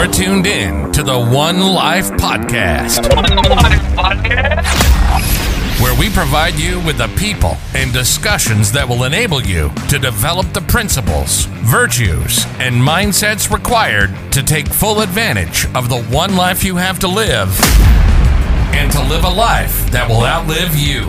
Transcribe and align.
You're 0.00 0.10
tuned 0.10 0.46
in 0.46 0.90
to 0.92 1.02
the 1.02 1.20
One 1.20 1.60
Life 1.60 2.10
Podcast, 2.12 3.06
where 5.78 5.94
we 6.00 6.08
provide 6.08 6.54
you 6.54 6.80
with 6.86 6.96
the 6.96 7.08
people 7.18 7.58
and 7.74 7.92
discussions 7.92 8.72
that 8.72 8.88
will 8.88 9.04
enable 9.04 9.42
you 9.42 9.70
to 9.90 9.98
develop 9.98 10.54
the 10.54 10.62
principles, 10.62 11.44
virtues, 11.44 12.46
and 12.60 12.76
mindsets 12.76 13.52
required 13.52 14.10
to 14.32 14.42
take 14.42 14.68
full 14.68 15.02
advantage 15.02 15.66
of 15.74 15.90
the 15.90 16.02
one 16.04 16.34
life 16.34 16.64
you 16.64 16.76
have 16.76 16.98
to 17.00 17.06
live 17.06 17.54
and 18.72 18.90
to 18.92 19.02
live 19.02 19.24
a 19.24 19.28
life 19.28 19.90
that 19.90 20.08
will 20.08 20.24
outlive 20.24 20.74
you. 20.76 21.00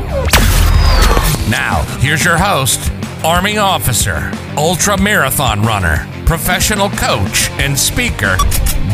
Now, 1.50 1.84
here's 2.02 2.26
your 2.26 2.38
host, 2.38 2.92
Army 3.24 3.60
officer, 3.60 4.32
ultra 4.58 5.00
marathon 5.00 5.62
runner, 5.62 6.08
professional 6.26 6.90
coach, 6.90 7.52
and 7.60 7.78
speaker, 7.78 8.36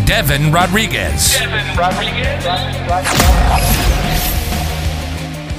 Devin 0.06 0.52
Rodriguez. 0.52 1.38
Devin 1.38 1.78
Rodriguez. 1.78 2.44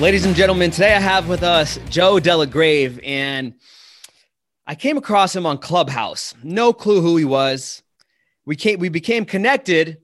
Ladies 0.02 0.27
and 0.27 0.37
gentlemen, 0.37 0.70
today 0.70 0.95
I 0.95 1.01
have 1.01 1.29
with 1.30 1.43
us 1.43 1.79
Joe 1.88 2.16
Delagrave, 2.16 3.01
and 3.02 3.55
I 4.66 4.74
came 4.74 4.98
across 4.98 5.35
him 5.35 5.46
on 5.46 5.57
Clubhouse. 5.57 6.35
No 6.43 6.74
clue 6.74 7.01
who 7.01 7.16
he 7.16 7.24
was. 7.24 7.82
We 8.45 8.55
came, 8.55 8.80
we 8.80 8.91
became 8.91 9.24
connected 9.24 9.96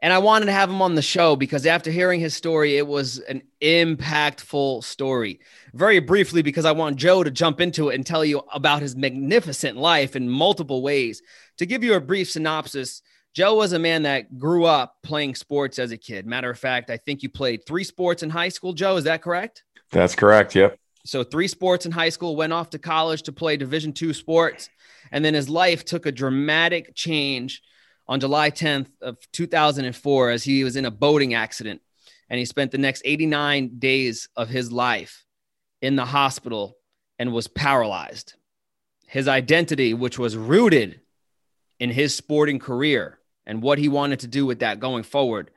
and 0.00 0.12
I 0.12 0.18
wanted 0.18 0.46
to 0.46 0.52
have 0.52 0.70
him 0.70 0.80
on 0.80 0.94
the 0.94 1.02
show 1.02 1.34
because 1.34 1.66
after 1.66 1.90
hearing 1.90 2.20
his 2.20 2.34
story, 2.34 2.76
it 2.76 2.86
was 2.86 3.18
an 3.20 3.42
impactful 3.60 4.84
story. 4.84 5.40
Very 5.74 5.98
briefly, 6.00 6.42
because 6.42 6.64
I 6.64 6.72
want 6.72 6.96
Joe 6.96 7.22
to 7.22 7.30
jump 7.30 7.60
into 7.60 7.88
it 7.88 7.94
and 7.94 8.06
tell 8.06 8.24
you 8.24 8.42
about 8.52 8.82
his 8.82 8.96
magnificent 8.96 9.76
life 9.76 10.16
in 10.16 10.28
multiple 10.28 10.82
ways. 10.82 11.22
To 11.58 11.66
give 11.66 11.84
you 11.84 11.94
a 11.94 12.00
brief 12.00 12.30
synopsis, 12.30 13.02
Joe 13.34 13.56
was 13.56 13.72
a 13.72 13.78
man 13.78 14.02
that 14.02 14.38
grew 14.38 14.64
up 14.64 14.96
playing 15.02 15.34
sports 15.34 15.78
as 15.78 15.92
a 15.92 15.96
kid. 15.96 16.26
Matter 16.26 16.50
of 16.50 16.58
fact, 16.58 16.90
I 16.90 16.96
think 16.96 17.22
you 17.22 17.28
played 17.28 17.66
three 17.66 17.84
sports 17.84 18.22
in 18.22 18.30
high 18.30 18.48
school, 18.48 18.72
Joe. 18.72 18.96
Is 18.96 19.04
that 19.04 19.22
correct? 19.22 19.64
That's 19.90 20.14
correct. 20.14 20.54
Yep. 20.54 20.78
So 21.04 21.22
three 21.22 21.48
sports 21.48 21.86
in 21.86 21.92
high 21.92 22.08
school, 22.08 22.36
went 22.36 22.52
off 22.52 22.70
to 22.70 22.78
college 22.78 23.22
to 23.22 23.32
play 23.32 23.56
Division 23.56 23.92
two 23.92 24.12
sports, 24.12 24.68
and 25.12 25.24
then 25.24 25.34
his 25.34 25.48
life 25.48 25.84
took 25.84 26.06
a 26.06 26.12
dramatic 26.12 26.94
change 26.94 27.62
on 28.06 28.20
July 28.20 28.50
10th 28.50 28.88
of 29.02 29.16
2004 29.32 30.30
as 30.30 30.44
he 30.44 30.64
was 30.64 30.76
in 30.76 30.86
a 30.86 30.90
boating 30.90 31.34
accident 31.34 31.80
and 32.30 32.38
he 32.38 32.44
spent 32.44 32.70
the 32.70 32.78
next 32.78 33.02
89 33.04 33.78
days 33.78 34.28
of 34.36 34.48
his 34.48 34.72
life 34.72 35.24
in 35.80 35.96
the 35.96 36.04
hospital 36.04 36.76
and 37.18 37.32
was 37.32 37.48
paralyzed. 37.48 38.34
His 39.06 39.28
identity, 39.28 39.94
which 39.94 40.18
was 40.18 40.36
rooted 40.36 41.00
in 41.80 41.90
his 41.90 42.14
sporting 42.14 42.58
career 42.58 43.18
and 43.46 43.62
what 43.62 43.78
he 43.78 43.88
wanted 43.88 44.20
to 44.20 44.26
do 44.26 44.44
with 44.44 44.58
that 44.60 44.80
going 44.80 45.02
forward, 45.02 45.50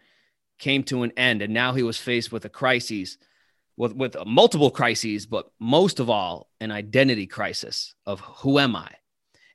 came 0.58 0.83
to 0.83 1.03
an 1.03 1.11
end. 1.17 1.42
And 1.42 1.53
now 1.53 1.73
he 1.73 1.83
was 1.83 1.97
faced 1.97 2.31
with 2.31 2.45
a 2.45 2.49
crisis, 2.49 3.17
with, 3.75 3.94
with 3.94 4.16
multiple 4.25 4.72
crises, 4.72 5.25
but 5.25 5.52
most 5.59 5.99
of 5.99 6.09
all, 6.09 6.49
an 6.61 6.72
identity 6.72 7.27
crisis 7.27 7.95
of 8.05 8.19
who 8.22 8.59
am 8.59 8.75
I? 8.75 8.89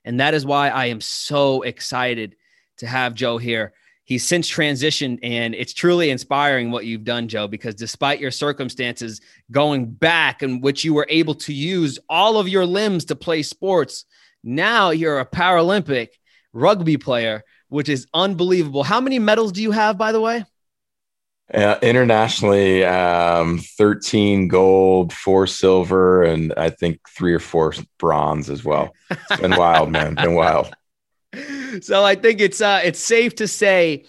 And 0.03 0.19
that 0.19 0.33
is 0.33 0.45
why 0.45 0.69
I 0.69 0.85
am 0.87 1.01
so 1.01 1.63
excited 1.63 2.35
to 2.77 2.87
have 2.87 3.13
Joe 3.13 3.37
here. 3.37 3.73
He's 4.07 4.25
since 4.25 4.49
transitioned, 4.49 5.19
and 5.21 5.53
it's 5.53 5.73
truly 5.73 6.11
inspiring 6.11 6.71
what 6.71 6.85
you've 6.85 7.03
done, 7.03 7.27
Joe, 7.27 7.45
because 7.45 7.75
despite 7.75 8.21
your 8.21 8.31
circumstances 8.31 9.19
going 9.51 9.85
back 9.85 10.41
in 10.41 10.61
which 10.61 10.85
you 10.85 10.93
were 10.93 11.05
able 11.09 11.35
to 11.35 11.53
use 11.53 11.99
all 12.07 12.37
of 12.37 12.47
your 12.47 12.65
limbs 12.65 13.03
to 13.05 13.17
play 13.17 13.43
sports, 13.43 14.05
now 14.45 14.91
you're 14.91 15.19
a 15.19 15.25
Paralympic 15.25 16.07
rugby 16.53 16.95
player, 16.95 17.43
which 17.67 17.89
is 17.89 18.07
unbelievable. 18.13 18.81
How 18.81 19.01
many 19.01 19.19
medals 19.19 19.51
do 19.51 19.61
you 19.61 19.71
have, 19.71 19.97
by 19.97 20.13
the 20.13 20.21
way? 20.21 20.45
Uh, 21.53 21.77
internationally, 21.81 22.85
um, 22.85 23.57
13 23.57 24.47
gold, 24.47 25.11
four 25.11 25.47
silver, 25.47 26.23
and 26.23 26.53
I 26.55 26.69
think 26.69 27.01
three 27.09 27.33
or 27.33 27.39
four 27.39 27.73
bronze 27.99 28.49
as 28.49 28.63
well. 28.63 28.93
It's 29.09 29.41
been 29.41 29.57
wild, 29.57 29.91
man. 29.91 30.15
Been 30.15 30.33
wild 30.33 30.73
so 31.81 32.03
I 32.03 32.15
think 32.15 32.41
it's 32.41 32.61
uh, 32.61 32.81
it's 32.83 32.99
safe 32.99 33.35
to 33.35 33.47
say 33.47 34.05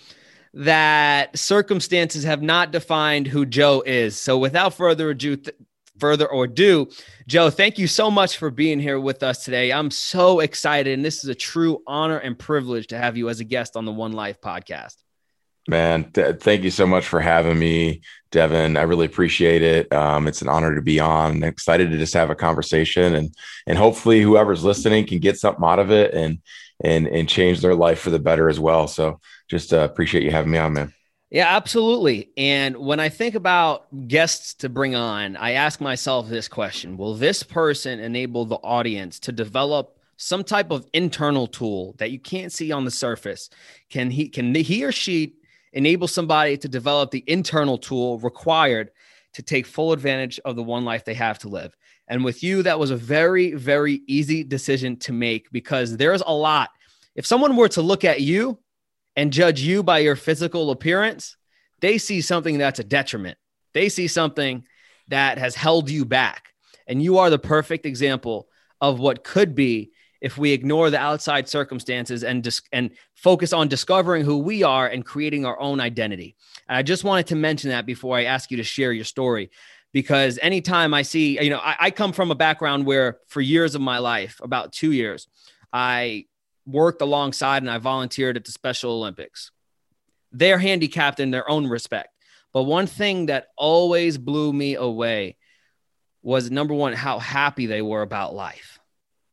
that 0.55 1.37
circumstances 1.39 2.25
have 2.25 2.43
not 2.43 2.73
defined 2.73 3.27
who 3.27 3.47
Joe 3.47 3.83
is. 3.85 4.19
So 4.19 4.39
without 4.39 4.75
further 4.75 5.11
ado, 5.11 5.37
th- 5.37 5.57
further 5.99 6.27
ado, 6.27 6.89
Joe, 7.27 7.51
thank 7.51 7.79
you 7.79 7.87
so 7.87 8.11
much 8.11 8.39
for 8.39 8.51
being 8.51 8.81
here 8.81 8.99
with 8.99 9.23
us 9.23 9.45
today. 9.45 9.73
I'm 9.73 9.91
so 9.91 10.41
excited, 10.41 10.95
and 10.95 11.05
this 11.05 11.23
is 11.23 11.31
a 11.31 11.35
true 11.35 11.83
honor 11.87 12.19
and 12.19 12.39
privilege 12.39 12.89
to 12.89 12.99
have 12.99 13.17
you 13.17 13.29
as 13.29 13.41
a 13.41 13.45
guest 13.45 13.77
on 13.77 13.85
the 13.85 13.93
One 13.93 14.13
Life 14.13 14.41
podcast. 14.41 14.97
Man, 15.69 16.11
th- 16.13 16.41
thank 16.41 16.65
you 16.65 16.71
so 16.71 16.87
much 16.87 17.07
for 17.07 17.21
having 17.21 17.59
me, 17.59 18.01
Devin. 18.31 18.79
I 18.79 18.83
really 18.83 19.05
appreciate 19.05 19.63
it. 19.63 19.93
Um, 19.93 20.27
it's 20.27 20.41
an 20.41 20.49
honor 20.49 20.75
to 20.75 20.81
be 20.81 20.99
on. 20.99 21.33
I'm 21.33 21.45
excited 21.45 21.91
to 21.91 21.99
just 21.99 22.15
have 22.15 22.31
a 22.31 22.35
conversation, 22.35 23.15
and 23.15 23.35
and 23.67 23.77
hopefully, 23.77 24.23
whoever's 24.23 24.65
listening 24.65 25.07
can 25.07 25.19
get 25.19 25.39
something 25.39 25.63
out 25.63 25.79
of 25.79 25.91
it, 25.91 26.15
and 26.15 26.39
and 26.83 27.07
and 27.07 27.29
change 27.29 27.61
their 27.61 27.75
life 27.75 27.99
for 27.99 28.11
the 28.11 28.19
better 28.19 28.49
as 28.49 28.61
well. 28.61 28.87
So 28.89 29.21
just 29.49 29.73
uh, 29.73 29.79
appreciate 29.79 30.25
you 30.25 30.31
having 30.31 30.51
me 30.51 30.59
on, 30.59 30.73
man. 30.73 30.93
Yeah, 31.31 31.55
absolutely. 31.55 32.31
And 32.39 32.79
when 32.79 33.01
I 33.01 33.11
think 33.11 33.35
about 33.35 34.09
guests 34.09 34.55
to 34.55 34.71
bring 34.71 34.95
on, 34.95 35.37
I 35.37 35.53
ask 35.53 35.81
myself 35.81 36.29
this 36.29 36.49
question 36.49 36.97
Will 36.97 37.15
this 37.15 37.43
person 37.43 38.01
enable 38.01 38.45
the 38.45 38.57
audience 38.57 39.19
to 39.21 39.33
develop 39.33 39.99
some 40.17 40.43
type 40.43 40.71
of 40.71 40.87
internal 40.93 41.47
tool 41.47 41.95
that 41.99 42.11
you 42.11 42.19
can't 42.19 42.53
see 42.53 42.73
on 42.73 42.85
the 42.85 42.91
surface? 42.91 43.51
Can 43.91 44.11
he 44.11 44.29
can 44.29 44.55
he 44.55 44.85
or 44.85 44.93
she 44.93 45.35
enable 45.73 46.09
somebody 46.09 46.57
to 46.57 46.69
develop 46.69 47.11
the 47.11 47.25
internal 47.27 47.77
tool 47.77 48.19
required 48.21 48.91
to 49.35 49.43
take 49.43 49.67
full 49.67 49.93
advantage 49.93 50.41
of 50.45 50.57
the 50.57 50.63
one 50.63 50.85
life 50.85 51.05
they 51.05 51.15
have 51.15 51.39
to 51.41 51.49
live? 51.49 51.77
And 52.09 52.25
with 52.25 52.43
you, 52.43 52.63
that 52.63 52.79
was 52.79 52.91
a 52.91 52.97
very, 52.97 53.53
very 53.53 54.01
easy 54.07 54.43
decision 54.43 54.97
to 55.01 55.13
make 55.13 55.51
because 55.51 55.97
there's 55.97 56.23
a 56.27 56.33
lot. 56.33 56.71
If 57.15 57.27
someone 57.27 57.57
were 57.57 57.69
to 57.71 57.83
look 57.83 58.05
at 58.05 58.21
you 58.21 58.59
and 59.15 59.33
judge 59.33 59.61
you 59.61 59.83
by 59.83 59.99
your 59.99 60.17
physical 60.17 60.71
appearance, 60.71 61.37
they 61.81 61.99
see 61.99 62.21
something 62.21 62.59
that's 62.59 62.79
a 62.79 62.85
detriment. 62.85 63.37
They 63.75 63.89
see 63.89 64.09
something 64.09 64.65
that 65.09 65.39
has 65.39 65.55
held 65.55 65.91
you 65.91 66.05
back. 66.05 66.49
And 66.87 67.03
you 67.03 67.19
are 67.19 67.31
the 67.31 67.39
perfect 67.39 67.85
example 67.85 68.49
of 68.81 68.99
what 68.99 69.25
could 69.25 69.55
be 69.55 69.91
if 70.21 70.37
we 70.37 70.53
ignore 70.53 70.91
the 70.91 70.99
outside 70.99 71.49
circumstances 71.49 72.25
and 72.25 72.43
dis- 72.43 72.63
and 72.73 72.91
focus 73.15 73.53
on 73.53 73.69
discovering 73.69 74.25
who 74.25 74.39
we 74.39 74.63
are 74.63 74.87
and 74.89 75.05
creating 75.05 75.47
our 75.47 75.59
own 75.61 75.81
identity. 75.81 76.37
And 76.69 76.77
I 76.77 76.83
just 76.83 77.05
wanted 77.05 77.29
to 77.29 77.37
mention 77.37 77.71
that 77.71 77.87
before 77.87 78.17
I 78.17 78.25
ask 78.25 78.51
you 78.51 78.57
to 78.57 78.65
share 78.65 78.93
your 78.93 79.05
story 79.05 79.51
because 79.93 80.39
anytime 80.43 80.93
I 80.95 81.03
see, 81.03 81.43
you 81.43 81.51
know, 81.51 81.59
I, 81.59 81.77
I, 81.81 81.91
come 81.91 82.13
from 82.13 82.31
a 82.31 82.35
background 82.35 82.85
where 82.87 83.19
for 83.27 83.41
years 83.41 83.75
of 83.75 83.81
my 83.81 83.99
life, 83.99 84.39
about 84.43 84.73
two 84.73 84.93
years, 84.93 85.27
I 85.73 86.27
worked 86.67 87.01
alongside 87.01 87.63
and 87.63 87.71
I 87.71 87.79
volunteered 87.79 88.37
at 88.37 88.45
the 88.45 88.53
Special 88.53 88.93
Olympics. 88.93 89.51
They're 90.33 90.59
handicapped 90.59 91.21
in 91.21 91.31
their 91.31 91.49
own 91.51 91.67
respect. 91.67 92.11
But 92.53 92.65
one 92.65 92.87
thing 92.87 93.27
that 93.27 93.49
always 93.57 94.19
blew 94.19 94.53
me 94.53 94.75
away 94.75 95.37
was 96.23 96.51
number 96.51 96.75
one, 96.75 96.93
how 96.93 97.19
happy 97.19 97.67
they 97.67 97.83
were 97.83 98.03
about 98.03 98.35
life. 98.35 98.79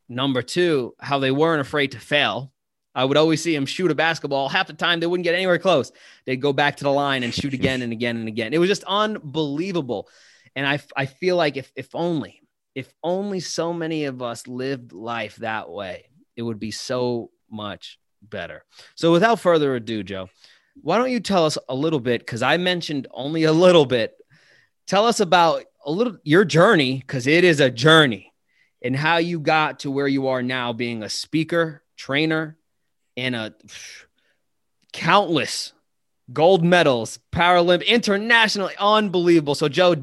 Number 0.07 0.41
two, 0.41 0.95
how 0.99 1.19
they 1.19 1.31
weren't 1.31 1.61
afraid 1.61 1.91
to 1.91 1.99
fail. 1.99 2.51
I 2.93 3.03
would 3.03 3.17
always 3.17 3.43
see 3.43 3.53
them 3.53 3.65
shoot 3.65 3.91
a 3.91 3.95
basketball. 3.95 4.47
Half 4.47 4.67
the 4.67 4.73
time, 4.73 4.99
they 4.99 5.07
wouldn't 5.07 5.25
get 5.25 5.35
anywhere 5.35 5.57
close. 5.57 5.91
They'd 6.25 6.37
go 6.37 6.53
back 6.53 6.77
to 6.77 6.85
the 6.85 6.91
line 6.91 7.23
and 7.23 7.33
shoot 7.33 7.53
again 7.53 7.81
and 7.81 7.91
again 7.91 8.15
and 8.15 8.27
again. 8.27 8.53
It 8.53 8.57
was 8.57 8.69
just 8.69 8.85
unbelievable. 8.85 10.07
And 10.55 10.65
I, 10.65 10.79
I 10.95 11.05
feel 11.05 11.35
like 11.35 11.57
if, 11.57 11.71
if 11.75 11.93
only, 11.93 12.41
if 12.75 12.93
only 13.03 13.39
so 13.39 13.73
many 13.73 14.05
of 14.05 14.21
us 14.21 14.47
lived 14.47 14.93
life 14.93 15.35
that 15.37 15.69
way, 15.69 16.09
it 16.35 16.41
would 16.41 16.59
be 16.59 16.71
so 16.71 17.31
much 17.49 17.99
better. 18.21 18.63
So 18.95 19.11
without 19.11 19.39
further 19.39 19.75
ado, 19.75 20.03
Joe, 20.03 20.29
why 20.81 20.97
don't 20.97 21.11
you 21.11 21.19
tell 21.19 21.45
us 21.45 21.57
a 21.69 21.75
little 21.75 21.99
bit? 21.99 22.21
Because 22.21 22.41
I 22.41 22.57
mentioned 22.57 23.07
only 23.11 23.43
a 23.43 23.53
little 23.53 23.85
bit. 23.85 24.15
Tell 24.87 25.05
us 25.05 25.19
about 25.19 25.63
a 25.85 25.91
little 25.91 26.17
your 26.23 26.43
journey, 26.43 26.99
because 26.99 27.27
it 27.27 27.43
is 27.43 27.59
a 27.59 27.69
journey, 27.69 28.33
and 28.81 28.95
how 28.95 29.17
you 29.17 29.39
got 29.39 29.79
to 29.79 29.91
where 29.91 30.07
you 30.07 30.27
are 30.27 30.43
now, 30.43 30.73
being 30.73 31.03
a 31.03 31.09
speaker, 31.09 31.83
trainer, 31.95 32.57
and 33.15 33.35
a 33.35 33.53
countless 34.91 35.73
gold 36.33 36.63
medals, 36.63 37.19
Paralympic, 37.31 37.87
internationally, 37.87 38.73
unbelievable. 38.79 39.55
So, 39.55 39.69
Joe, 39.69 39.95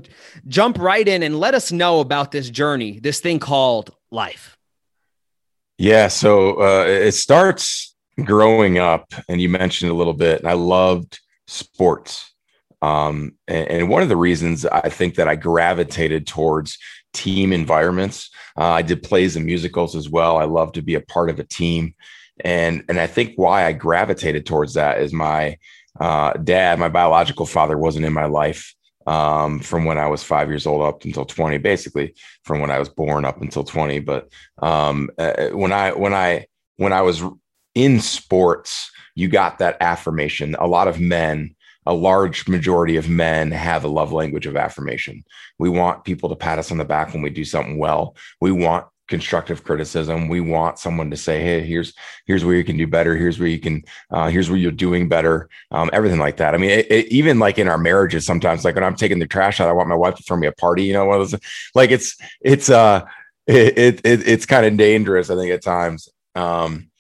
jump 0.47 0.79
right 0.79 1.07
in 1.07 1.23
and 1.23 1.39
let 1.39 1.55
us 1.55 1.73
know 1.73 2.01
about 2.01 2.33
this 2.33 2.51
journey, 2.51 3.01
this 3.01 3.21
thing 3.21 3.39
called 3.39 3.95
life. 4.11 4.57
Yeah. 5.79 6.09
So 6.09 6.61
uh, 6.63 6.85
it 6.85 7.13
starts 7.13 7.97
growing 8.23 8.79
up, 8.79 9.13
and 9.29 9.41
you 9.41 9.49
mentioned 9.49 9.91
a 9.91 9.95
little 9.95 10.13
bit, 10.13 10.41
and 10.41 10.49
I 10.49 10.53
loved 10.53 11.19
sports. 11.47 12.33
Um, 12.83 13.35
and, 13.49 13.69
and, 13.69 13.89
one 13.89 14.03
of 14.03 14.09
the 14.09 14.17
reasons 14.17 14.67
I 14.67 14.89
think 14.89 15.15
that 15.15 15.29
I 15.29 15.37
gravitated 15.37 16.27
towards 16.27 16.79
team 17.13 17.53
environments, 17.53 18.31
uh, 18.59 18.71
I 18.71 18.83
did 18.83 19.05
plays 19.05 19.37
and 19.37 19.47
musicals 19.47 19.95
as 19.95 20.09
well. 20.09 20.37
I 20.37 20.45
love 20.45 20.73
to 20.73 20.83
be 20.83 20.97
a 20.97 21.01
part 21.01 21.31
of 21.31 21.39
a 21.39 21.45
team. 21.45 21.95
and 22.45 22.85
and 22.89 22.99
I 22.99 23.07
think 23.07 23.35
why 23.37 23.67
I 23.67 23.73
gravitated 23.73 24.47
towards 24.47 24.75
that 24.75 25.01
is 25.01 25.13
my 25.13 25.59
uh, 26.01 26.33
dad, 26.35 26.79
my 26.79 26.89
biological 26.89 27.47
father, 27.47 27.77
wasn't 27.77 28.05
in 28.05 28.13
my 28.13 28.27
life 28.27 28.75
um, 29.07 29.61
from 29.61 29.85
when 29.85 29.99
I 29.99 30.07
was 30.07 30.23
five 30.23 30.49
years 30.49 30.67
old 30.67 30.83
up 30.83 31.05
until 31.05 31.25
20, 31.25 31.59
basically 31.59 32.15
from 32.45 32.61
when 32.61 32.71
I 32.71 32.79
was 32.79 32.89
born 32.89 33.25
up 33.25 33.41
until 33.41 33.65
20. 33.65 34.01
But 34.01 34.29
um, 34.63 35.11
uh, 35.19 35.49
when 35.49 35.73
I 35.73 35.93
when 35.93 36.15
I 36.15 36.47
when 36.77 36.93
I 36.93 37.03
was 37.03 37.23
in 37.75 38.01
sports, 38.01 38.91
you 39.15 39.29
got 39.29 39.59
that 39.59 39.77
affirmation. 39.81 40.57
A 40.59 40.67
lot 40.67 40.89
of 40.89 41.01
men, 41.01 41.55
a 41.87 41.95
large 41.95 42.49
majority 42.49 42.97
of 42.97 43.09
men 43.09 43.51
have 43.51 43.85
a 43.85 43.89
love 43.89 44.13
language 44.13 44.47
of 44.47 44.57
affirmation. 44.57 45.25
We 45.59 45.69
want 45.69 46.05
people 46.05 46.29
to 46.29 46.37
pat 46.37 46.59
us 46.59 46.71
on 46.71 46.79
the 46.79 46.85
back 46.85 47.13
when 47.13 47.23
we 47.23 47.31
do 47.31 47.45
something 47.45 47.79
well. 47.79 48.17
We 48.41 48.53
want 48.53 48.87
constructive 49.13 49.63
criticism. 49.63 50.29
We 50.29 50.41
want 50.41 50.79
someone 50.79 51.11
to 51.11 51.19
say, 51.19 51.43
"Hey, 51.43 51.61
here's 51.61 51.93
here's 52.25 52.47
where 52.47 52.55
you 52.55 52.65
can 52.65 52.79
do 52.79 52.87
better. 52.87 53.15
Here's 53.15 53.39
where 53.39 53.47
you 53.47 53.61
can. 53.61 53.85
Uh, 54.11 54.31
here's 54.31 54.49
where 54.49 54.59
you're 54.59 54.73
doing 54.73 55.07
better. 55.07 55.51
Um, 55.71 55.91
everything 55.93 56.19
like 56.19 56.39
that. 56.39 56.55
I 56.55 56.57
mean, 56.57 56.71
it, 56.71 56.91
it, 56.91 57.07
even 57.09 57.39
like 57.39 57.59
in 57.59 57.69
our 57.69 57.77
marriages, 57.77 58.25
sometimes 58.25 58.65
like 58.65 58.75
when 58.75 58.85
I'm 58.85 58.97
taking 58.97 59.19
the 59.19 59.27
trash 59.27 59.61
out, 59.61 59.69
I 59.69 59.73
want 59.73 59.91
my 59.91 59.95
wife 59.95 60.15
to 60.15 60.23
throw 60.23 60.39
me 60.39 60.47
a 60.47 60.53
party. 60.53 60.85
You 60.85 60.95
know, 60.95 61.05
one 61.05 61.21
of 61.21 61.31
those, 61.31 61.39
like 61.75 61.91
it's 61.91 62.17
it's 62.41 62.71
uh 62.71 63.05
it, 63.47 64.01
it 64.03 64.27
it's 64.27 64.47
kind 64.47 64.65
of 64.65 64.79
dangerous. 64.79 65.29
I 65.29 65.37
think 65.37 65.53
at 65.53 65.63
times 65.63 66.09
um, 66.35 66.91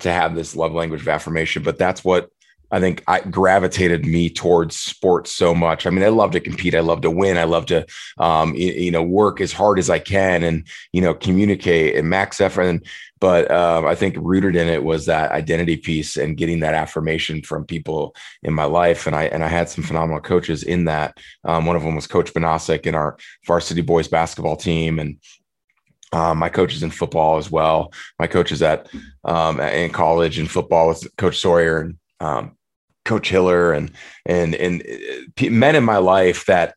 to 0.00 0.10
have 0.10 0.34
this 0.34 0.56
love 0.56 0.72
language 0.72 1.02
of 1.02 1.08
affirmation, 1.08 1.62
but 1.62 1.76
that's 1.76 2.02
what 2.02 2.30
I 2.70 2.80
think 2.80 3.02
I 3.06 3.20
gravitated 3.20 4.04
me 4.04 4.28
towards 4.28 4.76
sports 4.76 5.34
so 5.34 5.54
much. 5.54 5.86
I 5.86 5.90
mean, 5.90 6.04
I 6.04 6.08
love 6.08 6.32
to 6.32 6.40
compete. 6.40 6.74
I 6.74 6.80
love 6.80 7.00
to 7.02 7.10
win. 7.10 7.38
I 7.38 7.44
love 7.44 7.66
to, 7.66 7.86
um, 8.18 8.54
you, 8.54 8.72
you, 8.72 8.90
know, 8.90 9.02
work 9.02 9.40
as 9.40 9.52
hard 9.52 9.78
as 9.78 9.88
I 9.88 9.98
can 9.98 10.42
and, 10.42 10.66
you 10.92 11.00
know, 11.00 11.14
communicate 11.14 11.96
and 11.96 12.10
max 12.10 12.40
effort. 12.40 12.62
And, 12.62 12.84
but 13.20 13.50
um, 13.50 13.86
I 13.86 13.94
think 13.94 14.16
rooted 14.18 14.54
in 14.54 14.68
it 14.68 14.84
was 14.84 15.06
that 15.06 15.32
identity 15.32 15.76
piece 15.76 16.16
and 16.16 16.36
getting 16.36 16.60
that 16.60 16.74
affirmation 16.74 17.42
from 17.42 17.64
people 17.64 18.14
in 18.42 18.52
my 18.52 18.64
life. 18.64 19.06
And 19.06 19.16
I, 19.16 19.24
and 19.24 19.42
I 19.42 19.48
had 19.48 19.68
some 19.68 19.84
phenomenal 19.84 20.20
coaches 20.20 20.62
in 20.62 20.84
that. 20.84 21.18
Um, 21.44 21.66
one 21.66 21.76
of 21.76 21.82
them 21.82 21.94
was 21.94 22.06
coach 22.06 22.32
Benasic 22.34 22.86
in 22.86 22.94
our 22.94 23.16
varsity 23.46 23.80
boys 23.80 24.08
basketball 24.08 24.56
team. 24.56 24.98
And, 24.98 25.18
um, 26.12 26.38
my 26.38 26.48
coaches 26.48 26.82
in 26.82 26.90
football 26.90 27.36
as 27.36 27.50
well. 27.50 27.92
My 28.18 28.26
coaches 28.26 28.62
at 28.62 28.88
um, 29.24 29.60
in 29.60 29.90
college 29.90 30.38
and 30.38 30.50
football 30.50 30.88
with 30.88 31.06
Coach 31.18 31.38
Sawyer 31.38 31.80
and 31.80 31.98
um, 32.20 32.56
Coach 33.08 33.30
Hiller 33.30 33.72
and 33.72 33.90
and 34.26 34.54
and 34.54 34.82
uh, 34.82 35.50
men 35.50 35.74
in 35.74 35.84
my 35.84 35.96
life 35.98 36.46
that 36.46 36.74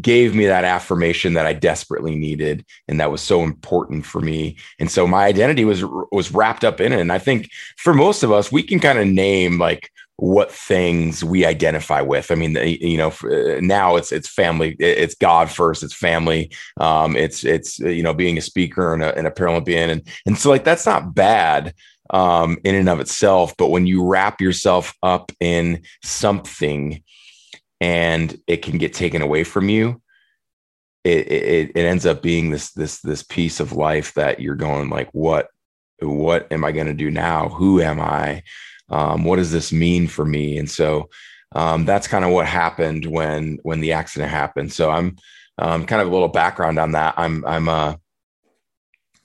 gave 0.00 0.34
me 0.34 0.46
that 0.46 0.64
affirmation 0.64 1.34
that 1.34 1.46
I 1.46 1.52
desperately 1.52 2.14
needed 2.14 2.64
and 2.86 3.00
that 3.00 3.10
was 3.10 3.20
so 3.20 3.42
important 3.42 4.06
for 4.06 4.20
me. 4.20 4.56
And 4.78 4.90
so 4.90 5.06
my 5.06 5.24
identity 5.24 5.64
was 5.64 5.84
was 6.12 6.32
wrapped 6.32 6.64
up 6.64 6.80
in 6.80 6.92
it. 6.92 7.00
And 7.00 7.12
I 7.12 7.18
think 7.18 7.50
for 7.76 7.94
most 7.94 8.22
of 8.22 8.30
us, 8.30 8.52
we 8.52 8.62
can 8.62 8.78
kind 8.78 8.98
of 8.98 9.06
name 9.06 9.58
like 9.58 9.90
what 10.16 10.52
things 10.52 11.24
we 11.24 11.44
identify 11.44 12.00
with. 12.00 12.30
I 12.30 12.36
mean, 12.36 12.56
you 12.56 12.96
know, 12.96 13.08
uh, 13.24 13.60
now 13.60 13.96
it's 13.96 14.12
it's 14.12 14.28
family, 14.28 14.76
it's 14.78 15.14
God 15.14 15.50
first, 15.50 15.82
it's 15.82 15.94
family, 15.94 16.52
um, 16.78 17.16
it's 17.16 17.44
it's 17.44 17.80
you 17.80 18.02
know 18.02 18.14
being 18.14 18.38
a 18.38 18.42
speaker 18.42 18.94
and 18.94 19.02
a, 19.02 19.16
and 19.16 19.26
a 19.26 19.32
Paralympian, 19.32 19.90
and 19.90 20.02
and 20.24 20.38
so 20.38 20.50
like 20.50 20.64
that's 20.64 20.86
not 20.86 21.14
bad 21.14 21.74
um, 22.10 22.58
in 22.64 22.74
and 22.74 22.88
of 22.88 23.00
itself. 23.00 23.54
But 23.56 23.70
when 23.70 23.86
you 23.86 24.06
wrap 24.06 24.40
yourself 24.40 24.94
up 25.02 25.32
in 25.40 25.82
something 26.02 27.02
and 27.80 28.38
it 28.46 28.58
can 28.58 28.78
get 28.78 28.94
taken 28.94 29.22
away 29.22 29.44
from 29.44 29.68
you, 29.68 30.00
it, 31.04 31.30
it, 31.30 31.72
it 31.74 31.84
ends 31.84 32.06
up 32.06 32.22
being 32.22 32.50
this 32.50 32.72
this 32.72 33.00
this 33.00 33.22
piece 33.22 33.60
of 33.60 33.72
life 33.72 34.14
that 34.14 34.40
you're 34.40 34.54
going 34.54 34.88
like, 34.88 35.10
what 35.12 35.48
what 36.00 36.50
am 36.50 36.64
I 36.64 36.72
going 36.72 36.86
to 36.86 36.94
do 36.94 37.10
now? 37.10 37.48
Who 37.48 37.80
am 37.80 38.00
I? 38.00 38.42
Um, 38.88 39.24
what 39.24 39.36
does 39.36 39.52
this 39.52 39.72
mean 39.72 40.08
for 40.08 40.24
me? 40.24 40.58
And 40.58 40.70
so 40.70 41.08
um, 41.54 41.84
that's 41.84 42.08
kind 42.08 42.24
of 42.24 42.30
what 42.30 42.46
happened 42.46 43.06
when 43.06 43.58
when 43.62 43.80
the 43.80 43.92
accident 43.92 44.30
happened. 44.30 44.72
So 44.72 44.90
I'm 44.90 45.16
um, 45.58 45.86
kind 45.86 46.02
of 46.02 46.08
a 46.08 46.10
little 46.10 46.28
background 46.28 46.78
on 46.78 46.92
that. 46.92 47.14
I'm 47.16 47.44
I'm 47.44 47.68
a 47.68 47.98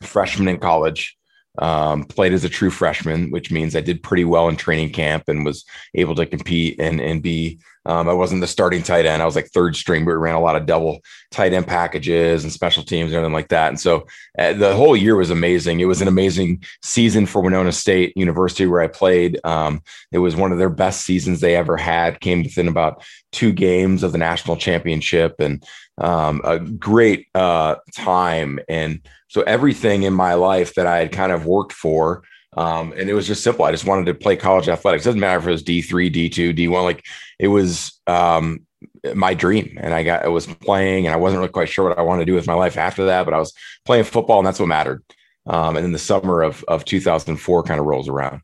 freshman 0.02 0.48
in 0.48 0.60
college 0.60 1.18
um, 1.58 2.04
played 2.04 2.34
as 2.34 2.44
a 2.44 2.50
true 2.50 2.70
freshman, 2.70 3.32
which 3.32 3.52
means 3.52 3.76
I 3.76 3.82
did 3.82 4.04
pretty 4.04 4.26
well 4.26 4.48
in 4.48 4.56
training 4.56 4.92
camp 4.92 5.24
and 5.28 5.44
was 5.44 5.66
able 5.96 6.16
to 6.16 6.26
compete 6.26 6.80
and 6.80 7.02
and 7.02 7.22
be. 7.22 7.60
Um, 7.86 8.08
I 8.08 8.14
wasn't 8.14 8.42
the 8.42 8.48
starting 8.48 8.84
tight 8.84 9.06
end. 9.06 9.22
I 9.22 9.26
was 9.26 9.36
like 9.36 9.48
third 9.48 9.76
string, 9.76 10.04
but 10.06 10.12
we 10.12 10.18
ran 10.18 10.36
a 10.36 10.42
lot 10.42 10.58
of 10.58 10.68
double 10.68 11.00
tight 11.32 11.54
end 11.54 11.66
packages 11.66 12.44
and 12.44 12.54
special 12.54 12.84
teams 12.84 13.10
and 13.10 13.16
everything 13.16 13.34
like 13.34 13.48
that. 13.48 13.70
And 13.70 13.80
so 13.80 14.06
uh, 14.38 14.54
the 14.54 14.76
whole 14.76 14.96
year 14.96 15.16
was 15.16 15.32
amazing. 15.32 15.80
It 15.80 15.86
was 15.86 16.02
an 16.02 16.08
amazing 16.08 16.64
season 16.84 17.26
for 17.26 17.42
Winona 17.42 17.72
State 17.72 18.16
University 18.16 18.68
where 18.68 18.82
I 18.82 18.88
played. 18.88 19.40
Um, 19.44 19.82
it 20.12 20.20
was 20.20 20.36
one 20.36 20.52
of 20.52 20.60
their 20.60 20.70
best 20.70 21.04
seasons 21.04 21.40
they 21.40 21.56
ever 21.56 21.78
had. 21.78 22.20
Came 22.20 22.44
within 22.44 22.68
about 22.68 23.02
two 23.32 23.54
games 23.54 24.04
of 24.04 24.12
the 24.12 24.18
national 24.18 24.58
championship 24.58 25.40
and 25.40 25.64
um, 26.00 26.42
a 26.44 26.60
great 26.60 27.28
uh, 27.34 27.76
time 27.96 28.60
and 28.68 29.02
so 29.30 29.42
everything 29.44 30.04
in 30.04 30.14
my 30.14 30.34
life 30.34 30.74
that 30.74 30.88
I 30.88 30.98
had 30.98 31.12
kind 31.12 31.32
of 31.32 31.46
worked 31.46 31.72
for, 31.72 32.24
um, 32.58 32.94
and 32.98 33.10
it 33.10 33.14
was 33.14 33.28
just 33.28 33.44
simple. 33.44 33.64
I 33.64 33.72
just 33.72 33.86
wanted 33.86 34.08
to 34.08 34.16
play 34.16 34.36
college 34.36 34.68
athletics. 34.68 35.06
It 35.06 35.10
doesn't 35.10 35.22
matter 35.22 35.40
if 35.40 35.48
it 35.48 35.52
was 35.52 35.64
D 35.64 35.82
three, 35.82 36.10
D 36.10 36.30
two, 36.30 36.52
D 36.52 36.68
one. 36.68 36.84
Like 36.84 37.06
it 37.38 37.48
was 37.48 38.02
um, 38.08 38.66
my 39.14 39.36
dream, 39.36 39.78
and 39.80 39.94
I 39.94 40.04
got 40.04 40.26
I 40.26 40.30
was 40.30 40.48
playing, 40.48 41.06
and 41.06 41.14
I 41.14 41.18
wasn't 41.18 41.40
really 41.40 41.52
quite 41.52 41.70
sure 41.70 41.88
what 41.88 41.98
I 41.98 42.02
wanted 42.02 42.22
to 42.22 42.26
do 42.26 42.34
with 42.34 42.48
my 42.48 42.56
life 42.56 42.76
after 42.76 43.06
that. 43.06 43.26
But 43.26 43.36
I 43.36 43.40
was 43.40 43.54
playing 43.86 44.06
football, 44.06 44.40
and 44.40 44.48
that's 44.48 44.60
what 44.60 44.68
mattered. 44.68 45.04
Um, 45.46 45.78
and 45.78 45.86
then 45.86 45.92
the 45.92 46.00
summer 46.00 46.42
of 46.42 46.66
of 46.68 46.86
2004 46.86 47.64
kind 47.64 47.80
of 47.80 47.86
rolls 47.86 48.10
around. 48.10 48.42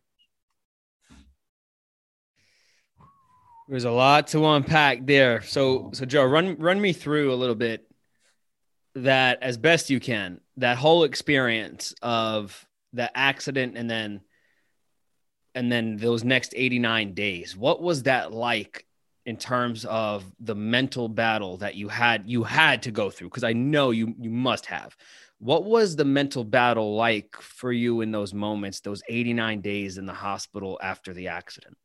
There's 3.68 3.86
a 3.86 3.92
lot 3.92 4.28
to 4.28 4.46
unpack 4.46 5.08
there. 5.08 5.42
So, 5.42 5.90
so 5.94 6.06
Joe, 6.06 6.26
run 6.26 6.58
run 6.60 6.80
me 6.80 6.94
through 6.94 7.34
a 7.34 7.36
little 7.36 7.56
bit 7.56 7.90
that 8.94 9.42
as 9.42 9.58
best 9.58 9.90
you 9.90 10.00
can 10.00 10.40
that 10.58 10.78
whole 10.78 11.04
experience 11.04 11.94
of 12.02 12.66
the 12.94 13.16
accident 13.18 13.78
and 13.78 13.90
then 13.90 14.22
and 15.54 15.72
then 15.72 15.98
those 15.98 16.24
next 16.24 16.54
89 16.56 17.14
days 17.14 17.56
what 17.56 17.82
was 17.82 18.04
that 18.04 18.32
like 18.32 18.86
in 19.26 19.38
terms 19.38 19.86
of 19.86 20.24
the 20.40 20.56
mental 20.56 21.10
battle 21.10 21.58
that 21.58 21.76
you 21.76 21.90
had 21.90 22.24
you 22.30 22.44
had 22.44 22.84
to 22.84 22.92
go 22.92 23.10
through? 23.10 23.30
Because 23.30 23.44
i 23.44 23.54
know 23.54 23.92
you 23.92 24.14
you 24.20 24.30
must 24.30 24.66
have. 24.68 24.96
What 25.40 25.66
was 25.66 25.96
the 25.96 26.06
mental 26.06 26.44
battle 26.44 26.96
like 26.96 27.36
for 27.42 27.72
you 27.72 28.02
in 28.02 28.12
those 28.12 28.34
moments 28.34 28.80
those 28.80 29.04
89 29.10 29.62
days 29.62 29.98
in 29.98 30.06
the 30.06 30.14
hospital 30.14 30.80
after 30.82 31.14
the 31.14 31.28
accident? 31.28 31.78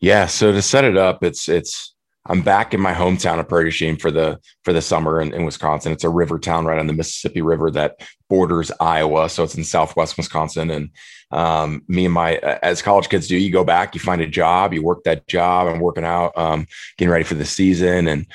Yeah 0.00 0.26
so 0.26 0.52
to 0.52 0.62
set 0.62 0.84
it 0.84 0.96
up 0.96 1.24
it's 1.24 1.48
it's 1.48 1.94
I'm 2.26 2.42
back 2.42 2.72
in 2.72 2.80
my 2.80 2.94
hometown 2.94 3.40
of 3.40 3.48
Prairie 3.48 3.64
du 3.64 3.70
Chien 3.72 3.96
for 3.96 4.10
the 4.10 4.38
for 4.62 4.72
the 4.72 4.80
summer 4.80 5.20
in, 5.20 5.34
in, 5.34 5.44
Wisconsin. 5.44 5.90
It's 5.90 6.04
a 6.04 6.08
river 6.08 6.38
town 6.38 6.64
right 6.64 6.78
on 6.78 6.86
the 6.86 6.92
Mississippi 6.92 7.42
River 7.42 7.70
that 7.72 8.00
borders 8.28 8.70
Iowa, 8.78 9.28
so 9.28 9.42
it's 9.42 9.56
in 9.56 9.64
Southwest 9.64 10.16
Wisconsin. 10.16 10.70
And 10.70 10.90
um, 11.32 11.82
me 11.88 12.04
and 12.04 12.14
my 12.14 12.36
as 12.36 12.80
college 12.80 13.08
kids 13.08 13.26
do, 13.26 13.36
you 13.36 13.50
go 13.50 13.64
back, 13.64 13.94
you 13.94 14.00
find 14.00 14.20
a 14.20 14.28
job, 14.28 14.72
you 14.72 14.84
work 14.84 15.02
that 15.02 15.26
job. 15.26 15.66
I'm 15.66 15.80
working 15.80 16.04
out, 16.04 16.36
um, 16.38 16.66
getting 16.96 17.10
ready 17.10 17.24
for 17.24 17.34
the 17.34 17.44
season, 17.44 18.06
and 18.06 18.26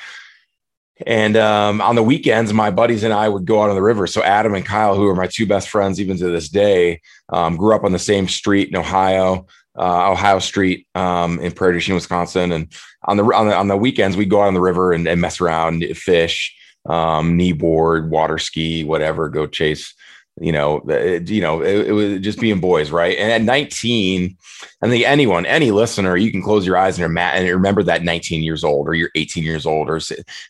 and 1.06 1.36
um, 1.38 1.80
on 1.80 1.94
the 1.94 2.02
weekends, 2.02 2.52
my 2.52 2.70
buddies 2.70 3.04
and 3.04 3.14
I 3.14 3.28
would 3.28 3.46
go 3.46 3.62
out 3.62 3.70
on 3.70 3.76
the 3.76 3.82
river. 3.82 4.06
So 4.06 4.22
Adam 4.22 4.54
and 4.54 4.66
Kyle, 4.66 4.96
who 4.96 5.06
are 5.06 5.14
my 5.14 5.28
two 5.28 5.46
best 5.46 5.70
friends 5.70 5.98
even 5.98 6.18
to 6.18 6.30
this 6.30 6.50
day, 6.50 7.00
um, 7.30 7.56
grew 7.56 7.74
up 7.74 7.84
on 7.84 7.92
the 7.92 7.98
same 7.98 8.28
street 8.28 8.68
in 8.68 8.76
Ohio 8.76 9.46
uh, 9.78 10.10
Ohio 10.10 10.38
Street 10.38 10.86
um, 10.94 11.38
in 11.40 11.52
Prairie 11.52 11.74
du 11.74 11.80
Chien, 11.80 11.94
Wisconsin. 11.94 12.52
And 12.52 12.72
on 13.04 13.16
the 13.16 13.24
on 13.24 13.48
the, 13.48 13.54
on 13.54 13.68
the 13.68 13.76
weekends, 13.76 14.16
we'd 14.16 14.30
go 14.30 14.42
out 14.42 14.48
on 14.48 14.54
the 14.54 14.60
river 14.60 14.92
and, 14.92 15.06
and 15.06 15.20
mess 15.20 15.40
around, 15.40 15.84
fish, 15.96 16.54
um, 16.88 17.36
knee 17.36 17.52
board, 17.52 18.10
water 18.10 18.38
ski, 18.38 18.84
whatever. 18.84 19.28
Go 19.28 19.46
chase. 19.46 19.94
You 20.40 20.52
know, 20.52 20.78
it, 20.88 21.28
you 21.28 21.40
know, 21.40 21.62
it, 21.62 21.88
it, 21.88 21.92
was 21.92 22.20
just 22.20 22.38
being 22.38 22.60
boys, 22.60 22.92
right? 22.92 23.18
And 23.18 23.32
at 23.32 23.42
19, 23.42 24.36
I 24.80 24.88
think 24.88 25.04
anyone, 25.04 25.44
any 25.46 25.72
listener, 25.72 26.16
you 26.16 26.30
can 26.30 26.42
close 26.42 26.64
your 26.64 26.76
eyes 26.76 26.96
and, 26.96 27.18
and 27.18 27.48
remember 27.48 27.82
that 27.82 28.04
19 28.04 28.44
years 28.44 28.62
old, 28.62 28.88
or 28.88 28.94
you're 28.94 29.10
18 29.16 29.42
years 29.42 29.66
old, 29.66 29.90
or 29.90 30.00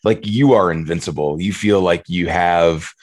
like 0.03 0.27
you 0.27 0.53
are 0.53 0.71
invincible. 0.71 1.41
You 1.41 1.53
feel 1.53 1.81
like 1.81 2.03
you 2.07 2.27
have 2.27 2.93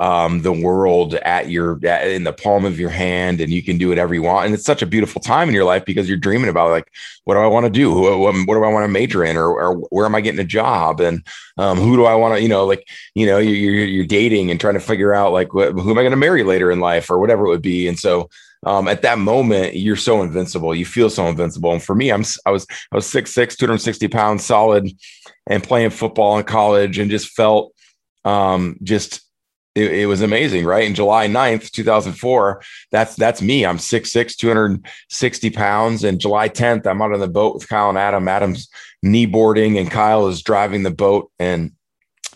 um, 0.00 0.40
the 0.40 0.52
world 0.52 1.14
at 1.14 1.50
your 1.50 1.78
at, 1.86 2.08
in 2.08 2.24
the 2.24 2.32
palm 2.32 2.64
of 2.64 2.80
your 2.80 2.88
hand 2.88 3.38
and 3.38 3.52
you 3.52 3.62
can 3.62 3.76
do 3.76 3.90
whatever 3.90 4.14
you 4.14 4.22
want. 4.22 4.46
And 4.46 4.54
it's 4.54 4.64
such 4.64 4.80
a 4.80 4.86
beautiful 4.86 5.20
time 5.20 5.48
in 5.48 5.54
your 5.54 5.64
life 5.64 5.84
because 5.84 6.08
you're 6.08 6.16
dreaming 6.16 6.48
about 6.48 6.70
like 6.70 6.90
what 7.24 7.34
do 7.34 7.40
i 7.40 7.46
want 7.46 7.66
to 7.66 7.70
do? 7.70 7.92
What, 7.92 8.18
what, 8.18 8.34
what, 8.46 8.54
do 8.54 8.64
i 8.64 8.72
want 8.72 8.84
to 8.84 8.88
major 8.88 9.22
in? 9.22 9.36
Or, 9.36 9.60
or, 9.60 9.74
where 9.90 10.06
am 10.06 10.14
i 10.14 10.22
getting 10.22 10.40
a 10.40 10.44
job? 10.44 11.00
And 11.00 11.24
um, 11.58 11.78
who 11.78 11.96
do 11.96 12.06
i 12.06 12.14
want 12.14 12.34
to 12.34 12.42
you 12.42 12.48
know 12.48 12.64
like 12.64 12.88
you 13.14 13.26
know 13.26 13.36
you're, 13.36 13.84
you're 13.84 14.06
dating 14.06 14.50
and 14.50 14.58
trying 14.58 14.74
to 14.74 14.80
figure 14.80 15.12
out 15.12 15.32
like 15.32 15.52
what, 15.52 15.72
who 15.72 15.90
am 15.90 15.98
i 15.98 16.02
going 16.02 16.12
to 16.12 16.16
marry 16.16 16.44
later 16.44 16.70
in 16.70 16.80
life 16.80 17.10
or 17.10 17.18
whatever 17.18 17.44
it 17.44 17.50
would 17.50 17.62
be. 17.62 17.86
And 17.86 17.98
so 17.98 18.30
um, 18.64 18.88
at 18.88 19.02
that 19.02 19.18
moment 19.18 19.76
you're 19.76 19.96
so 19.96 20.22
invincible. 20.22 20.74
You 20.74 20.86
feel 20.86 21.10
so 21.10 21.26
invincible. 21.26 21.72
And 21.72 21.82
for 21.82 21.94
me 21.94 22.10
i'm 22.10 22.24
i 22.46 22.50
was 22.50 22.66
i 22.90 22.96
was 22.96 23.06
6'6 23.06 23.56
260 23.58 24.08
pounds 24.08 24.46
solid 24.46 24.90
and 25.46 25.62
playing 25.62 25.90
football 25.90 26.38
in 26.38 26.44
college 26.44 26.98
and 26.98 27.10
just 27.10 27.28
felt 27.28 27.74
um, 28.24 28.78
just 28.82 29.22
it, 29.74 29.92
it, 29.92 30.06
was 30.06 30.20
amazing, 30.20 30.64
right? 30.64 30.84
In 30.84 30.94
July 30.94 31.28
9th, 31.28 31.70
2004, 31.70 32.62
that's 32.90 33.14
that's 33.14 33.40
me. 33.40 33.64
I'm 33.64 33.78
6'6, 33.78 34.36
260 34.36 35.50
pounds. 35.50 36.04
And 36.04 36.20
July 36.20 36.48
10th, 36.48 36.86
I'm 36.86 37.00
out 37.00 37.12
on 37.12 37.20
the 37.20 37.28
boat 37.28 37.54
with 37.54 37.68
Kyle 37.68 37.88
and 37.88 37.98
Adam. 37.98 38.26
Adam's 38.26 38.68
knee 39.02 39.26
boarding, 39.26 39.78
and 39.78 39.90
Kyle 39.90 40.26
is 40.26 40.42
driving 40.42 40.82
the 40.82 40.90
boat 40.90 41.30
and 41.38 41.72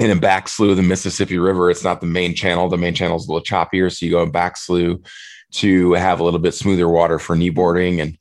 in 0.01 0.11
a 0.11 0.17
back 0.17 0.49
of 0.59 0.77
the 0.77 0.83
Mississippi 0.83 1.39
River. 1.39 1.71
It's 1.71 1.85
not 1.85 2.01
the 2.01 2.07
main 2.07 2.35
channel. 2.35 2.69
The 2.69 2.77
main 2.77 2.95
channel 2.95 3.17
is 3.17 3.29
a 3.29 3.33
little 3.33 3.45
choppier. 3.45 3.93
So 3.93 4.05
you 4.05 4.13
go 4.13 4.23
in 4.23 4.31
back 4.31 4.57
to 5.53 5.93
have 5.93 6.21
a 6.21 6.25
little 6.25 6.41
bit 6.41 6.55
smoother 6.55 6.89
water 6.89 7.19
for 7.19 7.37
knee 7.37 7.51
boarding. 7.51 8.01
And 8.01 8.19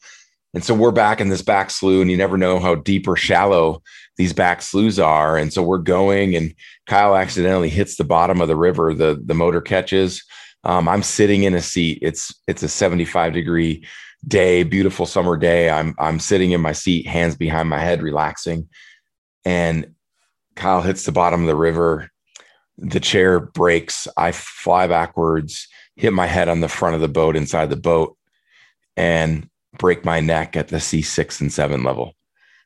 and 0.54 0.64
so 0.64 0.74
we're 0.74 0.92
back 0.92 1.20
in 1.20 1.30
this 1.30 1.42
back 1.42 1.72
slough, 1.72 2.02
and 2.02 2.12
you 2.12 2.18
never 2.18 2.38
know 2.38 2.60
how 2.60 2.76
deep 2.76 3.08
or 3.08 3.16
shallow 3.16 3.82
these 4.18 4.34
back 4.34 4.62
sloughs 4.62 5.00
are. 5.00 5.36
And 5.36 5.52
so 5.52 5.64
we're 5.64 5.80
going, 5.80 6.36
and 6.36 6.54
Kyle 6.86 7.16
accidentally 7.16 7.70
hits 7.70 7.96
the 7.96 8.04
bottom 8.04 8.40
of 8.40 8.48
the 8.48 8.56
river. 8.56 8.94
The 8.94 9.22
the 9.24 9.34
motor 9.34 9.62
catches. 9.62 10.24
Um, 10.64 10.88
I'm 10.88 11.04
sitting 11.04 11.44
in 11.44 11.56
a 11.56 11.62
seat. 11.62 12.00
It's 12.02 12.34
it's 12.48 12.64
a 12.64 12.70
75 12.70 13.34
degree 13.34 13.86
day, 14.28 14.64
beautiful 14.64 15.06
summer 15.06 15.38
day. 15.38 15.70
I'm 15.70 15.96
I'm 15.98 16.20
sitting 16.20 16.52
in 16.52 16.62
my 16.62 16.74
seat, 16.74 17.08
hands 17.08 17.36
behind 17.36 17.70
my 17.70 17.80
head, 17.80 18.04
relaxing. 18.04 18.70
And 19.46 19.94
Kyle 20.56 20.82
hits 20.82 21.06
the 21.06 21.12
bottom 21.12 21.42
of 21.42 21.48
the 21.48 21.56
river. 21.56 22.10
The 22.78 23.00
chair 23.00 23.40
breaks. 23.40 24.08
I 24.18 24.32
fly 24.32 24.88
backwards, 24.88 25.68
hit 25.96 26.14
my 26.14 26.28
head 26.28 26.48
on 26.48 26.60
the 26.60 26.70
front 26.70 26.96
of 26.96 27.02
the 27.02 27.08
boat 27.08 27.36
inside 27.36 27.70
the 27.70 27.76
boat, 27.76 28.18
and 28.96 29.50
break 29.78 30.06
my 30.06 30.20
neck 30.20 30.56
at 30.56 30.70
the 30.70 30.78
C6 30.78 31.42
and 31.42 31.52
7 31.52 31.84
level. 31.84 32.16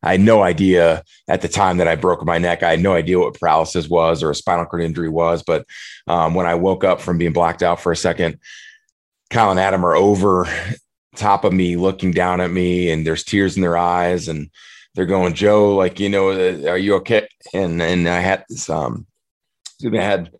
I 0.03 0.11
had 0.11 0.21
no 0.21 0.43
idea 0.43 1.03
at 1.27 1.41
the 1.41 1.47
time 1.47 1.77
that 1.77 1.87
I 1.87 1.95
broke 1.95 2.23
my 2.23 2.37
neck. 2.37 2.61
I 2.61 2.71
had 2.71 2.81
no 2.81 2.93
idea 2.93 3.19
what 3.19 3.39
paralysis 3.39 3.89
was 3.89 4.21
or 4.21 4.29
a 4.29 4.35
spinal 4.35 4.65
cord 4.65 4.83
injury 4.83 5.09
was. 5.09 5.43
But 5.43 5.65
um, 6.05 6.35
when 6.35 6.45
I 6.45 6.55
woke 6.55 6.83
up 6.83 7.01
from 7.01 7.17
being 7.17 7.33
blacked 7.33 7.63
out 7.63 7.81
for 7.81 7.91
a 7.91 7.97
second, 7.97 8.39
Kyle 9.29 9.51
and 9.51 9.59
Adam 9.59 9.85
are 9.85 9.95
over 9.95 10.47
top 11.15 11.43
of 11.43 11.51
me, 11.51 11.75
looking 11.75 12.11
down 12.11 12.39
at 12.39 12.51
me, 12.51 12.91
and 12.91 13.05
there's 13.05 13.23
tears 13.23 13.55
in 13.55 13.61
their 13.61 13.77
eyes, 13.77 14.27
and 14.27 14.49
they're 14.93 15.05
going, 15.05 15.33
"Joe, 15.33 15.75
like 15.75 15.99
you 15.99 16.09
know, 16.09 16.29
uh, 16.29 16.69
are 16.69 16.77
you 16.77 16.95
okay?" 16.95 17.27
And 17.53 17.81
and 17.81 18.07
I 18.07 18.19
had 18.19 18.45
this 18.47 18.69
um, 18.69 19.07
I 19.83 19.97
had 19.97 20.31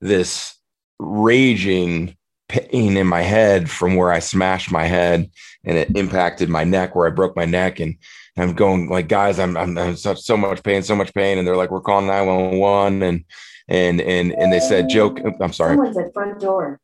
this 0.00 0.54
raging 0.98 2.16
pain 2.48 2.96
in 2.96 3.06
my 3.06 3.20
head 3.20 3.70
from 3.70 3.94
where 3.94 4.10
I 4.10 4.18
smashed 4.20 4.72
my 4.72 4.84
head 4.84 5.30
and 5.64 5.76
it 5.76 5.94
impacted 5.96 6.48
my 6.48 6.64
neck 6.64 6.94
where 6.94 7.06
I 7.06 7.10
broke 7.10 7.36
my 7.36 7.44
neck 7.44 7.78
and 7.78 7.96
I'm 8.38 8.54
going 8.54 8.88
like 8.88 9.08
guys 9.08 9.38
I'm 9.38 9.56
I'm, 9.56 9.76
I'm 9.76 9.96
such 9.96 10.20
so 10.20 10.36
much 10.36 10.62
pain 10.62 10.82
so 10.82 10.96
much 10.96 11.12
pain 11.12 11.38
and 11.38 11.46
they're 11.46 11.56
like 11.56 11.70
we're 11.70 11.80
calling 11.80 12.06
911 12.06 13.02
and 13.02 13.24
and 13.68 14.00
and 14.00 14.32
and 14.32 14.52
they 14.52 14.60
said 14.60 14.88
joke 14.88 15.20
I'm 15.40 15.52
sorry. 15.52 15.76
Someone's 15.76 15.98
at 15.98 16.12
front 16.14 16.40
door. 16.40 16.80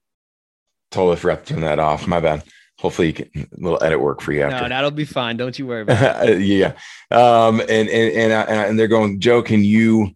Totally 0.91 1.17
forgot 1.17 1.47
to 1.47 1.55
turn 1.55 1.63
that 1.63 1.79
off. 1.79 2.07
My 2.07 2.21
bad. 2.21 2.45
Hopefully 2.79 3.09
you 3.09 3.15
can 3.15 3.31
a 3.37 3.63
little 3.63 3.83
edit 3.83 4.01
work 4.01 4.21
for 4.21 4.33
you 4.33 4.43
after. 4.43 4.63
no 4.63 4.69
that'll 4.69 4.91
be 4.91 5.07
fine. 5.07 5.39
Don't 5.39 5.59
you 5.59 5.67
worry 5.67 5.83
about 5.83 6.29
it. 6.29 6.43
Yeah. 6.43 6.75
Um 7.11 7.61
and 7.61 7.89
and 7.89 8.13
and, 8.13 8.33
I, 8.33 8.65
and 8.67 8.79
they're 8.79 8.87
going 8.87 9.21
Joe 9.21 9.43
can 9.43 9.65
you 9.65 10.11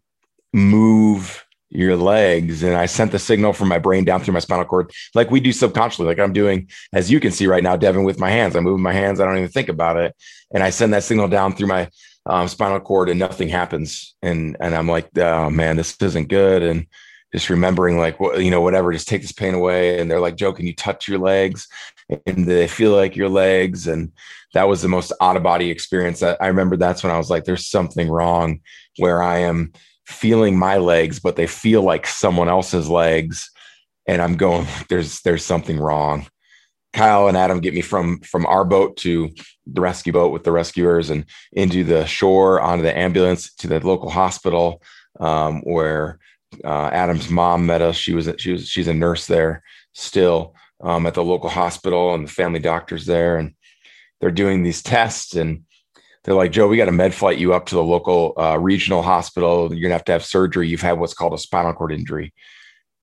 move 0.52 1.44
your 1.70 1.96
legs 1.96 2.62
and 2.62 2.74
i 2.74 2.86
sent 2.86 3.12
the 3.12 3.18
signal 3.18 3.52
from 3.52 3.68
my 3.68 3.78
brain 3.78 4.04
down 4.04 4.20
through 4.20 4.32
my 4.32 4.40
spinal 4.40 4.64
cord 4.64 4.90
like 5.14 5.30
we 5.30 5.38
do 5.38 5.52
subconsciously 5.52 6.06
like 6.06 6.18
i'm 6.18 6.32
doing 6.32 6.66
as 6.92 7.10
you 7.10 7.20
can 7.20 7.30
see 7.30 7.46
right 7.46 7.62
now 7.62 7.76
devin 7.76 8.04
with 8.04 8.18
my 8.18 8.30
hands. 8.30 8.56
I'm 8.56 8.64
moving 8.64 8.82
my 8.82 8.92
hands. 8.92 9.20
I 9.20 9.24
don't 9.24 9.36
even 9.36 9.50
think 9.50 9.68
about 9.68 9.96
it. 9.96 10.14
And 10.52 10.62
i 10.62 10.70
send 10.70 10.92
that 10.94 11.04
signal 11.04 11.28
down 11.28 11.54
through 11.54 11.68
my 11.68 11.90
um, 12.26 12.48
spinal 12.48 12.80
cord 12.80 13.08
and 13.08 13.18
nothing 13.18 13.48
happens. 13.48 14.14
And 14.22 14.56
and 14.60 14.74
i'm 14.74 14.88
like 14.88 15.16
oh 15.18 15.50
man 15.50 15.76
this 15.76 15.96
isn't 16.00 16.28
good. 16.28 16.62
And 16.62 16.86
just 17.32 17.50
remembering 17.50 17.98
like 17.98 18.18
what 18.20 18.42
you 18.42 18.50
know 18.50 18.62
whatever 18.62 18.92
just 18.92 19.08
take 19.08 19.22
this 19.22 19.32
pain 19.32 19.54
away. 19.54 19.98
And 19.98 20.10
they're 20.10 20.20
like 20.20 20.36
joe 20.36 20.52
can 20.52 20.66
you 20.66 20.74
touch 20.74 21.08
your 21.08 21.18
legs? 21.18 21.68
And 22.26 22.46
they 22.46 22.68
feel 22.68 22.92
like 22.92 23.16
your 23.16 23.28
legs. 23.28 23.86
And 23.86 24.12
that 24.54 24.66
was 24.66 24.80
the 24.80 24.88
most 24.88 25.12
out 25.20 25.36
of 25.36 25.42
body 25.42 25.70
experience 25.70 26.20
that 26.20 26.38
i 26.40 26.46
remember. 26.46 26.76
That's 26.76 27.02
when 27.02 27.12
i 27.12 27.18
was 27.18 27.30
like 27.30 27.44
there's 27.44 27.66
something 27.66 28.08
wrong 28.08 28.60
where 28.96 29.22
i 29.22 29.38
am 29.38 29.72
feeling 30.08 30.58
my 30.58 30.78
legs, 30.78 31.20
but 31.20 31.36
they 31.36 31.46
feel 31.46 31.82
like 31.82 32.06
someone 32.06 32.48
else's 32.48 32.88
legs. 32.88 33.50
And 34.06 34.22
I'm 34.22 34.36
going, 34.36 34.66
there's 34.88 35.20
there's 35.20 35.44
something 35.44 35.78
wrong. 35.78 36.26
Kyle 36.94 37.28
and 37.28 37.36
Adam 37.36 37.60
get 37.60 37.74
me 37.74 37.82
from 37.82 38.20
from 38.20 38.46
our 38.46 38.64
boat 38.64 38.96
to 38.98 39.30
the 39.66 39.82
rescue 39.82 40.12
boat 40.12 40.32
with 40.32 40.44
the 40.44 40.52
rescuers 40.52 41.10
and 41.10 41.26
into 41.52 41.84
the 41.84 42.06
shore 42.06 42.58
onto 42.62 42.82
the 42.82 42.96
ambulance 42.96 43.52
to 43.56 43.66
the 43.66 43.86
local 43.86 44.08
hospital 44.08 44.82
um, 45.20 45.60
where 45.60 46.18
uh, 46.64 46.88
Adam's 46.88 47.28
mom 47.28 47.66
met 47.66 47.82
us. 47.82 47.96
She 47.96 48.14
was 48.14 48.30
she 48.38 48.52
was 48.52 48.66
she's 48.66 48.88
a 48.88 48.94
nurse 48.94 49.26
there 49.26 49.62
still 49.92 50.54
um, 50.82 51.06
at 51.06 51.12
the 51.12 51.22
local 51.22 51.50
hospital 51.50 52.14
and 52.14 52.26
the 52.26 52.32
family 52.32 52.60
doctors 52.60 53.04
there 53.04 53.36
and 53.36 53.54
they're 54.20 54.30
doing 54.30 54.62
these 54.62 54.82
tests 54.82 55.34
and 55.34 55.64
they're 56.28 56.36
like, 56.36 56.52
Joe, 56.52 56.68
we 56.68 56.76
got 56.76 56.84
to 56.84 56.92
med 56.92 57.14
flight 57.14 57.38
you 57.38 57.54
up 57.54 57.64
to 57.66 57.74
the 57.74 57.82
local 57.82 58.34
uh, 58.36 58.58
regional 58.58 59.00
hospital. 59.00 59.72
You're 59.72 59.88
gonna 59.88 59.94
have 59.94 60.04
to 60.04 60.12
have 60.12 60.22
surgery. 60.22 60.68
You've 60.68 60.82
had 60.82 60.98
what's 60.98 61.14
called 61.14 61.32
a 61.32 61.38
spinal 61.38 61.72
cord 61.72 61.90
injury. 61.90 62.34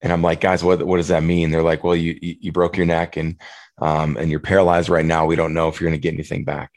And 0.03 0.13
I'm 0.13 0.21
like, 0.21 0.41
guys, 0.41 0.63
what, 0.63 0.85
what 0.85 0.97
does 0.97 1.07
that 1.07 1.23
mean? 1.23 1.49
They're 1.49 1.63
like, 1.63 1.83
well, 1.83 1.95
you, 1.95 2.19
you 2.21 2.51
broke 2.51 2.77
your 2.77 2.85
neck 2.85 3.17
and, 3.17 3.41
um, 3.79 4.15
and 4.15 4.29
you're 4.29 4.39
paralyzed 4.39 4.89
right 4.89 5.03
now. 5.03 5.25
We 5.25 5.35
don't 5.35 5.55
know 5.55 5.69
if 5.69 5.81
you're 5.81 5.89
going 5.89 5.99
to 5.99 6.03
get 6.03 6.13
anything 6.13 6.43
back. 6.43 6.69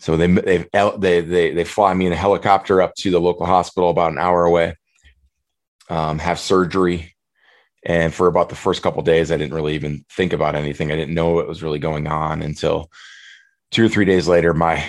So 0.00 0.16
they, 0.16 0.26
they, 0.26 0.66
they, 0.72 1.20
they, 1.20 1.54
they 1.54 1.64
fly 1.64 1.94
me 1.94 2.06
in 2.06 2.12
a 2.12 2.16
helicopter 2.16 2.82
up 2.82 2.96
to 2.96 3.12
the 3.12 3.20
local 3.20 3.46
hospital 3.46 3.90
about 3.90 4.10
an 4.10 4.18
hour 4.18 4.44
away, 4.44 4.74
um, 5.88 6.18
have 6.18 6.40
surgery. 6.40 7.14
And 7.84 8.12
for 8.12 8.26
about 8.26 8.48
the 8.48 8.56
first 8.56 8.82
couple 8.82 9.02
days, 9.02 9.30
I 9.30 9.36
didn't 9.36 9.54
really 9.54 9.76
even 9.76 10.04
think 10.10 10.32
about 10.32 10.56
anything. 10.56 10.90
I 10.90 10.96
didn't 10.96 11.14
know 11.14 11.30
what 11.30 11.46
was 11.46 11.62
really 11.62 11.78
going 11.78 12.08
on 12.08 12.42
until 12.42 12.90
two 13.70 13.84
or 13.84 13.88
three 13.88 14.04
days 14.04 14.26
later, 14.26 14.52
my 14.52 14.84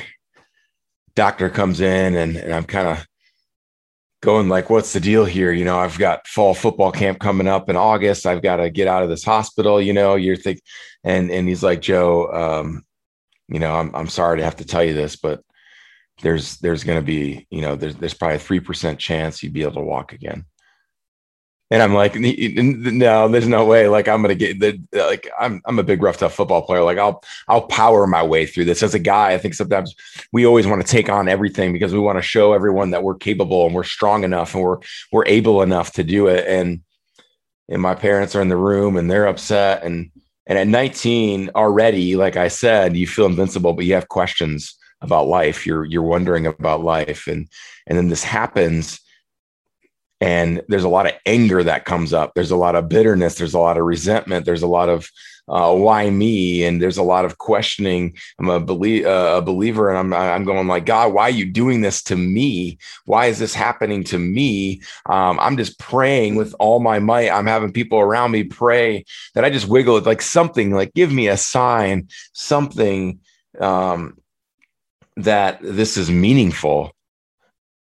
doctor 1.16 1.50
comes 1.50 1.82
in 1.82 2.16
and, 2.16 2.38
and 2.38 2.54
I'm 2.54 2.64
kind 2.64 2.88
of 2.88 3.06
going 4.22 4.50
like, 4.50 4.70
what's 4.70 4.94
the 4.94 5.00
deal 5.00 5.26
here? 5.26 5.52
You 5.52 5.66
know, 5.66 5.80
I've 5.80 5.98
got 5.98 6.28
fall 6.28 6.54
football 6.54 6.92
camp 6.92 7.20
coming 7.20 7.48
up 7.48 7.70
in 7.70 7.76
August. 7.76 8.26
I've 8.26 8.44
got 8.44 8.58
to 8.58 8.70
get 8.70 8.88
out 8.88 9.04
of 9.04 9.10
this 9.10 9.24
hospital, 9.24 9.82
you 9.82 9.94
know, 9.94 10.16
you're 10.16 10.36
think, 10.36 10.62
and, 11.04 11.32
and 11.32 11.48
he's 11.48 11.64
like, 11.64 11.82
Joe, 11.82 12.32
um, 12.32 12.84
you 13.48 13.60
know, 13.60 13.76
I'm, 13.76 13.94
I'm 13.96 14.08
sorry 14.08 14.38
to 14.38 14.44
have 14.44 14.58
to 14.58 14.66
tell 14.66 14.84
you 14.84 14.94
this, 14.94 15.16
but 15.16 15.42
there's, 16.22 16.58
there's 16.58 16.84
going 16.84 17.00
to 17.00 17.06
be, 17.06 17.48
you 17.50 17.62
know, 17.62 17.76
there's, 17.76 17.96
there's 17.96 18.14
probably 18.14 18.38
a 18.38 18.62
3% 18.62 19.00
chance 19.00 19.42
you'd 19.42 19.54
be 19.54 19.64
able 19.64 19.74
to 19.74 19.82
walk 19.82 20.14
again. 20.14 20.46
And 21.72 21.82
I'm 21.82 21.94
like, 21.94 22.16
no, 22.16 23.30
there's 23.30 23.48
no 23.48 23.66
way. 23.66 23.88
Like 23.88 24.10
I'm 24.10 24.22
gonna 24.22 24.36
get 24.36 24.60
the 24.60 24.78
like 24.92 25.30
I'm 25.40 25.62
I'm 25.66 25.80
a 25.80 25.84
big 25.84 26.04
rough 26.04 26.18
tough 26.18 26.34
football 26.34 26.64
player. 26.64 26.84
Like 26.84 26.98
I'll 26.98 27.24
I'll 27.48 27.62
power 27.62 28.06
my 28.06 28.22
way 28.22 28.46
through 28.46 28.66
this. 28.66 28.84
As 28.84 28.94
a 28.94 29.00
guy, 29.00 29.32
I 29.32 29.38
think 29.38 29.54
sometimes 29.54 29.96
we 30.34 30.46
always 30.46 30.68
want 30.68 30.86
to 30.86 30.88
take 30.88 31.08
on 31.08 31.30
everything 31.30 31.72
because 31.72 31.94
we 31.94 32.00
want 32.00 32.18
to 32.18 32.22
show 32.22 32.52
everyone 32.52 32.90
that 32.90 33.04
we're 33.04 33.16
capable 33.16 33.66
and 33.66 33.74
we're 33.74 33.86
strong 33.86 34.26
enough 34.26 34.54
and 34.54 34.64
we're 34.64 34.80
we're 35.14 35.26
able 35.26 35.62
enough 35.62 35.94
to 35.94 36.04
do 36.04 36.28
it. 36.28 36.46
And 36.46 36.82
and 37.70 37.82
my 37.82 37.96
parents 37.96 38.36
are 38.36 38.42
in 38.42 38.50
the 38.50 38.58
room 38.58 38.98
and 38.98 39.10
they're 39.10 39.28
upset. 39.28 39.82
And 39.84 40.12
and 40.48 40.60
at 40.60 40.68
19 40.68 41.52
already, 41.56 42.18
like 42.18 42.36
I 42.36 42.50
said, 42.50 42.98
you 42.98 43.08
feel 43.08 43.28
invincible, 43.28 43.72
but 43.72 43.86
you 43.86 43.94
have 43.94 44.10
questions 44.10 44.76
about 45.00 45.28
life. 45.28 45.66
You're 45.66 45.86
you're 45.86 46.04
wondering 46.04 46.48
about 46.48 46.84
life. 46.84 47.28
And 47.28 47.48
and 47.88 47.98
then 47.98 48.10
this 48.10 48.26
happens 48.26 49.00
and 50.22 50.62
there's 50.68 50.84
a 50.84 50.90
lot 50.90 51.08
of 51.08 51.14
anger 51.26 51.64
that 51.64 51.86
comes 51.86 52.14
up. 52.14 52.34
There's 52.36 52.52
a 52.52 52.56
lot 52.56 52.76
of 52.76 52.88
bitterness. 52.88 53.36
There's 53.36 53.56
a 53.56 53.60
lot 53.60 53.78
of 53.78 53.84
resentment. 53.84 54.46
There's 54.46 54.62
a 54.62 54.68
lot 54.68 54.88
of 54.88 55.10
uh, 55.48 55.74
why 55.76 56.10
me? 56.10 56.64
And 56.64 56.82
there's 56.82 57.00
a 57.00 57.04
lot 57.04 57.26
of 57.26 57.40
questioning. 57.40 58.16
I'm 58.40 58.48
a, 58.48 58.60
belie- 58.60 59.04
uh, 59.04 59.38
a 59.38 59.42
believer 59.42 59.90
and 59.90 59.98
I'm, 59.98 60.14
I'm 60.14 60.46
going 60.46 60.68
like 60.68 60.86
god 60.86 61.14
why 61.14 61.24
are 61.24 61.32
you 61.32 61.46
doing 61.46 61.82
this 61.82 62.04
to 62.04 62.16
me? 62.16 62.78
Why 63.06 63.26
is 63.26 63.40
this 63.40 63.54
happening 63.54 64.04
to 64.06 64.20
me? 64.20 64.82
Um, 65.08 65.40
i'm 65.40 65.58
just 65.58 65.80
praying 65.80 66.36
with 66.36 66.56
all 66.60 66.80
my 66.80 67.00
might. 67.00 67.32
I'm 67.32 67.48
having 67.48 67.74
people 67.74 68.00
around 68.00 68.32
me 68.32 68.44
pray 68.44 69.04
that 69.34 69.44
i 69.44 69.50
just 69.50 69.68
wiggle 69.68 69.98
it 69.98 70.06
like 70.06 70.22
something 70.22 70.72
like 70.72 70.94
give 70.94 71.12
me 71.12 71.28
a 71.28 71.38
sign 71.38 72.08
something 72.34 73.20
um, 73.60 74.18
that 75.18 75.60
this 75.62 75.98
is 75.98 76.10
meaningful 76.10 76.92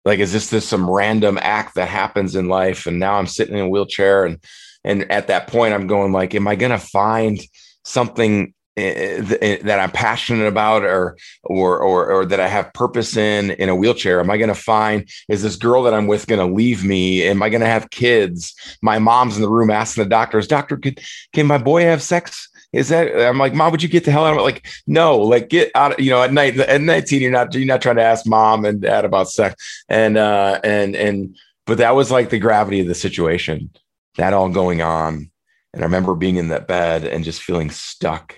like 0.07 0.19
is 0.19 0.31
this 0.31 0.49
this 0.49 0.67
some 0.67 0.89
random 0.89 1.37
act 1.41 1.75
that 1.75 1.89
happens 1.89 2.35
in 2.35 2.47
life 2.47 2.87
and 2.87 2.97
now 2.97 3.15
i'm 3.15 3.27
sitting 3.27 3.55
in 3.55 3.65
a 3.65 3.69
wheelchair 3.69 4.25
and 4.25 4.43
and 4.83 5.11
at 5.11 5.27
that 5.27 5.47
point 5.47 5.73
i'm 5.73 5.85
going 5.85 6.11
like 6.11 6.33
am 6.33 6.47
i 6.47 6.55
going 6.55 6.71
to 6.71 6.79
find 6.79 7.39
something 7.87 8.53
eh, 8.75 9.23
eh, 9.41 9.57
that 9.63 9.79
I'm 9.79 9.91
passionate 9.91 10.45
about 10.45 10.83
or, 10.83 11.17
or, 11.43 11.79
or, 11.79 12.11
or 12.11 12.25
that 12.25 12.39
I 12.39 12.47
have 12.47 12.73
purpose 12.73 13.17
in, 13.17 13.51
in 13.51 13.69
a 13.69 13.75
wheelchair? 13.75 14.19
Am 14.19 14.29
I 14.29 14.37
going 14.37 14.49
to 14.49 14.55
find, 14.55 15.09
is 15.29 15.41
this 15.41 15.55
girl 15.55 15.83
that 15.83 15.93
I'm 15.93 16.07
with 16.07 16.27
going 16.27 16.45
to 16.45 16.53
leave 16.53 16.83
me? 16.83 17.23
Am 17.23 17.41
I 17.41 17.49
going 17.49 17.61
to 17.61 17.67
have 17.67 17.89
kids? 17.89 18.53
My 18.81 18.99
mom's 18.99 19.37
in 19.37 19.41
the 19.41 19.49
room 19.49 19.71
asking 19.71 20.03
the 20.03 20.09
doctors, 20.09 20.47
doctor, 20.47 20.77
could, 20.77 20.99
can 21.33 21.47
my 21.47 21.57
boy 21.57 21.83
have 21.83 22.01
sex? 22.01 22.49
Is 22.73 22.89
that 22.89 23.15
I'm 23.19 23.37
like, 23.37 23.53
mom, 23.53 23.71
would 23.71 23.81
you 23.81 23.89
get 23.89 24.03
the 24.03 24.11
hell 24.11 24.25
out 24.25 24.33
of 24.33 24.39
it? 24.39 24.43
Like, 24.43 24.67
no, 24.85 25.17
like 25.17 25.49
get 25.49 25.71
out, 25.73 25.99
you 25.99 26.09
know, 26.09 26.21
at 26.21 26.33
night, 26.33 26.59
at 26.59 26.81
19, 26.81 27.21
you're 27.21 27.31
not, 27.31 27.53
you're 27.53 27.65
not 27.65 27.81
trying 27.81 27.95
to 27.95 28.03
ask 28.03 28.25
mom 28.25 28.65
and 28.65 28.81
dad 28.81 29.05
about 29.05 29.29
sex. 29.29 29.83
And, 29.89 30.17
uh, 30.17 30.59
and, 30.63 30.95
and, 30.95 31.37
but 31.65 31.77
that 31.77 31.95
was 31.95 32.11
like 32.11 32.29
the 32.29 32.39
gravity 32.39 32.81
of 32.81 32.87
the 32.87 32.95
situation 32.95 33.69
that 34.17 34.33
all 34.33 34.49
going 34.49 34.81
on. 34.81 35.31
And 35.73 35.83
I 35.83 35.85
remember 35.85 36.15
being 36.15 36.37
in 36.37 36.49
that 36.49 36.67
bed 36.67 37.05
and 37.05 37.23
just 37.23 37.41
feeling 37.41 37.69
stuck, 37.69 38.35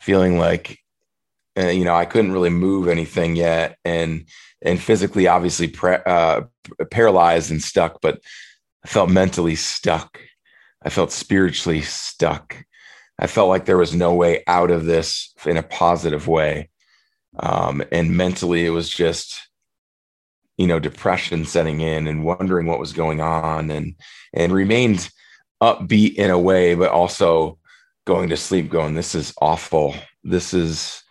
feeling 0.00 0.38
like, 0.38 0.78
uh, 1.58 1.66
you 1.66 1.84
know, 1.84 1.94
I 1.94 2.06
couldn't 2.06 2.32
really 2.32 2.50
move 2.50 2.88
anything 2.88 3.36
yet. 3.36 3.76
And, 3.84 4.26
and 4.62 4.80
physically, 4.80 5.26
obviously, 5.26 5.68
pre- 5.68 6.04
uh, 6.06 6.42
paralyzed 6.90 7.50
and 7.50 7.62
stuck, 7.62 8.00
but 8.00 8.20
I 8.84 8.88
felt 8.88 9.10
mentally 9.10 9.56
stuck. 9.56 10.20
I 10.82 10.90
felt 10.90 11.12
spiritually 11.12 11.82
stuck. 11.82 12.56
I 13.20 13.26
felt 13.26 13.50
like 13.50 13.66
there 13.66 13.78
was 13.78 13.94
no 13.94 14.14
way 14.14 14.42
out 14.46 14.70
of 14.70 14.86
this 14.86 15.34
in 15.44 15.58
a 15.58 15.62
positive 15.62 16.26
way. 16.26 16.70
Um, 17.38 17.84
and 17.92 18.16
mentally, 18.16 18.64
it 18.64 18.70
was 18.70 18.88
just, 18.88 19.48
you 20.56 20.66
know, 20.66 20.78
depression 20.78 21.44
setting 21.44 21.80
in 21.82 22.06
and 22.06 22.24
wondering 22.24 22.66
what 22.66 22.80
was 22.80 22.94
going 22.94 23.20
on 23.20 23.70
and, 23.70 23.94
and 24.32 24.52
remained 24.52 25.10
upbeat 25.62 26.14
in 26.14 26.30
a 26.30 26.38
way, 26.38 26.74
but 26.74 26.90
also 26.90 27.58
going 28.06 28.30
to 28.30 28.36
sleep 28.36 28.70
going, 28.70 28.94
this 28.94 29.14
is 29.14 29.34
awful. 29.40 29.94
This 30.24 30.54
is 30.54 31.02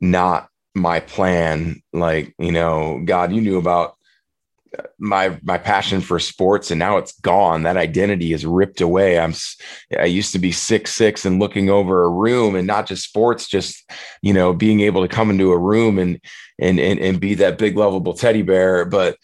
not 0.00 0.48
my 0.74 0.98
plan. 1.00 1.82
Like, 1.92 2.34
you 2.38 2.50
know, 2.50 3.00
God, 3.04 3.32
you 3.32 3.40
knew 3.40 3.58
about 3.58 3.95
my 4.98 5.38
my 5.42 5.58
passion 5.58 6.00
for 6.00 6.18
sports 6.18 6.70
and 6.70 6.78
now 6.78 6.96
it's 6.96 7.18
gone. 7.20 7.62
That 7.62 7.76
identity 7.76 8.32
is 8.32 8.46
ripped 8.46 8.80
away. 8.80 9.18
I'm 9.18 9.34
i 9.98 10.04
used 10.04 10.32
to 10.32 10.38
be 10.38 10.52
six 10.52 10.92
six 10.92 11.24
and 11.24 11.38
looking 11.38 11.70
over 11.70 12.02
a 12.02 12.10
room 12.10 12.54
and 12.54 12.66
not 12.66 12.86
just 12.86 13.04
sports 13.04 13.48
just 13.48 13.90
you 14.22 14.32
know 14.32 14.52
being 14.52 14.80
able 14.80 15.02
to 15.02 15.14
come 15.14 15.30
into 15.30 15.52
a 15.52 15.58
room 15.58 15.98
and 15.98 16.20
and 16.58 16.78
and, 16.80 16.98
and 17.00 17.20
be 17.20 17.34
that 17.34 17.58
big 17.58 17.76
lovable 17.76 18.14
teddy 18.14 18.42
bear. 18.42 18.84
But 18.84 19.16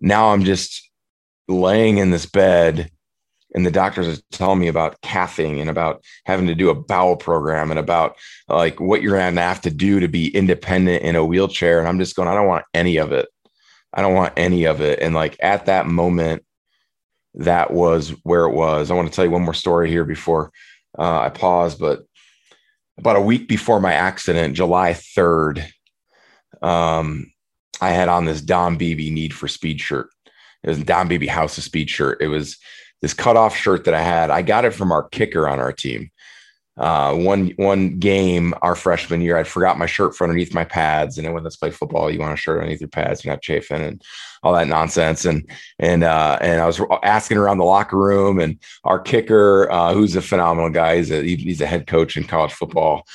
now 0.00 0.32
i'm 0.32 0.44
just 0.44 0.90
laying 1.48 1.98
in 1.98 2.10
this 2.10 2.26
bed 2.26 2.90
and 3.54 3.64
the 3.64 3.70
doctors 3.70 4.18
are 4.18 4.22
telling 4.32 4.58
me 4.58 4.68
about 4.68 5.00
cathing 5.00 5.60
and 5.60 5.70
about 5.70 6.02
having 6.26 6.48
to 6.48 6.54
do 6.54 6.70
a 6.70 6.74
bowel 6.74 7.16
program 7.16 7.70
and 7.70 7.78
about 7.78 8.16
like 8.48 8.80
what 8.80 9.00
you're 9.00 9.16
going 9.16 9.34
to 9.34 9.40
have 9.40 9.60
to 9.60 9.70
do 9.70 10.00
to 10.00 10.08
be 10.08 10.34
independent 10.34 11.02
in 11.02 11.14
a 11.14 11.24
wheelchair. 11.24 11.78
And 11.78 11.88
i'm 11.88 11.98
just 11.98 12.16
going 12.16 12.28
i 12.28 12.34
don't 12.34 12.48
want 12.48 12.64
any 12.74 12.96
of 12.96 13.12
it 13.12 13.28
I 13.94 14.02
don't 14.02 14.14
want 14.14 14.34
any 14.36 14.64
of 14.64 14.80
it. 14.80 14.98
And 15.00 15.14
like 15.14 15.36
at 15.40 15.66
that 15.66 15.86
moment, 15.86 16.44
that 17.34 17.72
was 17.72 18.10
where 18.24 18.44
it 18.44 18.54
was. 18.54 18.90
I 18.90 18.94
want 18.94 19.08
to 19.08 19.14
tell 19.14 19.24
you 19.24 19.30
one 19.30 19.42
more 19.42 19.54
story 19.54 19.88
here 19.88 20.04
before 20.04 20.50
uh, 20.98 21.20
I 21.20 21.28
pause. 21.30 21.76
But 21.76 22.02
about 22.98 23.16
a 23.16 23.20
week 23.20 23.48
before 23.48 23.80
my 23.80 23.92
accident, 23.92 24.54
July 24.54 24.92
3rd, 24.92 25.64
um, 26.60 27.32
I 27.80 27.90
had 27.90 28.08
on 28.08 28.24
this 28.24 28.40
Don 28.40 28.76
Beebe 28.76 29.10
Need 29.10 29.32
for 29.32 29.48
Speed 29.48 29.80
shirt. 29.80 30.08
It 30.62 30.68
was 30.68 30.82
Don 30.82 31.08
Beebe 31.08 31.26
House 31.26 31.56
of 31.58 31.64
Speed 31.64 31.90
shirt. 31.90 32.20
It 32.20 32.28
was 32.28 32.56
this 33.00 33.14
cutoff 33.14 33.56
shirt 33.56 33.84
that 33.84 33.94
I 33.94 34.02
had. 34.02 34.30
I 34.30 34.42
got 34.42 34.64
it 34.64 34.72
from 34.74 34.92
our 34.92 35.08
kicker 35.08 35.48
on 35.48 35.60
our 35.60 35.72
team 35.72 36.10
uh, 36.76 37.14
one 37.14 37.52
one 37.56 37.98
game 38.00 38.52
our 38.62 38.74
freshman 38.74 39.20
year, 39.20 39.36
I'd 39.36 39.46
forgot 39.46 39.78
my 39.78 39.86
shirt 39.86 40.16
for 40.16 40.24
underneath 40.24 40.54
my 40.54 40.64
pads. 40.64 41.18
And 41.18 41.32
when 41.32 41.44
let's 41.44 41.56
play 41.56 41.70
football, 41.70 42.10
you 42.10 42.18
want 42.18 42.32
a 42.32 42.36
shirt 42.36 42.58
underneath 42.58 42.80
your 42.80 42.88
pads, 42.88 43.24
you're 43.24 43.32
not 43.32 43.42
chafing 43.42 43.80
and 43.80 44.02
all 44.42 44.52
that 44.54 44.66
nonsense. 44.66 45.24
And 45.24 45.48
and 45.78 46.02
uh, 46.02 46.38
and 46.40 46.60
I 46.60 46.66
was 46.66 46.80
asking 47.04 47.38
around 47.38 47.58
the 47.58 47.64
locker 47.64 47.96
room, 47.96 48.40
and 48.40 48.58
our 48.82 48.98
kicker, 48.98 49.70
uh, 49.70 49.94
who's 49.94 50.16
a 50.16 50.22
phenomenal 50.22 50.70
guy, 50.70 50.96
he's 50.96 51.12
a 51.12 51.22
he's 51.22 51.60
a 51.60 51.66
head 51.66 51.86
coach 51.86 52.16
in 52.16 52.24
college 52.24 52.52
football 52.52 53.06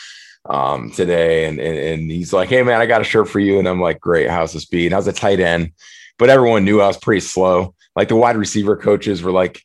um, 0.46 0.92
today, 0.92 1.46
and, 1.46 1.60
and 1.60 1.78
and 1.78 2.12
he's 2.12 2.32
like, 2.32 2.48
"Hey 2.48 2.64
man, 2.64 2.80
I 2.80 2.86
got 2.86 3.02
a 3.02 3.06
shirt 3.06 3.28
for 3.28 3.40
you," 3.40 3.60
and 3.60 3.68
I'm 3.68 3.82
like, 3.82 4.00
"Great, 4.00 4.30
how's 4.30 4.54
the 4.54 4.62
speed?" 4.62 4.88
And 4.88 4.96
I 4.96 4.98
was 4.98 5.08
a 5.08 5.14
tight 5.14 5.42
end, 5.42 5.74
but 6.18 6.30
everyone 6.30 6.64
knew 6.64 6.80
I 6.80 6.88
was 6.88 6.98
pretty 6.98 7.22
slow. 7.22 7.76
Like 7.96 8.08
the 8.08 8.16
wide 8.16 8.38
receiver 8.38 8.78
coaches 8.78 9.22
were 9.22 9.32
like, 9.32 9.62